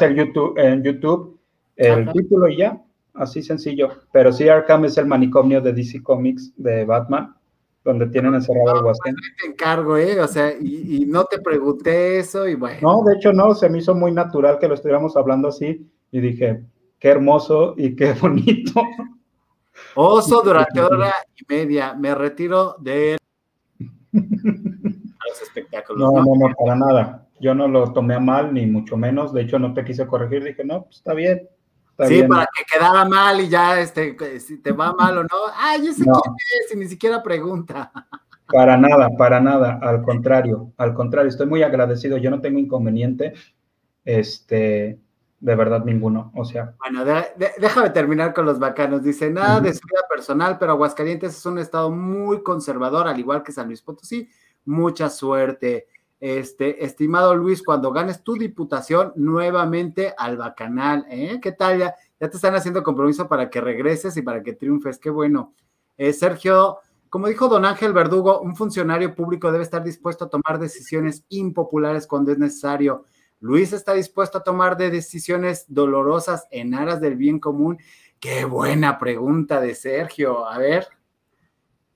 [0.02, 1.36] el YouTube, en YouTube
[1.76, 2.82] el título y ya,
[3.16, 3.90] así sencillo.
[4.12, 7.36] Pero sí, Arkham es el manicomio de DC Comics de Batman,
[7.84, 9.16] donde tienen encerrado el Guasén.
[9.42, 10.20] Te encargo, ¿eh?
[10.20, 12.80] O sea, y, y, no te pregunté eso y bueno.
[12.82, 16.20] No, de hecho no, se me hizo muy natural que lo estuviéramos hablando así y
[16.20, 16.64] dije,
[17.00, 18.82] qué hermoso y qué bonito.
[19.96, 21.94] Oso durante hora y media.
[21.94, 23.18] Me retiro de
[24.12, 26.00] los espectáculos.
[26.00, 27.28] No, no, no, para nada.
[27.40, 29.34] Yo no lo tomé a mal, ni mucho menos.
[29.34, 30.44] De hecho, no te quise corregir.
[30.44, 31.48] Dije, no, pues está bien.
[32.08, 35.38] Sí, para que quedara mal y ya, este, si te va mal o no.
[35.56, 36.36] Ah, yo sé quién
[36.66, 37.92] es y ni siquiera pregunta.
[38.48, 39.80] Para nada, para nada.
[39.82, 41.30] Al contrario, al contrario.
[41.30, 42.18] Estoy muy agradecido.
[42.18, 43.34] Yo no tengo inconveniente.
[44.04, 45.00] Este,
[45.40, 46.76] de verdad ninguno, o sea.
[46.80, 47.04] Bueno,
[47.58, 49.04] déjame terminar con los bacanos.
[49.04, 53.44] Dice, nada de su vida personal, pero Aguascalientes es un estado muy conservador, al igual
[53.44, 54.30] que San Luis Potosí.
[54.66, 55.88] Mucha suerte.
[56.28, 61.40] Este, estimado Luis, cuando ganes tu diputación, nuevamente al bacanal, ¿eh?
[61.40, 61.78] ¿Qué tal?
[61.78, 64.98] Ya, ya te están haciendo compromiso para que regreses y para que triunfes.
[64.98, 65.54] Qué bueno.
[65.98, 66.80] Eh, Sergio,
[67.12, 72.08] como dijo don Ángel Verdugo, un funcionario público debe estar dispuesto a tomar decisiones impopulares
[72.08, 73.06] cuando es necesario
[73.40, 77.78] Luis está dispuesto a tomar de decisiones dolorosas en aras del bien común.
[78.20, 80.48] Qué buena pregunta de Sergio.
[80.48, 80.88] A ver,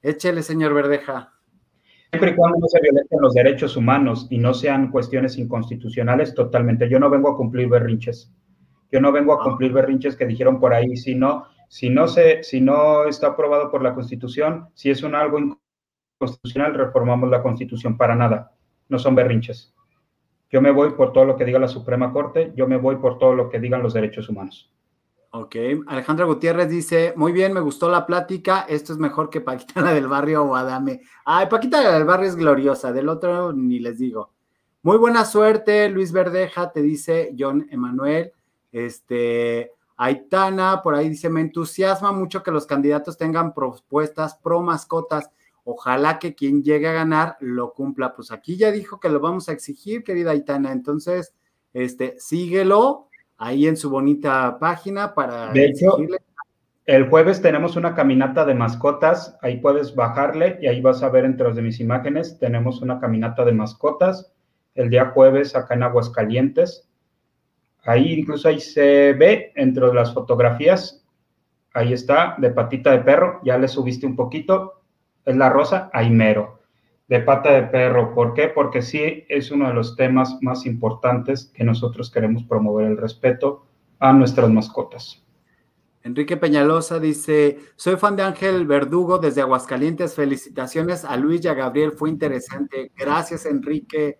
[0.03, 1.38] échele, señor Verdeja.
[2.11, 6.89] Siempre y cuando no se violenten los derechos humanos y no sean cuestiones inconstitucionales, totalmente.
[6.89, 8.33] Yo no vengo a cumplir berrinches.
[8.91, 9.43] Yo no vengo a ah.
[9.43, 13.69] cumplir berrinches que dijeron por ahí, si no, si no se, si no está aprobado
[13.69, 15.37] por la Constitución, si es un algo
[16.19, 18.53] inconstitucional, reformamos la Constitución para nada.
[18.87, 19.75] No son berrinches.
[20.49, 23.19] Yo me voy por todo lo que diga la Suprema Corte, yo me voy por
[23.19, 24.73] todo lo que digan los derechos humanos.
[25.31, 29.79] Ok, Alejandra Gutiérrez dice, muy bien, me gustó la plática, esto es mejor que Paquita
[29.81, 31.01] la del barrio o Adame.
[31.23, 34.33] Ay, Paquita la del barrio es gloriosa, del otro ni les digo.
[34.81, 38.31] Muy buena suerte, Luis Verdeja, te dice John Emanuel.
[38.71, 45.29] Este, Aitana, por ahí dice, me entusiasma mucho que los candidatos tengan propuestas pro mascotas.
[45.63, 48.15] Ojalá que quien llegue a ganar lo cumpla.
[48.15, 50.71] Pues aquí ya dijo que lo vamos a exigir, querida Aitana.
[50.71, 51.35] Entonces,
[51.73, 53.08] este, síguelo
[53.39, 55.97] ahí en su bonita página para de hecho,
[56.85, 61.25] El jueves tenemos una caminata de mascotas, ahí puedes bajarle y ahí vas a ver
[61.25, 64.33] entre las de mis imágenes, tenemos una caminata de mascotas
[64.75, 66.89] el día jueves acá en Aguascalientes.
[67.83, 71.05] Ahí incluso ahí se ve entre las fotografías,
[71.73, 74.81] ahí está, de patita de perro, ya le subiste un poquito,
[75.25, 76.58] es la rosa aimero,
[77.09, 78.13] de pata de perro.
[78.13, 78.47] ¿Por qué?
[78.47, 83.65] Porque sí es uno de los temas más importantes que nosotros queremos promover el respeto
[83.97, 85.21] a nuestras mascotas.
[86.03, 90.13] Enrique Peñalosa dice, soy fan de Ángel Verdugo desde Aguascalientes.
[90.13, 92.91] Felicitaciones a Luis y a Gabriel, fue interesante.
[92.95, 94.19] Gracias, Enrique.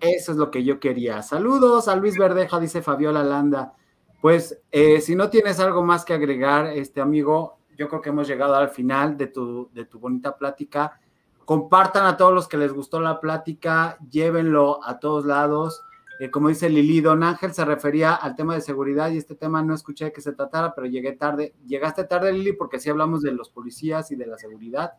[0.00, 1.20] Eso es lo que yo quería.
[1.22, 3.74] Saludos a Luis Verdeja, dice Fabiola Landa.
[4.22, 8.28] Pues eh, si no tienes algo más que agregar, este amigo, yo creo que hemos
[8.28, 11.00] llegado al final de tu, de tu bonita plática.
[11.44, 15.82] Compartan a todos los que les gustó la plática, llévenlo a todos lados.
[16.20, 19.62] Eh, como dice Lili, don Ángel se refería al tema de seguridad y este tema
[19.62, 21.54] no escuché que se tratara, pero llegué tarde.
[21.66, 24.92] Llegaste tarde, Lili, porque sí hablamos de los policías y de la seguridad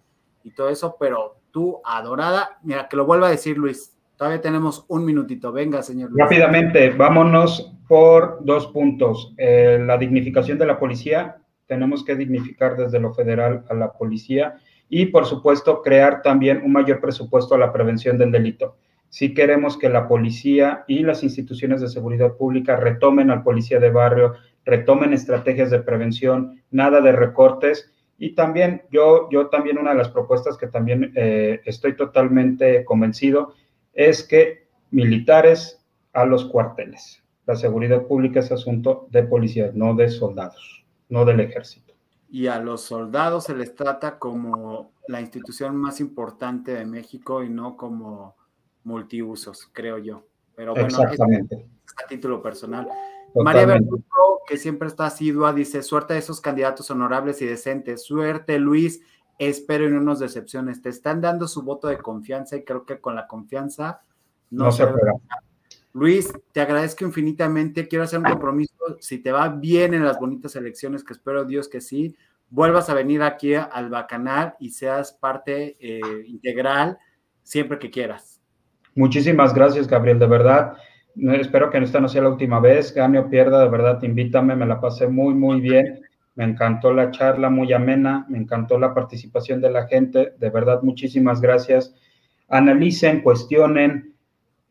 [0.43, 4.85] y todo eso, pero tú, adorada, mira, que lo vuelva a decir Luis, Todavía tenemos
[4.87, 5.51] un minutito.
[5.51, 6.09] Venga, señor.
[6.09, 6.23] Luis.
[6.23, 9.33] Rápidamente, vámonos por dos puntos.
[9.37, 14.55] Eh, la dignificación de la policía tenemos que dignificar desde lo federal a la policía
[14.89, 18.77] y, por supuesto, crear también un mayor presupuesto a la prevención del delito.
[19.09, 23.89] Si queremos que la policía y las instituciones de seguridad pública retomen al policía de
[23.89, 24.33] barrio,
[24.65, 27.91] retomen estrategias de prevención, nada de recortes.
[28.17, 33.53] Y también yo, yo también una de las propuestas que también eh, estoy totalmente convencido
[33.93, 35.81] es que militares
[36.13, 37.23] a los cuarteles.
[37.45, 40.75] La seguridad pública es asunto de policía, no de soldados
[41.09, 41.93] no del ejército.
[42.35, 47.49] Y a los soldados se les trata como la institución más importante de México y
[47.49, 48.35] no como
[48.83, 50.27] multiusos, creo yo.
[50.53, 51.55] Pero bueno, Exactamente.
[51.55, 52.89] Es a título personal.
[53.35, 58.03] María Verdugo, que siempre está asidua, dice, suerte a esos candidatos honorables y decentes.
[58.03, 58.99] Suerte, Luis.
[59.39, 60.81] Espero y no nos decepciones.
[60.81, 64.01] Te están dando su voto de confianza y creo que con la confianza
[64.49, 64.91] no, se, se
[65.95, 67.87] Luis, te agradezco infinitamente.
[67.87, 68.75] Quiero hacer un compromiso.
[68.99, 72.17] Si te va bien en las bonitas elecciones, que espero Dios que sí,
[72.49, 76.97] vuelvas a venir aquí al Bacanal y seas parte eh, integral
[77.43, 78.41] siempre que quieras.
[78.93, 80.73] Muchísimas gracias, Gabriel, de verdad.
[81.15, 84.65] Espero que esta no sea la última vez, gane o pierda, de verdad, invítame, me
[84.65, 86.01] la pasé muy, muy bien.
[86.35, 90.81] Me encantó la charla, muy amena, me encantó la participación de la gente, de verdad,
[90.83, 91.95] muchísimas gracias.
[92.49, 94.13] Analicen, cuestionen,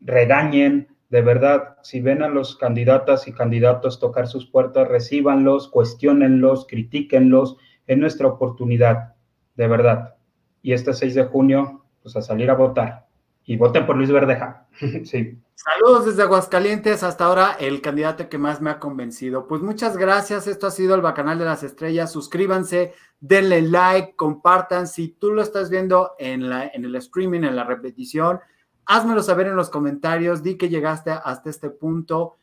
[0.01, 6.67] regañen, de verdad, si ven a los candidatas y candidatos tocar sus puertas, recíbanlos, cuestionenlos,
[6.67, 7.55] critíquenlos,
[7.87, 9.13] es nuestra oportunidad,
[9.55, 10.15] de verdad.
[10.61, 13.05] Y este 6 de junio, pues a salir a votar.
[13.45, 14.67] Y voten por Luis Verdeja.
[15.05, 15.39] sí.
[15.53, 19.47] Saludos desde Aguascalientes, hasta ahora el candidato que más me ha convencido.
[19.47, 24.85] Pues muchas gracias, esto ha sido el Bacanal de las Estrellas, suscríbanse, denle like, compartan,
[24.85, 28.41] si tú lo estás viendo en, la, en el streaming, en la repetición,
[28.85, 32.37] házmelo saber en los comentarios, di que llegaste hasta este punto,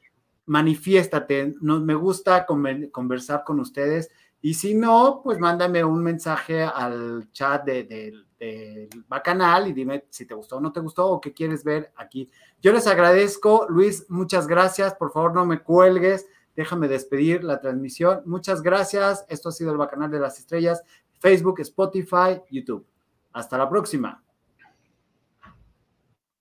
[0.47, 4.10] manifiéstate, me gusta conversar con ustedes
[4.44, 10.27] y si no, pues mándame un mensaje al chat del de, Bacanal y dime si
[10.27, 12.28] te gustó o no te gustó o qué quieres ver aquí.
[12.60, 14.94] Yo les agradezco, Luis, muchas gracias.
[14.97, 16.27] Por favor, no me cuelgues.
[16.56, 18.23] Déjame despedir la transmisión.
[18.27, 19.24] Muchas gracias.
[19.28, 20.82] Esto ha sido el Bacanal de las Estrellas,
[21.20, 22.85] Facebook, Spotify, YouTube.
[23.32, 24.24] Hasta la próxima.